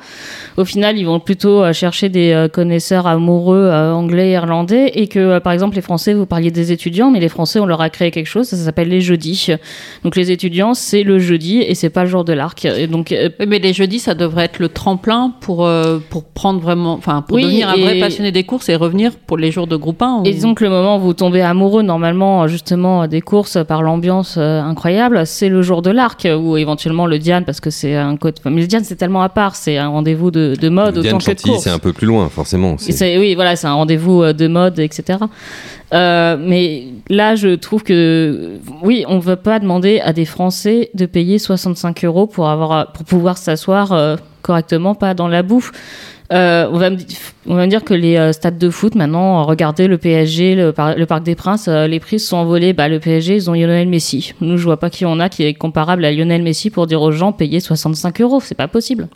au 0.57 0.65
final, 0.65 0.97
ils 0.99 1.05
vont 1.05 1.21
plutôt 1.21 1.63
euh, 1.63 1.73
chercher 1.73 2.09
des 2.09 2.33
euh, 2.33 2.49
connaisseurs 2.49 3.07
amoureux 3.07 3.59
euh, 3.71 3.93
anglais 3.93 4.31
et 4.31 4.33
irlandais, 4.33 4.91
et 4.95 5.07
que, 5.07 5.19
euh, 5.19 5.41
par 5.51 5.55
exemple, 5.55 5.75
les 5.75 5.83
Français, 5.83 6.15
vous 6.15 6.27
parliez 6.27 6.53
des 6.53 6.71
étudiants, 6.71 7.11
mais 7.11 7.19
les 7.19 7.29
Français, 7.29 7.59
on 7.59 7.67
leur 7.67 7.81
a 7.81 7.91
créé 7.91 8.13
quelque 8.13 8.29
chose, 8.29 8.47
ça 8.47 8.57
s'appelle 8.57 8.87
les 8.89 9.01
jeudis. 9.01 9.49
Donc 10.05 10.15
les 10.15 10.31
étudiants, 10.31 10.75
c'est 10.75 11.03
le 11.03 11.19
jeudi, 11.19 11.59
et 11.61 11.75
c'est 11.75 11.91
pas 11.91 12.05
le 12.05 12.09
jour 12.09 12.25
de 12.25 12.33
l'arc. 12.33 12.65
Et 12.67 12.87
donc, 12.87 13.11
euh, 13.11 13.31
mais 13.49 13.59
les 13.59 13.73
jeudis, 13.73 13.99
ça 13.99 14.15
devrait 14.15 14.45
être 14.45 14.61
le 14.61 14.69
tremplin 14.69 15.33
pour, 15.41 15.67
euh, 15.67 15.99
pour 16.09 16.23
prendre 16.23 16.61
vraiment, 16.61 16.93
enfin, 16.95 17.23
pour 17.27 17.35
Oui, 17.35 17.43
devenir 17.43 17.69
un 17.71 17.77
vrai 17.79 17.97
et- 17.97 18.01
passionné 18.01 18.31
des 18.31 18.45
courses 18.45 18.69
et 18.69 18.77
revenir 18.77 19.11
pour 19.27 19.39
les 19.39 19.51
jours 19.51 19.67
de 19.67 19.75
groupe 19.75 20.01
1. 20.01 20.23
Et 20.25 20.33
disons 20.33 20.55
que 20.55 20.63
le 20.63 20.71
moment 20.71 20.99
où 20.99 21.01
vous 21.01 21.15
tombez 21.15 21.41
amoureux, 21.43 21.83
normalement, 21.83 22.47
justement, 22.47 23.09
des 23.09 23.21
courses 23.21 23.59
par 23.67 23.83
l'ambiance 23.83 24.37
euh, 24.39 24.61
incroyable, 24.63 25.27
c'est 25.27 25.49
le 25.49 25.63
jour 25.63 25.83
de 25.83 25.91
l'arc, 25.91 26.29
ou 26.33 26.59
éventuellement 26.59 27.07
le 27.07 27.19
Diane, 27.19 27.45
parce 27.45 27.59
que 27.59 27.71
c'est 27.71 27.97
un 27.97 28.17
côté. 28.17 28.41
Mais 28.45 28.61
le 28.61 28.69
Diane, 28.69 28.85
c'est 28.85 28.95
tellement 28.95 29.23
à 29.23 29.29
part, 29.29 29.57
c'est 29.57 29.79
un 29.79 29.89
rendez-vous 29.89 30.31
de, 30.31 30.55
de 30.61 30.69
mode 30.69 30.97
Diane 31.01 31.17
autant 31.17 31.19
que 31.19 31.25
de 31.25 31.29
Chantilly, 31.31 31.53
course. 31.55 31.65
c'est 31.65 31.71
un 31.71 31.81
peu 31.81 31.93
plus 31.93 32.07
loin, 32.07 32.29
forcément. 32.29 32.77
Et 32.87 32.93
C'est- 32.93 33.19
oui, 33.19 33.35
voilà, 33.35 33.57
c'est 33.57 33.67
un 33.67 33.73
rendez-vous 33.75 34.33
de 34.33 34.47
mode, 34.47 34.79
etc. 34.79 35.19
Euh, 35.93 36.37
mais 36.39 36.85
là, 37.09 37.35
je 37.35 37.55
trouve 37.57 37.83
que 37.83 38.59
oui, 38.83 39.05
on 39.09 39.17
ne 39.17 39.21
veut 39.21 39.37
pas 39.37 39.59
demander 39.59 40.01
à 40.01 40.13
des 40.13 40.25
Français 40.25 40.91
de 40.95 41.07
payer 41.07 41.39
65 41.39 42.05
euros 42.05 42.27
pour 42.27 42.49
avoir 42.49 42.93
pour 42.93 43.05
pouvoir 43.05 43.37
s'asseoir 43.39 43.93
euh, 43.93 44.17
correctement, 44.43 44.95
pas 44.95 45.15
dans 45.15 45.27
la 45.29 45.43
bouffe. 45.43 45.73
Euh, 46.33 46.69
on, 46.71 46.79
va 46.79 46.91
me, 46.91 46.97
on 47.49 47.57
va 47.57 47.65
me 47.67 47.71
dire 47.71 47.83
que 47.83 47.93
les 47.93 48.33
stades 48.33 48.57
de 48.57 48.71
foot, 48.71 48.95
maintenant, 48.95 49.43
regardez 49.43 49.89
le 49.89 49.99
PSG, 49.99 50.55
le, 50.55 50.73
par- 50.73 50.95
le 50.97 51.05
Parc 51.05 51.25
des 51.25 51.35
Princes, 51.35 51.67
les 51.67 51.99
prix 51.99 52.21
sont 52.21 52.37
envolés. 52.37 52.73
Bah, 52.73 52.87
le 52.87 53.01
PSG, 53.01 53.35
ils 53.35 53.51
ont 53.51 53.55
Lionel 53.55 53.89
Messi. 53.89 54.35
Nous, 54.41 54.57
je 54.57 54.63
vois 54.63 54.77
pas 54.79 54.91
qui 54.91 55.05
on 55.05 55.19
a 55.19 55.29
qui 55.29 55.43
est 55.43 55.55
comparable 55.55 56.05
à 56.05 56.13
Lionel 56.13 56.43
Messi 56.45 56.71
pour 56.71 56.87
dire 56.87 57.03
aux 57.03 57.11
gens 57.11 57.33
payer 57.33 57.59
65 57.59 58.21
euros. 58.21 58.41
C'est 58.41 58.55
pas 58.55 58.69
possible. 58.69 59.09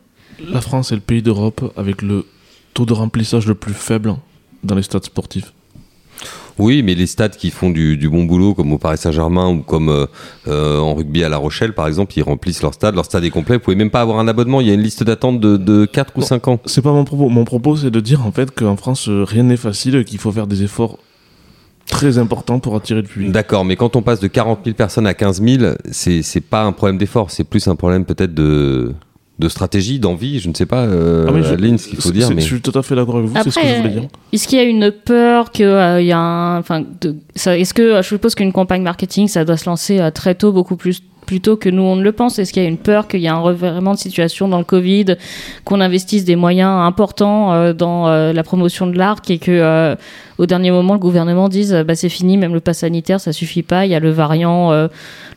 La 0.51 0.61
France 0.61 0.91
est 0.91 0.97
le 0.97 1.01
pays 1.01 1.23
d'Europe 1.23 1.73
avec 1.77 2.03
le 2.03 2.27
taux 2.75 2.85
de 2.85 2.93
remplissage 2.93 3.47
le 3.47 3.55
plus 3.55 3.75
faible 3.75 4.17
dans 4.65 4.75
les 4.75 4.83
stades 4.83 5.05
sportifs. 5.05 5.53
Oui, 6.59 6.83
mais 6.83 6.95
les 6.95 7.07
stades 7.07 7.37
qui 7.37 7.51
font 7.51 7.71
du, 7.71 7.97
du 7.97 8.09
bon 8.09 8.25
boulot, 8.25 8.55
comme 8.55 8.73
au 8.73 8.79
Paris 8.79 8.99
Saint-Germain 8.99 9.49
ou 9.51 9.63
comme 9.63 9.89
euh, 9.89 10.07
euh, 10.47 10.79
en 10.79 10.95
rugby 10.95 11.25
à 11.25 11.29
La 11.29 11.37
Rochelle, 11.37 11.73
par 11.75 11.87
exemple, 11.89 12.13
ils 12.17 12.23
remplissent 12.23 12.63
leur 12.63 12.75
stade. 12.75 12.95
Leur 12.95 13.05
stade 13.05 13.25
est 13.25 13.31
complet. 13.31 13.57
Vous 13.57 13.63
pouvez 13.63 13.77
même 13.77 13.91
pas 13.91 14.01
avoir 14.01 14.19
un 14.19 14.29
abonnement. 14.29 14.61
Il 14.61 14.69
y 14.69 14.71
a 14.71 14.75
une 14.75 14.83
liste 14.83 15.03
d'attente 15.03 15.41
de, 15.41 15.57
de 15.57 15.85
4 15.85 16.13
ou 16.17 16.21
Non. 16.21 16.27
5 16.27 16.49
ans. 16.49 16.61
C'est 16.67 16.83
pas 16.83 16.93
mon 16.93 17.05
propos. 17.05 17.29
Mon 17.29 17.45
propos, 17.45 17.77
c'est 17.77 17.91
de 17.91 18.01
dire 18.01 18.27
en 18.27 18.33
fait 18.33 18.51
qu'en 18.53 18.77
France, 18.77 19.09
euh, 19.09 19.25
rien 19.25 19.43
n'est 19.43 19.57
facile, 19.57 20.05
qu'il 20.05 20.19
faut 20.19 20.33
faire 20.33 20.47
des 20.47 20.63
efforts 20.63 20.99
très 21.87 22.19
importants 22.19 22.61
pour 22.61 22.77
attirer 22.77 23.03
le 23.03 23.09
public. 23.09 23.33
D'accord, 23.33 23.65
mais 23.65 23.77
quand 23.77 23.97
on 23.97 24.03
passe 24.03 24.21
de 24.21 24.27
40 24.29 24.61
000 24.65 24.75
personnes 24.77 25.07
à 25.07 25.15
15 25.15 25.43
000, 25.43 25.75
c'est 25.91 26.23
c'est 26.23 26.41
pas 26.41 26.63
un 26.63 26.73
problème 26.73 26.99
d'effort, 26.99 27.31
c'est 27.31 27.45
plus 27.45 27.69
un 27.69 27.77
problème 27.77 28.05
peut-être 28.05 28.33
de, 28.33 28.95
de 29.39 29.49
stratégie, 29.49 29.99
d'envie, 29.99 30.39
je 30.39 30.49
ne 30.49 30.55
sais 30.55 30.67
pas, 30.67 30.85
euh, 30.85 31.27
Ah, 31.29 31.33
mais 31.33 31.43
je- 31.43 31.55
Aline, 31.55 31.77
ce 31.77 31.89
qu'il 31.89 32.01
faut 32.01 32.13
dire. 32.13 32.29
c'est- 32.29 32.35
Mais... 32.35 32.41
Je 32.43 32.47
suis 32.47 32.61
tout 32.61 32.77
à 32.79 32.83
fait 32.83 32.95
d'accord 32.95 33.17
avec 33.17 33.29
vous, 33.29 33.37
c'est 33.43 33.51
ce 33.51 33.59
que 33.59 33.67
je 33.67 33.77
voulais 33.79 33.89
dire. 33.91 34.09
Est-ce 34.33 34.47
qu'il 34.47 34.59
y 34.59 34.61
a 34.61 34.65
une 34.65 34.93
peur 34.93 35.51
que 35.51 35.63
euh, 35.65 36.01
il 36.01 36.07
y 36.07 36.13
a 36.13 36.19
un, 36.19 36.59
enfin, 36.59 36.85
de- 37.01 37.17
ça- 37.35 37.59
est-ce 37.59 37.75
que 37.75 37.97
je 38.01 38.07
suppose 38.07 38.35
qu'une 38.37 38.53
campagne 38.53 38.83
marketing, 38.83 39.27
ça 39.27 39.45
doit 39.45 39.57
se 39.57 39.69
lancer 39.69 39.99
euh, 39.99 40.11
très 40.13 40.37
tôt, 40.37 40.53
beaucoup 40.53 40.77
plus 40.77 41.03
plus 41.25 41.41
tôt 41.41 41.57
que 41.57 41.69
nous 41.69 41.83
on 41.83 41.97
ne 41.97 42.03
le 42.03 42.13
pense. 42.13 42.39
Est-ce 42.39 42.53
qu'il 42.53 42.63
y 42.63 42.67
a 42.67 42.69
une 42.69 42.79
peur 42.79 43.09
qu'il 43.09 43.21
y 43.21 43.27
ait 43.27 43.29
un 43.29 43.39
revirement 43.39 43.95
de 43.95 43.99
situation 43.99 44.49
dans 44.49 44.59
le 44.59 44.65
Covid, 44.65 45.17
qu'on 45.65 45.81
investisse 45.81 46.25
des 46.25 46.37
moyens 46.37 46.71
importants 46.71 47.53
euh, 47.53 47.73
dans 47.73 48.09
euh, 48.09 48.33
la 48.33 48.43
promotion 48.43 48.87
de 48.87 48.97
l'arc 48.97 49.31
et 49.31 49.39
que 49.39 49.51
euh, 49.51 49.97
au 50.39 50.47
dernier 50.47 50.71
moment 50.71 50.95
le 50.95 50.99
gouvernement 50.99 51.49
dise 51.49 51.73
bah 51.87 51.95
c'est 51.95 52.09
fini, 52.09 52.37
même 52.37 52.55
le 52.55 52.61
pass 52.61 52.79
sanitaire 52.79 53.21
ça 53.21 53.33
suffit 53.33 53.63
pas. 53.63 53.87
Il 53.87 53.93
y 53.93 53.95
a 53.95 54.01
le 54.01 54.11
variant, 54.11 54.73
euh, 54.73 54.89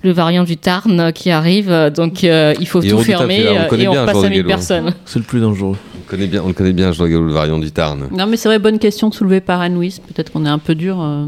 le 0.04 0.12
variant 0.12 0.44
du 0.44 0.58
Tarn 0.58 1.12
qui 1.14 1.32
arrive, 1.32 1.72
donc 1.94 2.24
euh, 2.24 2.54
il 2.60 2.68
faut 2.68 2.82
Et 2.82 2.90
tout 2.90 3.00
fermer 3.00 3.46
on 3.48 3.76
et 3.76 3.88
on 3.88 3.94
Jean 3.94 4.08
à 4.08 4.14
1000 4.14 4.32
Gallo. 4.32 4.48
personnes. 4.48 4.94
C'est 5.06 5.20
le 5.20 5.26
plus 5.26 5.40
dangereux. 5.40 5.76
On, 5.96 6.10
connaît 6.10 6.28
bien, 6.28 6.42
on 6.44 6.48
le 6.48 6.54
connaît 6.54 6.74
bien, 6.74 6.92
Jean 6.92 7.06
le 7.06 7.32
variant 7.32 7.60
du 7.60 7.72
Tarn. 7.72 8.08
Non, 8.12 8.28
mais 8.28 8.38
c'est 8.38 8.48
vrai, 8.48 8.60
bonne 8.60 8.80
question 8.80 9.12
soulevée 9.12 9.42
par 9.42 9.60
Anne-Louise. 9.60 10.00
Peut-être 10.00 10.32
qu'on 10.32 10.46
est 10.46 10.50
un 10.50 10.58
peu 10.60 10.74
dur 10.74 11.02
euh, 11.02 11.26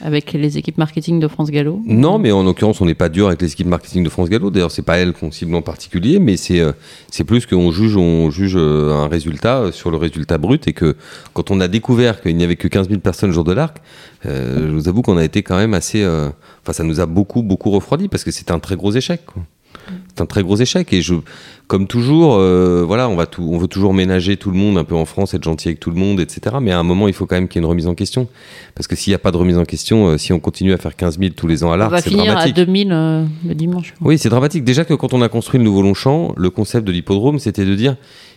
avec 0.00 0.32
les 0.32 0.58
équipes 0.58 0.78
marketing 0.78 1.20
de 1.20 1.28
France 1.28 1.50
Gallo. 1.50 1.80
Non, 1.84 2.18
mais 2.18 2.32
en 2.32 2.42
l'occurrence, 2.42 2.80
on 2.80 2.86
n'est 2.86 2.94
pas 2.94 3.08
dur 3.08 3.26
avec 3.26 3.42
les 3.42 3.52
équipes 3.52 3.66
marketing 3.66 4.04
de 4.04 4.08
France 4.08 4.28
Gallo. 4.28 4.50
D'ailleurs, 4.50 4.70
c'est 4.70 4.82
pas 4.82 4.98
elles 4.98 5.12
qu'on 5.12 5.30
cible 5.30 5.54
en 5.54 5.62
particulier, 5.62 6.18
mais 6.18 6.36
c'est 6.36 6.60
euh, 6.60 6.72
plus 7.26 7.46
qu'on 7.46 7.70
juge, 7.72 7.96
on 7.96 8.30
juge 8.30 8.54
euh, 8.56 8.92
un 8.92 9.08
résultat 9.08 9.58
euh, 9.58 9.72
sur 9.72 9.90
le 9.90 9.96
résultat 9.96 10.38
brut 10.38 10.68
et 10.68 10.72
que 10.72 10.96
quand 11.32 11.50
on 11.50 11.60
a 11.60 11.68
découvert 11.68 12.20
qu'il 12.20 12.36
n'y 12.36 12.44
avait 12.44 12.56
que 12.56 12.68
15 12.68 12.88
000 12.88 13.00
personnes 13.00 13.32
jour 13.32 13.44
de 13.44 13.52
l'arc, 13.52 13.78
je 14.24 14.70
vous 14.70 14.88
avoue 14.88 15.02
qu'on 15.02 15.16
a 15.16 15.24
été 15.24 15.42
quand 15.42 15.56
même 15.56 15.74
assez. 15.74 16.04
Enfin, 16.04 16.72
ça 16.72 16.82
nous 16.82 17.00
a 17.00 17.06
beaucoup, 17.06 17.42
beaucoup 17.42 17.70
refroidi 17.70 18.08
parce 18.08 18.24
que 18.24 18.30
c'était 18.30 18.52
un 18.52 18.58
très 18.58 18.76
gros 18.76 18.92
échec. 18.92 19.20
C'est 20.14 20.22
un 20.22 20.26
très 20.26 20.42
gros 20.42 20.56
échec 20.56 20.92
et 20.92 21.02
je, 21.02 21.14
comme 21.66 21.86
toujours, 21.86 22.36
euh, 22.36 22.84
voilà, 22.86 23.08
on 23.08 23.16
va 23.16 23.26
tout, 23.26 23.48
on 23.52 23.58
veut 23.58 23.68
toujours 23.68 23.94
ménager 23.94 24.36
tout 24.36 24.50
le 24.50 24.56
monde 24.56 24.78
un 24.78 24.84
peu 24.84 24.94
en 24.94 25.04
France, 25.04 25.34
être 25.34 25.42
gentil 25.44 25.68
avec 25.68 25.80
tout 25.80 25.90
le 25.90 25.96
monde, 25.96 26.20
etc. 26.20 26.56
Mais 26.60 26.72
à 26.72 26.78
un 26.78 26.82
moment, 26.82 27.08
il 27.08 27.14
faut 27.14 27.26
quand 27.26 27.36
même 27.36 27.48
qu'il 27.48 27.60
y 27.60 27.62
ait 27.62 27.66
une 27.66 27.70
remise 27.70 27.86
en 27.86 27.94
question, 27.94 28.28
parce 28.74 28.86
que 28.86 28.96
s'il 28.96 29.10
n'y 29.10 29.14
a 29.16 29.18
pas 29.18 29.30
de 29.30 29.36
remise 29.36 29.58
en 29.58 29.64
question, 29.64 30.08
euh, 30.08 30.18
si 30.18 30.32
on 30.32 30.40
continue 30.40 30.72
à 30.72 30.78
faire 30.78 30.96
15 30.96 31.18
000 31.18 31.30
tous 31.36 31.46
les 31.46 31.64
ans 31.64 31.70
à 31.70 31.74
On 31.74 31.78
l'arc, 31.78 31.90
va 31.92 32.00
c'est 32.00 32.10
finir 32.10 32.26
dramatique. 32.26 32.58
à 32.58 32.64
2000 32.64 32.88
euh, 32.92 33.24
le 33.46 33.54
dimanche. 33.54 33.94
Oui, 34.00 34.18
c'est 34.18 34.28
dramatique. 34.28 34.64
Déjà 34.64 34.84
que 34.84 34.94
quand 34.94 35.12
on 35.14 35.22
a 35.22 35.28
construit 35.28 35.58
le 35.58 35.64
nouveau 35.64 35.82
Longchamp, 35.82 36.34
le 36.36 36.50
concept 36.50 36.86
de 36.86 36.92
l'hippodrome, 36.92 37.38
c'était 37.38 37.64
de 37.64 37.74
dire 37.74 37.96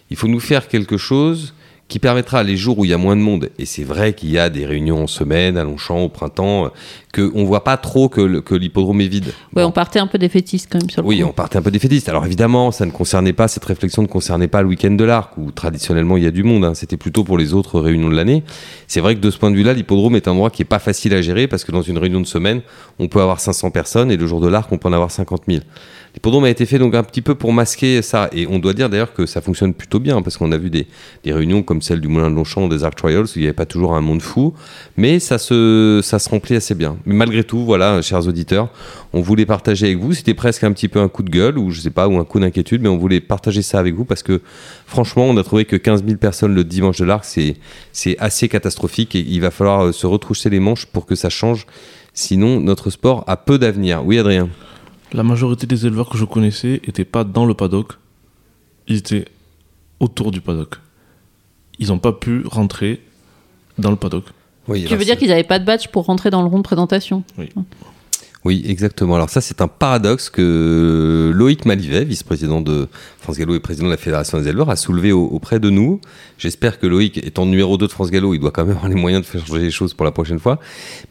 il 0.10 0.18
faut 0.18 0.28
nous 0.28 0.40
faire 0.40 0.68
quelque 0.68 0.98
chose 0.98 1.54
qui 1.92 2.00
permettra 2.00 2.42
les 2.42 2.56
jours 2.56 2.80
où 2.80 2.86
il 2.86 2.92
y 2.92 2.94
a 2.94 2.98
moins 2.98 3.18
de 3.18 3.22
monde, 3.22 3.50
et 3.60 3.66
c'est 3.66 3.84
vrai 3.84 4.14
qu'il 4.14 4.32
y 4.32 4.40
a 4.40 4.50
des 4.50 4.66
réunions 4.66 5.04
en 5.04 5.08
semaine, 5.08 5.58
à 5.58 5.66
Longchamp, 5.66 6.00
au 6.04 6.08
printemps, 6.08 6.72
qu'on 7.14 7.44
voit 7.44 7.66
pas 7.66 7.76
trop 7.76 8.08
que, 8.08 8.22
l'hippodrome 8.56 9.02
est 9.02 9.08
vide. 9.10 9.26
Ouais, 9.54 9.62
Bon. 9.62 9.66
on 9.66 9.72
partait 9.72 10.00
un 10.00 10.08
peu 10.08 10.18
défaitiste 10.18 10.70
quand 10.72 10.80
même 10.80 10.90
sur 10.90 11.02
le 11.02 11.08
Oui, 11.10 11.20
coup. 11.20 11.28
on 11.28 11.34
partait 11.34 11.58
un 11.58 11.62
peu 11.62 11.70
défaitiste. 11.70 12.08
Alors 12.08 12.26
évidemment, 12.26 12.72
ça 12.72 12.86
ne 12.86 12.92
concernait 12.92 13.34
pas, 13.34 13.50
cette 13.50 13.66
réflexion 13.66 14.02
ne 14.04 14.08
concernait 14.08 14.48
pas 14.48 14.62
le 14.62 14.70
week-end 14.70 14.92
de 14.92 15.04
l'arc, 15.04 15.38
où 15.38 15.52
traditionnellement 15.52 16.16
il 16.16 16.24
y 16.24 16.28
a 16.28 16.32
du 16.32 16.44
monde. 16.44 16.64
hein. 16.64 16.74
C'était 16.76 16.96
plutôt 16.96 17.26
pour 17.26 17.38
les 17.38 17.54
autres 17.54 17.82
réunions 17.82 18.10
de 18.10 18.16
l'année. 18.16 18.44
C'est 18.88 19.02
vrai 19.02 19.16
que 19.16 19.20
de 19.20 19.30
ce 19.30 19.38
point 19.38 19.52
de 19.52 19.58
vue-là, 19.58 19.74
l'hippodrome 19.74 20.16
est 20.16 20.30
un 20.30 20.32
endroit 20.32 20.50
qui 20.50 20.62
est 20.62 20.66
pas 20.66 20.80
facile 20.80 21.14
à 21.14 21.22
gérer, 21.22 21.48
parce 21.50 21.66
que 21.66 21.74
dans 21.74 21.82
une 21.82 21.98
réunion 21.98 22.22
de 22.22 22.26
semaine, 22.26 22.62
on 23.00 23.10
peut 23.10 23.20
avoir 23.22 23.42
500 23.42 23.70
personnes, 23.72 24.12
et 24.12 24.16
le 24.16 24.26
jour 24.28 24.40
de 24.40 24.48
l'arc, 24.48 24.72
on 24.72 24.78
peut 24.78 24.88
en 24.88 24.94
avoir 24.94 25.12
50 25.12 25.42
000. 25.50 25.60
L'hippodrome 26.14 26.44
a 26.44 26.50
été 26.50 26.66
fait 26.66 26.78
donc 26.78 26.94
un 26.94 27.04
petit 27.04 27.22
peu 27.22 27.36
pour 27.36 27.54
masquer 27.54 28.02
ça. 28.02 28.30
Et 28.34 28.46
on 28.48 28.60
doit 28.60 28.74
dire 28.74 28.90
d'ailleurs 28.90 29.14
que 29.14 29.26
ça 29.26 29.42
fonctionne 29.42 29.74
plutôt 29.74 30.00
bien, 30.00 30.22
parce 30.22 30.38
qu'on 30.38 30.52
a 30.52 30.58
vu 30.58 30.70
des, 30.70 30.88
des 31.24 31.34
réunions 31.34 31.64
comme 31.64 31.82
celle 31.82 32.02
du 32.02 32.08
Moulin 32.08 32.30
de 32.30 32.36
Longchamp 32.36 32.68
des 32.68 32.84
Arc 32.84 32.96
Trials, 32.96 33.24
où 33.24 33.32
il 33.38 33.42
n'y 33.42 33.48
avait 33.48 33.54
pas 33.54 33.66
toujours 33.66 33.96
un 33.96 34.02
monde 34.02 34.22
fou, 34.22 34.54
mais 34.98 35.20
ça 35.20 35.38
se, 35.38 36.02
ça 36.04 36.20
se 36.20 36.30
remplit 36.30 36.56
assez 36.56 36.76
bien. 36.76 36.98
Mais 37.06 37.16
malgré 37.16 37.44
tout, 37.44 37.64
voilà, 37.64 38.02
chers 38.02 38.28
auditeurs, 38.28 38.70
on 39.14 39.22
voulait 39.22 39.46
partager 39.46 39.88
avec 39.88 40.00
vous. 40.00 40.14
C'était 40.14 40.34
presque 40.34 40.64
un 40.64 40.74
petit 40.74 40.88
peu 40.88 41.00
un 41.00 41.08
coup 41.08 41.24
de 41.24 41.30
gueule, 41.30 41.58
ou 41.58 41.72
je 41.72 41.80
sais 41.80 41.90
pas, 41.90 42.08
ou 42.08 42.18
un 42.18 42.26
coup 42.26 42.40
d'inquiétude, 42.40 42.82
mais 42.82 42.90
on 42.90 42.98
voulait 42.98 43.22
partager 43.22 43.62
ça 43.62 43.80
avec 43.80 43.96
vous 43.96 44.06
parce 44.06 44.24
que 44.24 44.42
franchement, 44.86 45.26
on 45.26 45.38
a 45.38 45.44
trouvé 45.44 45.66
que 45.66 45.76
15 45.76 46.04
000 46.06 46.18
personnes 46.18 46.54
le 46.54 46.64
dimanche 46.64 46.98
de 46.98 47.06
l'Arc, 47.06 47.24
c'est, 47.26 47.56
c'est 47.92 48.18
assez 48.20 48.50
catastrophique 48.50 49.16
et 49.16 49.20
il 49.20 49.42
va 49.42 49.52
falloir 49.52 49.86
euh, 49.86 49.92
se 49.92 50.06
retrousser 50.08 50.50
les 50.50 50.60
manches 50.60 50.86
pour 50.86 51.06
que 51.06 51.16
ça 51.16 51.30
change. 51.30 51.66
Sinon, 52.14 52.60
notre 52.60 52.90
sport 52.90 53.24
a 53.28 53.38
peu 53.38 53.58
d'avenir. 53.58 54.06
Oui, 54.06 54.20
Adrien? 54.20 54.50
La 55.14 55.24
majorité 55.24 55.68
des 55.68 55.86
éleveurs 55.86 56.10
que 56.10 56.18
je 56.18 56.26
connaissais 56.26 56.82
n'étaient 56.88 57.06
pas 57.06 57.24
dans 57.24 57.46
le 57.46 57.54
paddock, 57.54 57.94
ils 58.88 58.98
étaient 58.98 59.26
autour 60.00 60.32
du 60.32 60.42
paddock. 60.42 60.76
Ils 61.80 61.88
n'ont 61.90 62.00
pas 62.00 62.14
pu 62.14 62.44
rentrer 62.46 63.02
dans 63.78 63.90
le 63.90 63.98
paddock. 63.98 64.26
Oui, 64.68 64.86
Tu 64.86 64.96
veux 64.96 65.06
dire 65.06 65.18
qu'ils 65.18 65.30
n'avaient 65.30 65.44
pas 65.44 65.60
de 65.60 65.66
badge 65.66 65.88
pour 65.88 66.06
rentrer 66.06 66.30
dans 66.30 66.42
le 66.42 66.48
rond 66.48 66.58
de 66.58 66.64
présentation? 66.64 67.24
Oui, 67.38 67.50
exactement. 68.50 69.16
Alors 69.16 69.30
ça, 69.30 69.40
c'est 69.40 69.62
un 69.62 69.68
paradoxe 69.68 70.30
que 70.30 71.32
Loïc 71.34 71.66
Malivet, 71.66 72.04
vice-président 72.06 72.60
de 72.62 72.88
France 73.20 73.38
Gallo 73.38 73.54
et 73.54 73.60
président 73.60 73.86
de 73.86 73.92
la 73.92 73.98
Fédération 73.98 74.40
des 74.40 74.48
éleveurs, 74.48 74.70
a 74.72 74.76
soulevé 74.76 75.12
au- 75.12 75.28
auprès 75.28 75.60
de 75.60 75.70
nous. 75.70 76.02
J'espère 76.40 76.80
que 76.80 76.88
Loïc, 76.88 77.18
étant 77.20 77.46
numéro 77.46 77.78
2 77.78 77.86
de 77.86 77.92
France 77.92 78.10
Gallo, 78.10 78.34
il 78.34 78.40
doit 78.40 78.50
quand 78.52 78.66
même 78.66 78.76
avoir 78.76 78.90
les 78.90 78.96
moyens 78.96 79.22
de 79.24 79.28
faire 79.28 79.46
changer 79.46 79.62
les 79.62 79.70
choses 79.72 79.94
pour 79.94 80.06
la 80.06 80.12
prochaine 80.12 80.40
fois. 80.40 80.60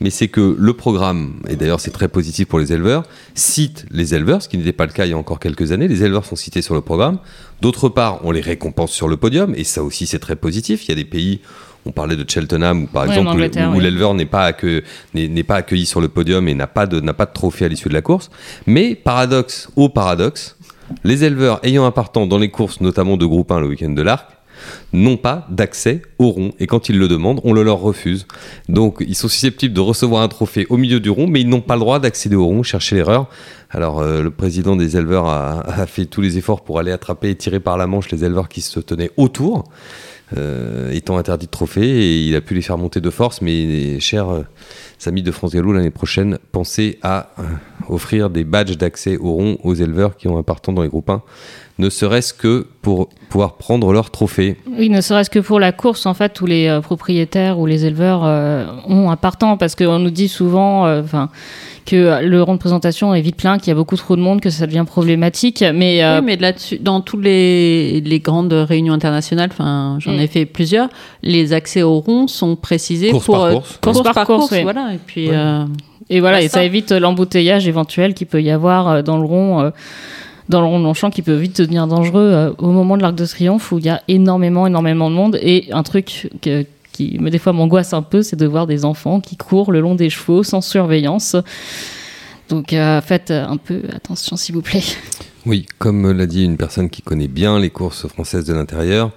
Mais 0.01 0.11
c'est 0.11 0.27
que 0.29 0.57
le 0.59 0.73
programme, 0.75 1.35
et 1.49 1.55
d'ailleurs 1.55 1.79
c'est 1.81 1.93
très 1.93 2.09
positif 2.09 2.49
pour 2.49 2.59
les 2.59 2.73
éleveurs, 2.73 3.05
cite 3.37 3.87
les 3.93 4.13
éleveurs, 4.15 4.43
ce 4.43 4.49
qui 4.49 4.59
n'était 4.59 4.73
pas 4.73 4.87
le 4.87 4.93
cas 4.93 5.07
il 5.07 5.11
y 5.11 5.15
a 5.15 5.19
encore 5.19 5.39
quelques 5.39 5.71
années. 5.71 5.87
Les 5.87 6.03
éleveurs 6.03 6.25
sont 6.25 6.37
cités 6.37 6.63
sur 6.63 6.75
le 6.75 6.81
programme. 6.81 7.19
D'autre 7.63 7.89
part, 7.89 8.21
on 8.25 8.33
les 8.33 8.41
récompense 8.41 8.91
sur 8.91 9.07
le 9.07 9.17
podium, 9.17 9.55
et 9.55 9.63
ça 9.65 9.85
aussi 9.85 10.07
c'est 10.07 10.19
très 10.19 10.35
positif. 10.37 10.87
Il 10.87 10.89
y 10.89 10.93
a 10.93 10.97
des 10.97 11.05
pays... 11.05 11.41
On 11.87 11.93
parlait 11.93 12.17
de 12.17 12.29
Cheltenham, 12.29 12.87
par 12.89 13.05
Ouais, 13.05 13.09
exemple, 13.19 13.37
où- 13.75 13.81
l'éleveur 13.81 14.15
n'est 14.15 14.27
pas, 14.27 14.45
accue- 14.45 14.83
n'est- 15.15 15.29
n'est 15.29 15.43
pas 15.43 15.57
accueilli 15.57 15.87
sur 15.87 16.01
le 16.01 16.09
podium 16.09 16.47
et 16.49 16.55
n'a 16.55 16.67
pas, 16.67 16.87
de, 16.87 17.01
n'a 17.01 17.15
pas 17.15 17.27
de 17.27 17.33
trophée 17.33 17.65
à 17.65 17.69
l'issue 17.69 17.89
de 17.89 17.95
la 17.95 18.03
course. 18.03 18.31
Mais 18.67 18.95
paradoxe 18.95 19.69
au 19.77 19.89
paradoxe, 19.89 20.57
les 21.05 21.25
éleveurs 21.25 21.59
ayant 21.63 21.87
un 21.87 21.91
partant 21.91 22.27
dans 22.27 22.39
les 22.39 22.51
courses, 22.51 22.81
notamment 22.81 23.17
de 23.17 23.25
groupe 23.25 23.51
1 23.51 23.61
le 23.61 23.67
week-end 23.69 23.91
de 23.91 24.03
l'Arc, 24.03 24.27
n'ont 24.93 25.17
pas 25.17 25.47
d'accès 25.49 26.03
au 26.19 26.29
rond. 26.29 26.53
Et 26.59 26.67
quand 26.67 26.91
ils 26.91 26.99
le 26.99 27.09
demandent, 27.09 27.41
on 27.45 27.55
le 27.55 27.63
leur 27.63 27.79
refuse. 27.81 28.27
Donc 28.69 29.03
ils 29.07 29.15
sont 29.15 29.29
susceptibles 29.29 29.73
de 29.73 29.81
recevoir 29.81 30.23
un 30.23 30.29
trophée 30.29 30.67
au 30.69 30.77
milieu 30.77 31.01
du 31.01 31.09
rond, 31.09 31.27
mais 31.27 31.41
ils 31.41 31.49
n'ont 31.49 31.63
pas 31.63 31.75
le 31.77 31.81
droit 31.81 31.99
d'accéder 31.99 32.37
au 32.37 32.45
rond, 32.45 32.63
chercher 32.63 32.97
l'erreur. 32.97 33.27
Alors 33.71 34.01
euh, 34.01 34.21
le 34.23 34.31
président 34.31 34.77
des 34.77 34.99
éleveurs 34.99 35.27
a, 35.29 35.61
a 35.67 35.87
fait 35.87 36.05
tous 36.05 36.21
les 36.21 36.37
efforts 36.37 36.63
pour 36.63 36.79
aller 36.79 36.93
attraper 36.93 37.31
et 37.31 37.35
tirer 37.37 37.59
par 37.61 37.79
la 37.79 37.87
manche 37.87 38.11
les 38.11 38.23
éleveurs 38.23 38.51
qui 38.51 38.61
se 38.61 38.81
tenaient 38.81 39.13
autour 39.17 39.65
étant 40.93 41.19
interdit 41.19 41.47
de 41.47 41.51
trophée 41.51 41.89
et 41.89 42.27
il 42.27 42.37
a 42.37 42.41
pu 42.41 42.55
les 42.55 42.63
faire 42.63 42.79
monter 42.79 43.01
de 43.01 43.11
force. 43.11 43.43
Mais 43.43 43.99
chers 44.01 44.29
euh, 44.29 44.43
amis 45.07 45.23
de 45.23 45.33
France 45.33 45.53
Gallo, 45.53 45.73
l'année 45.73 45.91
prochaine, 45.91 46.39
pensez 46.53 46.99
à 47.03 47.31
euh, 47.39 47.43
offrir 47.89 48.31
des 48.31 48.45
badges 48.45 48.77
d'accès 48.77 49.17
au 49.17 49.33
rond 49.33 49.59
aux 49.63 49.75
éleveurs 49.75 50.17
qui 50.17 50.29
ont 50.29 50.39
un 50.39 50.43
partant 50.43 50.73
dans 50.73 50.83
les 50.83 50.89
groupes 50.89 51.11
1, 51.11 51.23
ne 51.81 51.91
serait-ce 51.91 52.33
que 52.33 52.67
pour 52.83 53.09
pouvoir 53.31 53.55
prendre 53.57 53.93
leur 53.93 54.11
trophée. 54.11 54.57
Oui, 54.79 54.89
ne 54.91 55.01
serait-ce 55.01 55.31
que 55.31 55.39
pour 55.41 55.59
la 55.59 55.73
course, 55.73 56.07
en 56.07 56.15
fait, 56.15 56.29
tous 56.31 56.47
les 56.47 56.69
euh, 56.69 56.81
propriétaires 56.81 57.59
ou 57.59 57.67
les 57.67 57.87
éleveurs 57.87 58.23
euh, 58.25 58.67
ont 58.87 59.11
un 59.11 59.17
partant 59.17 59.57
parce 59.57 59.75
qu'on 59.75 59.99
nous 59.99 60.11
dit 60.11 60.29
souvent 60.29 60.87
euh, 60.87 61.03
enfin, 61.03 61.29
que 61.87 62.23
le 62.25 62.43
rond 62.43 62.55
de 62.55 62.59
présentation 62.59 63.15
est 63.15 63.21
vite 63.23 63.37
plein, 63.37 63.59
qu'il 63.59 63.69
y 63.69 63.71
a 63.71 63.75
beaucoup 63.75 63.97
trop 63.97 64.15
de 64.15 64.21
monde, 64.21 64.41
que 64.41 64.51
ça 64.51 64.67
devient 64.67 64.85
problématique. 64.87 65.65
Mais, 65.75 66.05
euh, 66.05 66.19
Oui, 66.21 66.25
mais 66.27 66.37
là-dessus, 66.37 66.79
dans 66.79 67.01
toutes 67.01 67.25
les, 67.25 68.01
les 68.03 68.21
grandes 68.21 68.53
réunions 68.53 68.93
internationales, 68.93 69.51
enfin, 69.53 69.97
j'en 70.01 70.13
ai 70.19 70.25
Mm. 70.25 70.29
fait 70.29 70.47
plusieurs, 70.47 70.89
les 71.23 71.53
accès 71.53 71.83
au 71.83 71.99
rond 72.01 72.29
sont 72.29 72.57
précisés 72.57 73.11
Course 73.11 73.25
pour 73.27 73.37
par 73.39 73.51
course. 73.53 73.79
Course 73.81 74.03
par 74.03 74.27
course, 74.27 74.51
oui. 74.53 74.63
voilà. 74.63 74.93
Et 74.95 74.99
puis, 75.05 75.29
Ouais. 75.31 75.35
euh, 75.37 75.65
et 76.11 76.21
voilà, 76.21 76.43
et 76.43 76.49
ça 76.49 76.65
évite 76.65 76.91
l'embouteillage 76.93 77.69
éventuel 77.69 78.15
qu'il 78.15 78.27
peut 78.27 78.43
y 78.43 78.51
avoir 78.51 79.03
dans 79.05 79.17
le 79.19 79.25
rond. 79.25 79.71
Dans 80.51 80.61
le 80.61 80.83
Longchamp 80.83 81.11
qui 81.11 81.23
peut 81.23 81.35
vite 81.35 81.59
devenir 81.59 81.87
dangereux 81.87 82.31
euh, 82.35 82.53
au 82.59 82.73
moment 82.73 82.97
de 82.97 83.03
l'Arc 83.03 83.15
de 83.15 83.25
Triomphe 83.25 83.71
où 83.73 83.79
il 83.79 83.85
y 83.85 83.89
a 83.89 84.03
énormément, 84.09 84.67
énormément 84.67 85.09
de 85.09 85.15
monde. 85.15 85.39
Et 85.41 85.69
un 85.71 85.85
truc 85.85 86.29
qui, 86.93 87.19
me 87.21 87.31
des 87.31 87.39
fois, 87.39 87.53
m'angoisse 87.53 87.93
un 87.95 88.03
peu, 88.03 88.23
c'est 88.23 88.37
de 88.37 88.47
voir 88.47 88.67
des 88.67 88.85
enfants 88.85 89.21
qui 89.21 89.37
courent 89.37 89.73
le 89.73 89.81
long 89.81 89.95
des 89.95 90.11
chevaux 90.11 90.43
sans 90.43 90.61
surveillance. 90.61 91.37
Donc 92.49 92.73
euh, 92.73 93.01
faites 93.01 93.31
un 93.31 93.57
peu 93.57 93.83
attention, 93.95 94.37
s'il 94.37 94.57
vous 94.57 94.63
plaît. 94.63 94.83
Oui, 95.47 95.65
comme 95.79 96.11
l'a 96.13 96.27
dit 96.27 96.45
une 96.45 96.59
personne 96.59 96.91
qui 96.91 97.01
connaît 97.01 97.27
bien 97.29 97.59
les 97.59 97.71
courses 97.71 98.07
françaises 98.09 98.45
de 98.45 98.53
l'intérieur, 98.53 99.11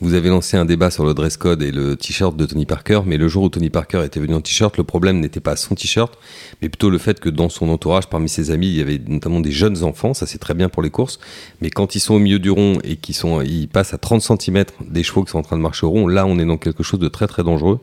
vous 0.00 0.14
avez 0.14 0.30
lancé 0.30 0.56
un 0.56 0.64
débat 0.64 0.90
sur 0.90 1.04
le 1.04 1.12
dress 1.12 1.36
code 1.36 1.62
et 1.62 1.70
le 1.70 1.96
t-shirt 1.96 2.34
de 2.34 2.46
Tony 2.46 2.64
Parker, 2.64 3.00
mais 3.04 3.18
le 3.18 3.28
jour 3.28 3.44
où 3.44 3.48
Tony 3.50 3.68
Parker 3.68 4.02
était 4.04 4.18
venu 4.20 4.34
en 4.34 4.40
t-shirt, 4.40 4.76
le 4.78 4.84
problème 4.84 5.20
n'était 5.20 5.40
pas 5.40 5.54
son 5.54 5.74
t-shirt, 5.74 6.14
mais 6.62 6.70
plutôt 6.70 6.88
le 6.88 6.96
fait 6.96 7.20
que 7.20 7.28
dans 7.28 7.50
son 7.50 7.68
entourage, 7.68 8.06
parmi 8.08 8.30
ses 8.30 8.50
amis, 8.50 8.68
il 8.68 8.76
y 8.76 8.80
avait 8.80 9.00
notamment 9.06 9.40
des 9.40 9.52
jeunes 9.52 9.84
enfants, 9.84 10.14
ça 10.14 10.26
c'est 10.26 10.38
très 10.38 10.54
bien 10.54 10.70
pour 10.70 10.82
les 10.82 10.88
courses, 10.90 11.18
mais 11.60 11.68
quand 11.68 11.94
ils 11.94 12.00
sont 12.00 12.14
au 12.14 12.18
milieu 12.18 12.38
du 12.38 12.50
rond 12.50 12.78
et 12.82 12.96
qu'ils 12.96 13.14
sont, 13.14 13.42
ils 13.42 13.68
passent 13.68 13.92
à 13.92 13.98
30 13.98 14.22
cm 14.22 14.64
des 14.88 15.02
chevaux 15.02 15.24
qui 15.24 15.30
sont 15.32 15.38
en 15.38 15.42
train 15.42 15.56
de 15.58 15.62
marcher 15.62 15.84
au 15.84 15.90
rond, 15.90 16.08
là 16.08 16.24
on 16.26 16.38
est 16.38 16.46
dans 16.46 16.56
quelque 16.58 16.82
chose 16.82 17.00
de 17.00 17.08
très 17.08 17.26
très 17.26 17.42
dangereux. 17.42 17.80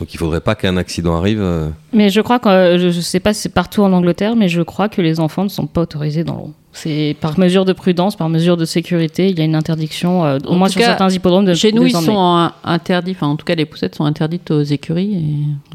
Donc 0.00 0.12
il 0.12 0.16
faudrait 0.16 0.40
pas 0.40 0.56
qu'un 0.56 0.76
accident 0.76 1.16
arrive. 1.16 1.40
euh, 1.40 1.68
Mais 1.92 2.10
je 2.10 2.20
crois 2.20 2.40
que, 2.40 2.78
je, 2.78 2.90
je 2.90 3.00
sais 3.00 3.20
pas 3.20 3.32
si 3.32 3.42
c'est 3.42 3.48
partout 3.48 3.82
en 3.82 3.92
Angleterre, 3.92 4.34
mais 4.34 4.48
je 4.48 4.62
crois 4.62 4.88
que 4.88 5.00
les 5.02 5.20
enfants 5.20 5.44
ne 5.44 5.48
sont 5.48 5.66
pas 5.68 5.82
autorisés 5.82 6.24
dans 6.24 6.34
le 6.34 6.40
rond. 6.40 6.54
C'est 6.82 7.16
par 7.20 7.38
mesure 7.38 7.64
de 7.64 7.72
prudence, 7.72 8.14
par 8.14 8.28
mesure 8.28 8.56
de 8.56 8.64
sécurité, 8.64 9.28
il 9.30 9.38
y 9.38 9.42
a 9.42 9.44
une 9.44 9.56
interdiction, 9.56 10.24
euh, 10.24 10.38
au 10.46 10.52
En 10.52 10.56
moins 10.56 10.68
sur 10.68 10.80
cas, 10.80 10.86
certains 10.86 11.10
hippodromes, 11.10 11.44
de 11.44 11.54
chez 11.54 11.72
nous, 11.72 11.84
ils 11.86 11.92
sont 11.96 12.50
interdits. 12.62 13.10
Enfin, 13.12 13.26
en 13.26 13.36
tout 13.36 13.44
cas, 13.44 13.56
les 13.56 13.66
poussettes 13.66 13.96
sont 13.96 14.04
interdites 14.04 14.50
aux 14.52 14.62
écuries. 14.62 15.14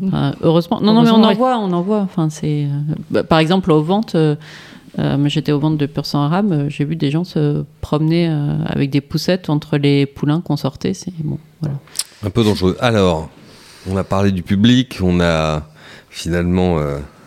Et, 0.02 0.08
enfin, 0.08 0.34
heureusement. 0.42 0.80
Non, 0.82 0.94
non, 0.94 1.04
mais 1.04 1.10
on 1.12 1.16
en 1.24 1.28
ouais. 1.28 1.36
voit, 1.36 1.58
on 1.58 1.72
en 1.74 1.82
voit. 1.82 2.00
Enfin, 2.00 2.30
c'est. 2.30 2.66
euh, 2.66 2.94
bah, 3.12 3.24
par 3.24 3.40
exemple, 3.40 3.72
aux 3.72 3.84
ventes. 3.84 4.16
euh, 4.16 4.36
euh, 5.00 5.18
j'étais 5.28 5.52
aux 5.52 5.60
ventes 5.60 5.78
de 5.78 5.88
pur 5.88 6.06
sang 6.06 6.22
arabe. 6.22 6.52
euh, 6.52 6.70
J'ai 6.70 6.86
vu 6.86 6.96
des 6.96 7.12
gens 7.12 7.24
se 7.24 7.66
promener 7.82 8.30
euh, 8.30 8.56
avec 8.66 8.90
des 8.90 9.02
poussettes 9.02 9.50
entre 9.50 9.78
les 9.78 10.06
poulains 10.06 10.40
qu'on 10.40 10.56
sortait. 10.58 10.94
C'est 10.94 11.12
bon, 11.24 11.38
voilà. 11.62 11.76
Un 12.26 12.30
peu 12.30 12.44
dangereux. 12.44 12.78
Alors, 12.80 13.28
on 13.90 13.98
a 13.98 14.04
parlé 14.04 14.32
du 14.32 14.44
public, 14.44 15.00
on 15.02 15.20
a 15.20 15.64
finalement 16.10 16.78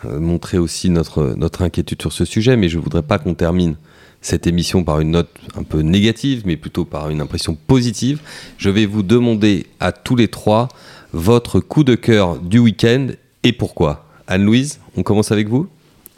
euh, 0.05 0.19
montré 0.19 0.57
aussi 0.57 0.89
notre, 0.89 1.33
notre 1.37 1.61
inquiétude 1.61 2.01
sur 2.01 2.11
ce 2.11 2.25
sujet, 2.25 2.55
mais 2.57 2.69
je 2.69 2.77
voudrais 2.77 3.01
pas 3.01 3.17
qu'on 3.19 3.33
termine 3.33 3.75
cette 4.21 4.47
émission 4.47 4.83
par 4.83 4.99
une 4.99 5.11
note 5.11 5.29
un 5.57 5.63
peu 5.63 5.81
négative, 5.81 6.43
mais 6.45 6.57
plutôt 6.57 6.85
par 6.85 7.09
une 7.09 7.21
impression 7.21 7.55
positive. 7.55 8.19
Je 8.57 8.69
vais 8.69 8.85
vous 8.85 9.03
demander 9.03 9.67
à 9.79 9.91
tous 9.91 10.15
les 10.15 10.27
trois 10.27 10.67
votre 11.13 11.59
coup 11.59 11.83
de 11.83 11.95
cœur 11.95 12.37
du 12.37 12.59
week-end 12.59 13.07
et 13.43 13.53
pourquoi. 13.53 14.05
Anne-Louise, 14.27 14.79
on 14.97 15.03
commence 15.03 15.31
avec 15.31 15.47
vous 15.47 15.67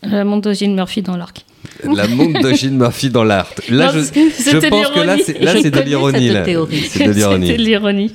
La 0.02 0.24
montre 0.26 0.50
de 0.50 0.54
Gene 0.54 0.74
Murphy 0.74 1.02
dans 1.02 1.16
l'arc. 1.16 1.46
La 1.84 2.08
montre 2.08 2.42
de 2.42 2.54
Gene 2.54 2.78
Murphy 2.78 3.10
dans 3.10 3.24
l'art. 3.24 3.50
Là, 3.70 3.88
Non, 3.88 4.00
je, 4.00 4.00
je 4.00 4.68
pense 4.70 4.88
que 4.88 5.00
là, 5.02 5.18
c'est 5.62 5.72
de 5.72 5.80
l'ironie. 5.82 6.32
C'est 6.90 7.06
de 7.06 7.56
l'ironie. 7.62 8.14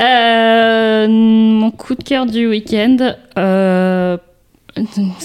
Euh, 0.00 1.08
mon 1.08 1.70
coup 1.72 1.96
de 1.96 2.02
cœur 2.04 2.26
du 2.26 2.46
week-end, 2.46 3.14
euh, 3.36 4.16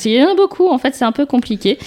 il 0.06 0.12
y 0.12 0.24
en 0.24 0.32
a 0.32 0.36
beaucoup, 0.36 0.70
en 0.70 0.78
fait, 0.78 0.95
c'est 0.95 1.06
un 1.06 1.12
peu 1.12 1.26
compliqué. 1.26 1.78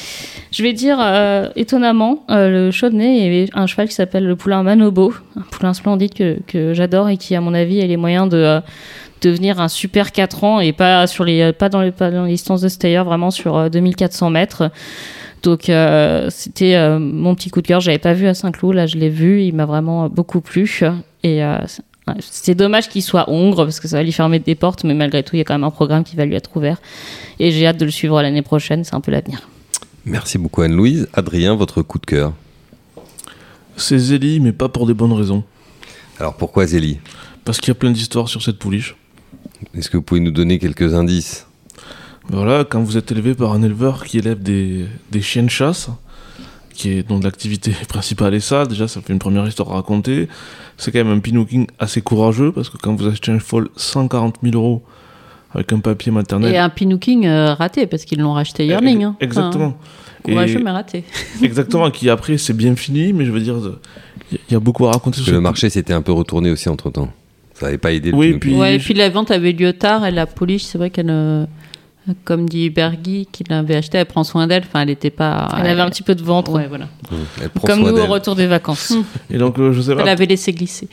Je 0.53 0.63
vais 0.63 0.73
dire, 0.73 0.99
euh, 1.01 1.49
étonnamment, 1.57 2.25
euh, 2.31 2.49
le 2.49 2.71
Chaudenay 2.71 3.43
est 3.43 3.51
un 3.55 3.67
cheval 3.67 3.89
qui 3.89 3.95
s'appelle 3.95 4.27
le 4.27 4.37
poulain 4.37 4.63
Manobo, 4.63 5.13
un 5.37 5.43
poulain 5.43 5.75
splendide 5.75 6.15
que, 6.15 6.39
que 6.47 6.75
j'adore 6.75 7.09
et 7.09 7.17
qui, 7.17 7.35
à 7.35 7.41
mon 7.41 7.55
avis, 7.55 7.81
a 7.81 7.87
les 7.87 7.97
moyens 7.97 8.29
de 8.29 8.37
euh, 8.37 8.61
devenir 9.21 9.61
un 9.61 9.69
super 9.69 10.13
4 10.13 10.45
ans 10.45 10.61
et 10.61 10.73
pas, 10.73 11.07
sur 11.07 11.25
les, 11.25 11.53
pas, 11.53 11.69
dans 11.69 11.83
les, 11.83 11.93
pas 11.93 12.11
dans 12.11 12.25
les 12.25 12.33
distances 12.33 12.61
de 12.61 12.69
Stayer, 12.69 13.03
vraiment 13.03 13.31
sur 13.31 13.57
euh, 13.57 13.69
2400 13.69 14.31
mètres. 14.31 14.71
Donc 15.43 15.71
c'était 16.31 16.99
mon 16.99 17.37
petit 17.37 17.51
coup 17.51 17.63
de 17.63 17.69
cœur. 17.69 17.79
J'avais 17.79 17.99
pas 17.99 18.15
vu 18.15 18.27
à 18.27 18.35
Saint-Cloud, 18.35 18.75
là 18.75 18.87
je 18.87 18.97
l'ai 18.97 19.11
vu. 19.11 19.43
Il 19.43 19.55
m'a 19.55 19.65
vraiment 19.65 20.09
beaucoup 20.09 20.41
plu. 20.41 20.81
Et 21.23 21.41
ouais, 22.09 22.15
c'est 22.21 22.55
dommage 22.55 22.89
qu'il 22.89 23.03
soit 23.03 23.29
hongre 23.29 23.65
parce 23.65 23.81
que 23.81 23.89
ça 23.89 23.97
va 23.97 24.03
lui 24.03 24.13
fermer 24.13 24.39
des 24.39 24.55
portes, 24.55 24.85
mais 24.85 24.95
malgré 24.95 25.23
tout 25.23 25.37
il 25.37 25.39
y 25.39 25.43
a 25.43 25.45
quand 25.45 25.55
même 25.55 25.65
un 25.65 25.71
programme 25.71 26.05
qui 26.05 26.17
va 26.17 26.25
lui 26.25 26.35
être 26.35 26.57
ouvert. 26.57 26.81
Et 27.39 27.51
j'ai 27.51 27.67
hâte 27.67 27.79
de 27.79 27.85
le 27.85 27.91
suivre 27.91 28.21
l'année 28.23 28.43
prochaine. 28.43 28.85
C'est 28.85 28.95
un 28.95 29.01
peu 29.01 29.11
l'avenir. 29.13 29.49
Merci 30.05 30.39
beaucoup 30.39 30.63
Anne-Louise. 30.63 31.09
Adrien, 31.13 31.55
votre 31.55 31.83
coup 31.83 31.99
de 31.99 32.07
cœur. 32.07 32.33
C'est 33.77 33.99
Zélie, 33.99 34.41
mais 34.41 34.53
pas 34.53 34.69
pour 34.69 34.87
des 34.87 34.95
bonnes 34.95 35.13
raisons. 35.13 35.45
Alors 36.19 36.35
pourquoi 36.35 36.67
Zélie 36.67 36.99
Parce 37.45 37.59
qu'il 37.59 37.69
y 37.69 37.73
a 37.73 37.75
plein 37.75 37.91
d'histoires 37.91 38.29
sur 38.29 38.43
cette 38.43 38.59
pouliche. 38.59 38.97
Est-ce 39.75 39.91
que 39.91 39.97
vous 39.97 40.03
pouvez 40.03 40.21
nous 40.21 40.31
donner 40.31 40.59
quelques 40.59 40.95
indices? 40.95 41.47
Voilà, 42.29 42.65
quand 42.65 42.83
vous 42.83 42.97
êtes 42.97 43.13
élevé 43.13 43.35
par 43.35 43.53
un 43.53 43.63
éleveur 43.63 44.05
qui 44.05 44.19
élève 44.19 44.43
des, 44.43 44.87
des 45.13 45.23
chiens 45.23 45.45
de 45.45 45.51
chasse, 45.51 45.89
qui 46.77 46.91
est 46.91 47.09
dont 47.09 47.19
l'activité 47.21 47.73
principale 47.89 48.35
est 48.35 48.41
ça, 48.41 48.67
déjà 48.67 48.87
ça 48.89 49.01
fait 49.01 49.13
une 49.13 49.19
première 49.19 49.47
histoire 49.47 49.71
à 49.73 49.75
raconter. 49.77 50.29
C'est 50.77 50.93
quand 50.93 51.03
même 51.05 51.17
un 51.17 51.21
pinooking 51.21 51.67
assez 51.79 52.01
courageux 52.03 52.53
parce 52.53 52.69
que 52.71 52.77
quand 52.77 52.95
vous 52.95 53.07
achetez 53.09 53.33
un 53.33 53.39
foal 53.39 53.69
140 53.77 54.37
000 54.43 54.55
euros 54.55 54.83
avec 55.55 55.73
un 55.73 55.79
papier 55.81 56.13
maternel. 56.13 56.55
Et 56.55 56.59
un 56.59 56.69
pinooking 56.69 57.27
euh, 57.27 57.55
raté 57.55 57.87
parce 57.87 58.05
qu'ils 58.05 58.21
l'ont 58.21 58.33
racheté 58.35 58.67
Yearling. 58.67 59.05
hein. 59.05 59.17
Exactement. 59.21 59.77
Enfin, 59.79 60.33
courageux, 60.33 60.61
mais 60.63 60.71
raté. 60.71 61.05
exactement, 61.43 61.91
qui 61.91 62.11
après 62.11 62.37
c'est 62.37 62.53
bien 62.53 62.77
fini, 62.77 63.13
mais 63.13 63.25
je 63.25 63.31
veux 63.31 63.41
dire, 63.41 63.57
il 64.33 64.39
y 64.51 64.55
a 64.55 64.61
beaucoup 64.61 64.87
à 64.87 64.91
raconter 64.93 65.17
sur 65.17 65.25
Parce 65.25 65.31
que 65.31 65.35
le 65.35 65.41
marché 65.41 65.71
s'était 65.71 65.93
un 65.95 66.03
peu 66.03 66.13
retourné 66.13 66.51
aussi 66.51 66.69
entre 66.69 66.91
temps. 66.91 67.09
Ça 67.55 67.67
n'avait 67.67 67.79
pas 67.79 67.93
aidé. 67.93 68.11
le 68.11 68.17
Oui, 68.17 68.35
puis- 68.39 68.55
Ouais, 68.55 68.75
et 68.77 68.79
puis 68.79 68.93
la 68.93 69.09
vente 69.09 69.31
avait 69.31 69.53
lieu 69.53 69.73
tard 69.73 70.05
et 70.05 70.11
la 70.11 70.27
police, 70.27 70.67
c'est 70.67 70.77
vrai 70.77 70.91
qu'elle, 70.91 71.09
euh, 71.09 71.47
comme 72.25 72.49
dit 72.49 72.71
Bergy, 72.71 73.27
qui 73.31 73.45
l'avait 73.49 73.77
acheté, 73.77 73.99
elle 73.99 74.07
prend 74.07 74.25
soin 74.25 74.47
d'elle. 74.47 74.63
Enfin, 74.67 74.81
elle 74.83 74.89
n'était 74.89 75.11
pas. 75.11 75.49
Elle 75.59 75.67
avait 75.67 75.81
un 75.81 75.91
petit 75.91 76.03
peu 76.03 76.15
de 76.15 76.23
ventre, 76.23 76.53
Ouais, 76.53 76.67
voilà. 76.69 76.87
Mmh. 77.11 77.15
Elle 77.43 77.51
prend 77.51 77.67
comme 77.69 77.81
soin 77.83 77.93
nous 77.93 77.99
au 77.99 78.07
retour 78.07 78.37
des 78.37 78.47
vacances. 78.47 78.93
Et 79.31 79.39
donc, 79.39 79.59
euh, 79.59 79.73
je 79.73 79.81
sais 79.81 79.93
Elle 79.93 79.99
pas, 79.99 80.11
avait 80.11 80.27
laissé 80.27 80.53
glisser. 80.53 80.89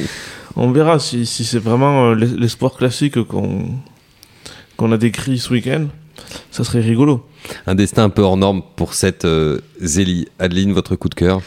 on 0.56 0.70
verra 0.70 0.98
si, 0.98 1.26
si 1.26 1.44
c'est 1.44 1.58
vraiment 1.58 2.06
euh, 2.10 2.14
l'es- 2.14 2.36
l'espoir 2.38 2.74
classique 2.74 3.22
qu'on 3.24 3.66
qu'on 4.76 4.90
a 4.92 4.96
décrit 4.96 5.38
ce 5.38 5.52
week-end. 5.52 5.86
Ça 6.50 6.64
serait 6.64 6.80
rigolo. 6.80 7.26
Un 7.66 7.74
destin 7.74 8.04
un 8.04 8.08
peu 8.10 8.22
hors 8.22 8.36
norme 8.36 8.62
pour 8.76 8.94
cette 8.94 9.24
euh, 9.24 9.60
Zélie. 9.80 10.26
Adeline, 10.38 10.72
votre 10.72 10.96
coup 10.96 11.08
de 11.08 11.14
cœur? 11.14 11.42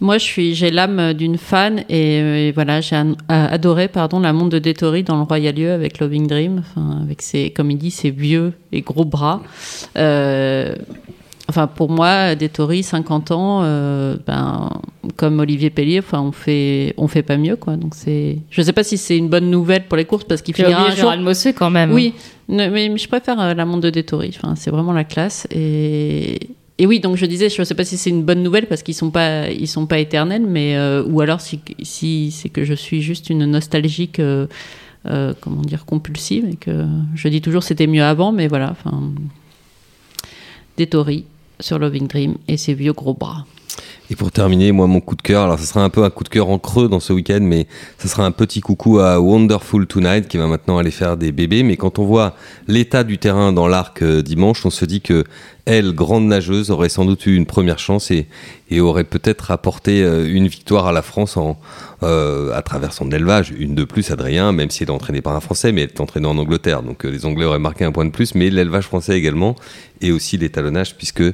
Moi, 0.00 0.16
je 0.18 0.24
suis, 0.24 0.54
j'ai 0.54 0.70
l'âme 0.70 1.12
d'une 1.12 1.36
fan 1.36 1.80
et, 1.90 2.20
euh, 2.20 2.48
et 2.48 2.52
voilà, 2.52 2.80
j'ai 2.80 2.96
a- 2.96 3.04
adoré 3.28 3.88
pardon 3.88 4.20
la 4.20 4.32
montre 4.32 4.50
de 4.50 4.58
Détori 4.58 5.02
dans 5.02 5.16
le 5.16 5.22
Royal 5.24 5.54
Lieu 5.54 5.70
avec 5.72 5.98
Loving 5.98 6.26
Dream, 6.26 6.58
enfin, 6.60 7.00
avec 7.02 7.20
ses, 7.20 7.50
comme 7.50 7.70
il 7.70 7.76
dit, 7.78 7.90
ses 7.90 8.10
vieux 8.10 8.54
et 8.72 8.80
gros 8.80 9.04
bras. 9.04 9.42
Euh, 9.98 10.74
enfin, 11.50 11.66
pour 11.66 11.90
moi, 11.90 12.34
Détori, 12.34 12.82
50 12.82 13.30
ans, 13.30 13.60
euh, 13.62 14.16
ben, 14.26 14.70
comme 15.16 15.38
Olivier 15.40 15.68
Pellier, 15.68 15.98
enfin, 15.98 16.20
on 16.22 16.32
fait, 16.32 16.94
on 16.96 17.06
fait 17.06 17.22
pas 17.22 17.36
mieux, 17.36 17.56
quoi. 17.56 17.76
Donc 17.76 17.94
c'est, 17.94 18.38
je 18.50 18.62
sais 18.62 18.72
pas 18.72 18.84
si 18.84 18.96
c'est 18.96 19.18
une 19.18 19.28
bonne 19.28 19.50
nouvelle 19.50 19.84
pour 19.84 19.98
les 19.98 20.06
courses 20.06 20.24
parce 20.24 20.40
qu'il 20.40 20.54
finira 20.54 20.86
un 20.86 20.94
jour. 20.96 21.14
Mossé 21.18 21.52
quand 21.52 21.70
même. 21.70 21.92
Oui, 21.92 22.14
mais, 22.48 22.96
je 22.96 23.06
préfère 23.06 23.38
euh, 23.38 23.52
la 23.52 23.66
montre 23.66 23.82
de 23.82 23.90
Détori. 23.90 24.34
Enfin, 24.34 24.54
c'est 24.56 24.70
vraiment 24.70 24.92
la 24.94 25.04
classe. 25.04 25.46
Et, 25.50 26.38
et 26.80 26.86
oui, 26.86 26.98
donc 26.98 27.16
je 27.16 27.26
disais, 27.26 27.50
je 27.50 27.60
ne 27.60 27.64
sais 27.66 27.74
pas 27.74 27.84
si 27.84 27.98
c'est 27.98 28.08
une 28.08 28.22
bonne 28.22 28.42
nouvelle 28.42 28.66
parce 28.66 28.82
qu'ils 28.82 28.94
sont 28.94 29.10
pas, 29.10 29.50
ils 29.50 29.68
sont 29.68 29.84
pas 29.84 29.98
éternels, 29.98 30.46
mais 30.46 30.78
euh, 30.78 31.04
ou 31.04 31.20
alors 31.20 31.42
si, 31.42 31.60
si 31.82 32.30
c'est 32.30 32.48
que 32.48 32.64
je 32.64 32.72
suis 32.72 33.02
juste 33.02 33.28
une 33.28 33.44
nostalgique, 33.44 34.18
euh, 34.18 34.46
euh, 35.04 35.34
comment 35.42 35.60
dire, 35.60 35.84
compulsive 35.84 36.48
et 36.48 36.56
que 36.56 36.86
je 37.14 37.28
dis 37.28 37.42
toujours 37.42 37.64
c'était 37.64 37.86
mieux 37.86 38.02
avant, 38.02 38.32
mais 38.32 38.48
voilà. 38.48 38.70
Enfin, 38.70 39.12
Détori 40.78 41.26
sur 41.60 41.78
Loving 41.78 42.06
Dream 42.06 42.36
et 42.48 42.56
ses 42.56 42.72
vieux 42.72 42.94
gros 42.94 43.12
bras. 43.12 43.44
Et 44.12 44.16
pour 44.16 44.32
terminer, 44.32 44.72
moi, 44.72 44.88
mon 44.88 45.00
coup 45.00 45.14
de 45.14 45.22
cœur, 45.22 45.44
alors 45.44 45.60
ce 45.60 45.64
sera 45.64 45.84
un 45.84 45.88
peu 45.88 46.02
un 46.02 46.10
coup 46.10 46.24
de 46.24 46.28
cœur 46.28 46.48
en 46.48 46.58
creux 46.58 46.88
dans 46.88 46.98
ce 46.98 47.12
week-end, 47.12 47.38
mais 47.40 47.68
ce 47.98 48.08
sera 48.08 48.26
un 48.26 48.32
petit 48.32 48.60
coucou 48.60 48.98
à 48.98 49.20
Wonderful 49.20 49.86
Tonight 49.86 50.26
qui 50.26 50.36
va 50.36 50.48
maintenant 50.48 50.78
aller 50.78 50.90
faire 50.90 51.16
des 51.16 51.30
bébés. 51.30 51.62
Mais 51.62 51.76
quand 51.76 52.00
on 52.00 52.04
voit 52.04 52.34
l'état 52.66 53.04
du 53.04 53.18
terrain 53.18 53.52
dans 53.52 53.68
l'arc 53.68 54.02
euh, 54.02 54.20
dimanche, 54.20 54.66
on 54.66 54.70
se 54.70 54.84
dit 54.84 55.00
que 55.00 55.24
elle, 55.66 55.92
grande 55.92 56.26
nageuse, 56.26 56.72
aurait 56.72 56.88
sans 56.88 57.04
doute 57.04 57.26
eu 57.26 57.36
une 57.36 57.46
première 57.46 57.78
chance 57.78 58.10
et, 58.10 58.26
aurait 58.80 59.04
peut-être 59.04 59.50
apporté 59.50 60.02
euh, 60.02 60.26
une 60.32 60.46
victoire 60.46 60.86
à 60.86 60.92
la 60.92 61.02
France 61.02 61.36
euh, 62.02 62.52
à 62.52 62.62
travers 62.62 62.92
son 62.92 63.10
élevage. 63.12 63.52
Une 63.56 63.74
de 63.74 63.84
plus, 63.84 64.10
Adrien, 64.10 64.52
même 64.52 64.70
si 64.70 64.82
elle 64.82 64.88
est 64.88 64.92
entraînée 64.92 65.20
par 65.20 65.36
un 65.36 65.40
Français, 65.40 65.70
mais 65.70 65.82
elle 65.82 65.90
est 65.90 66.00
entraînée 66.00 66.26
en 66.26 66.38
Angleterre. 66.38 66.82
Donc 66.82 67.04
les 67.04 67.26
Anglais 67.26 67.44
auraient 67.44 67.58
marqué 67.58 67.84
un 67.84 67.92
point 67.92 68.04
de 68.04 68.10
plus, 68.10 68.34
mais 68.34 68.48
l'élevage 68.48 68.84
français 68.84 69.18
également, 69.18 69.54
et 70.00 70.12
aussi 70.12 70.38
l'étalonnage, 70.38 70.96
puisque 70.96 71.24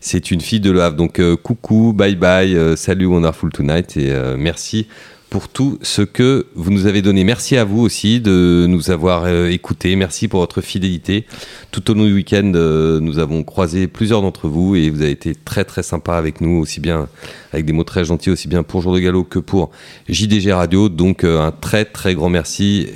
c'est 0.00 0.30
une 0.30 0.40
fille 0.40 0.60
de 0.60 0.70
Le 0.70 0.82
Havre. 0.82 0.96
Donc 0.96 1.20
coucou, 1.42 1.92
bye 1.92 2.14
bye, 2.14 2.23
euh, 2.24 2.74
salut 2.74 3.04
Wonderful 3.04 3.50
Tonight, 3.50 3.98
et 3.98 4.10
euh, 4.10 4.36
merci 4.38 4.86
pour 5.28 5.48
tout 5.48 5.78
ce 5.82 6.00
que 6.00 6.46
vous 6.54 6.70
nous 6.70 6.86
avez 6.86 7.02
donné. 7.02 7.22
Merci 7.22 7.58
à 7.58 7.64
vous 7.64 7.80
aussi 7.80 8.20
de 8.20 8.64
nous 8.66 8.90
avoir 8.90 9.24
euh, 9.24 9.50
écoutés. 9.50 9.94
Merci 9.94 10.26
pour 10.26 10.40
votre 10.40 10.62
fidélité. 10.62 11.26
Tout 11.70 11.90
au 11.90 11.94
long 11.94 12.04
du 12.04 12.14
week-end, 12.14 12.44
nous 12.44 13.18
avons 13.18 13.42
croisé 13.42 13.88
plusieurs 13.88 14.22
d'entre 14.22 14.48
vous 14.48 14.74
et 14.74 14.88
vous 14.88 15.02
avez 15.02 15.10
été 15.10 15.34
très 15.34 15.64
très 15.64 15.82
sympa 15.82 16.14
avec 16.14 16.40
nous, 16.40 16.60
aussi 16.60 16.80
bien 16.80 17.08
avec 17.52 17.66
des 17.66 17.72
mots 17.72 17.84
très 17.84 18.06
gentils, 18.06 18.30
aussi 18.30 18.48
bien 18.48 18.62
pour 18.62 18.80
Jour 18.80 18.94
de 18.94 19.00
Galop 19.00 19.24
que 19.24 19.38
pour 19.38 19.70
JDG 20.08 20.52
Radio. 20.52 20.88
Donc 20.88 21.24
un 21.24 21.50
très 21.50 21.84
très 21.84 22.14
grand 22.14 22.30
merci 22.30 22.88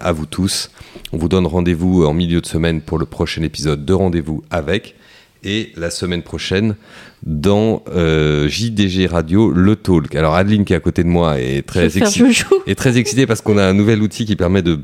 à 0.00 0.12
vous 0.12 0.26
tous. 0.26 0.70
On 1.12 1.16
vous 1.16 1.28
donne 1.28 1.46
rendez-vous 1.46 2.04
en 2.04 2.12
milieu 2.12 2.40
de 2.40 2.46
semaine 2.46 2.80
pour 2.80 2.98
le 2.98 3.06
prochain 3.06 3.42
épisode 3.42 3.84
de 3.84 3.92
Rendez-vous 3.92 4.44
avec. 4.50 4.94
Et 5.44 5.72
la 5.76 5.90
semaine 5.90 6.22
prochaine, 6.22 6.74
dans 7.26 7.82
euh, 7.94 8.48
JDG 8.48 9.06
Radio, 9.06 9.50
le 9.50 9.76
talk. 9.76 10.14
Alors 10.14 10.34
Adeline 10.34 10.64
qui 10.64 10.72
est 10.72 10.76
à 10.76 10.80
côté 10.80 11.02
de 11.02 11.08
moi 11.08 11.40
est 11.40 11.66
très 11.66 11.98
excitée 11.98 12.44
est 12.66 12.74
très 12.74 12.96
excitée 12.96 13.26
parce 13.26 13.40
qu'on 13.40 13.58
a 13.58 13.64
un 13.64 13.72
nouvel 13.74 14.02
outil 14.02 14.24
qui 14.24 14.36
permet 14.36 14.62
de 14.62 14.78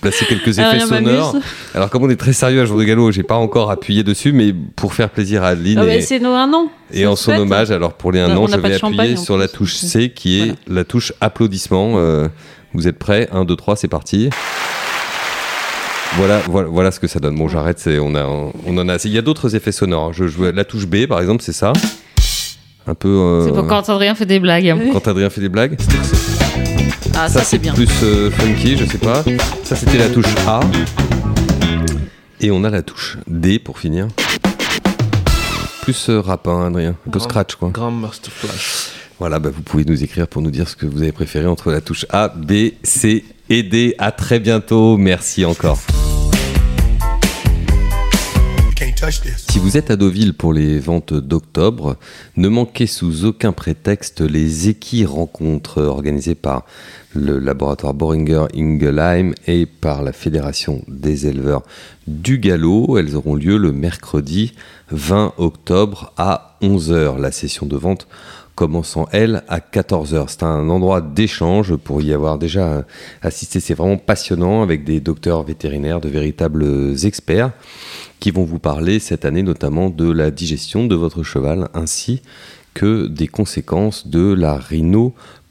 placer 0.00 0.24
quelques 0.26 0.58
Ah, 0.58 0.74
effets 0.76 0.86
sonores. 0.86 1.36
Alors 1.74 1.90
comme 1.90 2.02
on 2.04 2.10
est 2.10 2.16
très 2.16 2.32
sérieux 2.32 2.62
à 2.62 2.64
jour 2.64 2.78
de 2.78 2.84
galop, 2.84 3.10
j'ai 3.10 3.22
pas 3.22 3.36
encore 3.36 3.70
appuyé 3.70 4.02
dessus, 4.02 4.32
mais 4.32 4.54
pour 4.76 4.94
faire 4.94 5.10
plaisir 5.10 5.42
à 5.44 5.48
Adeline 5.48 5.78
Ah, 5.78 5.94
et, 5.94 6.00
c'est 6.00 6.20
nos 6.20 6.32
un 6.32 6.52
an. 6.52 6.70
et 6.92 7.06
en 7.06 7.16
son 7.16 7.32
hommage, 7.32 7.70
alors 7.70 7.92
pour 7.94 8.12
les 8.12 8.20
un 8.20 8.34
On 8.36 8.44
an, 8.44 8.46
je 8.46 8.56
vais 8.56 8.74
appuyer 8.74 9.16
sur 9.16 9.36
la 9.36 9.48
touche 9.48 9.74
C 9.74 10.10
qui 10.10 10.38
est 10.40 10.44
Voilà. 10.44 10.54
la 10.68 10.84
touche 10.84 11.12
applaudissement. 11.20 11.94
Euh, 11.96 12.28
vous 12.72 12.88
êtes 12.88 12.98
prêts? 12.98 13.28
1, 13.30 13.44
2, 13.44 13.54
3, 13.56 13.76
c'est 13.76 13.88
parti. 13.88 14.30
Voilà, 16.16 16.40
voilà, 16.48 16.68
voilà 16.68 16.90
ce 16.92 17.00
que 17.00 17.06
ça 17.08 17.18
donne. 17.18 17.36
Bon, 17.36 17.48
j'arrête. 17.48 17.78
C'est, 17.78 17.98
on 17.98 18.14
a, 18.14 18.24
on 18.24 18.78
en 18.78 18.88
a. 18.88 18.96
Il 19.04 19.10
y 19.10 19.18
a 19.18 19.22
d'autres 19.22 19.56
effets 19.56 19.72
sonores. 19.72 20.06
hein. 20.08 20.12
Je, 20.12 20.28
je- 20.28 20.44
la 20.44 20.64
touche 20.64 20.86
B, 20.86 21.06
par 21.06 21.20
exemple, 21.20 21.42
c'est 21.42 21.52
ça? 21.52 21.72
Un 22.86 22.94
peu. 22.94 23.08
euh, 23.08 23.44
C'est 23.46 23.52
pour 23.52 23.66
quand 23.66 23.88
Adrien 23.88 24.14
fait 24.14 24.26
des 24.26 24.38
blagues. 24.38 24.74
quand 24.92 25.08
Adrien 25.08 25.28
fait 25.30 25.40
des 25.40 25.48
blagues? 25.48 25.76
Ah, 27.16 27.28
Ça, 27.28 27.40
ça, 27.40 27.44
c'est 27.44 27.58
bien. 27.58 27.72
plus 27.74 27.88
euh, 28.02 28.30
funky, 28.30 28.76
je 28.76 28.84
sais 28.84 28.98
pas. 28.98 29.24
Ça, 29.64 29.74
c'était 29.76 29.98
la 29.98 30.08
touche 30.08 30.26
A. 30.46 30.60
Et 32.40 32.50
on 32.50 32.62
a 32.64 32.70
la 32.70 32.82
touche 32.82 33.18
D 33.26 33.58
pour 33.58 33.78
finir. 33.78 34.08
Plus 35.82 36.08
euh, 36.10 36.20
rap, 36.20 36.46
hein, 36.46 36.66
Adrien. 36.68 36.94
Un 37.06 37.10
peu 37.10 37.18
scratch, 37.18 37.54
quoi. 37.56 37.70
Grand 37.70 37.90
Masterclass. 37.90 38.90
Voilà, 39.18 39.38
bah, 39.38 39.50
vous 39.54 39.62
pouvez 39.62 39.84
nous 39.84 40.02
écrire 40.02 40.26
pour 40.28 40.42
nous 40.42 40.50
dire 40.50 40.68
ce 40.68 40.76
que 40.76 40.86
vous 40.86 41.02
avez 41.02 41.12
préféré 41.12 41.46
entre 41.46 41.70
la 41.70 41.80
touche 41.80 42.04
A, 42.10 42.28
B, 42.28 42.70
C 42.82 43.24
et 43.48 43.62
D. 43.62 43.94
À 43.98 44.10
très 44.12 44.40
bientôt. 44.40 44.96
Merci 44.96 45.44
encore. 45.44 45.78
Si 49.10 49.58
vous 49.58 49.76
êtes 49.76 49.90
à 49.90 49.96
Deauville 49.96 50.32
pour 50.32 50.54
les 50.54 50.78
ventes 50.78 51.12
d'octobre, 51.12 51.96
ne 52.36 52.48
manquez 52.48 52.86
sous 52.86 53.26
aucun 53.26 53.52
prétexte 53.52 54.22
les 54.22 54.70
équis 54.70 55.04
rencontres 55.04 55.82
organisées 55.82 56.34
par 56.34 56.64
le 57.12 57.38
laboratoire 57.38 57.92
Boehringer 57.92 58.46
Ingelheim 58.56 59.32
et 59.46 59.66
par 59.66 60.02
la 60.02 60.12
Fédération 60.12 60.82
des 60.88 61.26
éleveurs 61.26 61.64
du 62.06 62.38
galop. 62.38 62.96
Elles 62.96 63.14
auront 63.14 63.34
lieu 63.34 63.58
le 63.58 63.72
mercredi 63.72 64.54
20 64.90 65.34
octobre 65.36 66.12
à 66.16 66.56
11h. 66.62 67.20
La 67.20 67.30
session 67.30 67.66
de 67.66 67.76
vente 67.76 68.08
commençant 68.54 69.08
elle 69.12 69.42
à 69.48 69.58
14h. 69.58 70.24
C'est 70.28 70.42
un 70.42 70.68
endroit 70.68 71.00
d'échange 71.00 71.76
pour 71.76 72.02
y 72.02 72.12
avoir 72.12 72.38
déjà 72.38 72.84
assisté. 73.22 73.60
C'est 73.60 73.74
vraiment 73.74 73.96
passionnant 73.96 74.62
avec 74.62 74.84
des 74.84 75.00
docteurs 75.00 75.42
vétérinaires, 75.42 76.00
de 76.00 76.08
véritables 76.08 76.94
experts 77.04 77.52
qui 78.20 78.30
vont 78.30 78.44
vous 78.44 78.58
parler 78.58 79.00
cette 79.00 79.24
année 79.24 79.42
notamment 79.42 79.90
de 79.90 80.10
la 80.10 80.30
digestion 80.30 80.86
de 80.86 80.94
votre 80.94 81.22
cheval 81.22 81.68
ainsi 81.74 82.22
que 82.72 83.06
des 83.06 83.28
conséquences 83.28 84.08
de 84.08 84.32
la 84.32 84.56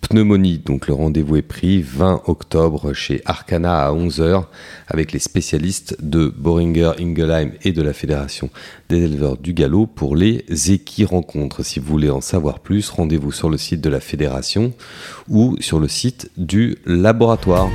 rhinopneumonie. 0.04 0.60
Donc 0.60 0.88
le 0.88 0.94
rendez-vous 0.94 1.38
est 1.38 1.42
pris 1.42 1.82
20 1.82 2.24
octobre 2.26 2.94
chez 2.94 3.22
Arcana 3.26 3.86
à 3.86 3.92
11h 3.92 4.46
avec 4.88 5.12
les 5.12 5.20
spécialistes 5.20 5.98
de 6.02 6.28
Boehringer 6.28 6.92
Ingelheim 7.00 7.52
et 7.64 7.72
de 7.72 7.82
la 7.82 7.94
Fédération 7.94 8.50
des 8.90 9.04
éleveurs 9.04 9.38
du 9.38 9.54
galop 9.54 9.88
pour 9.88 10.16
les 10.16 10.46
équis 10.72 11.06
rencontres. 11.06 11.64
Si 11.64 11.80
vous 11.80 11.88
voulez 11.88 12.10
en 12.10 12.22
savoir 12.22 12.60
plus, 12.60 12.90
rendez-vous 12.90 13.32
sur 13.32 13.50
le 13.50 13.58
site 13.58 13.82
de 13.82 13.90
la 13.90 14.00
fédération 14.00 14.74
ou 15.30 15.56
sur 15.60 15.80
le 15.80 15.88
site 15.88 16.30
du 16.38 16.78
laboratoire. 16.86 17.70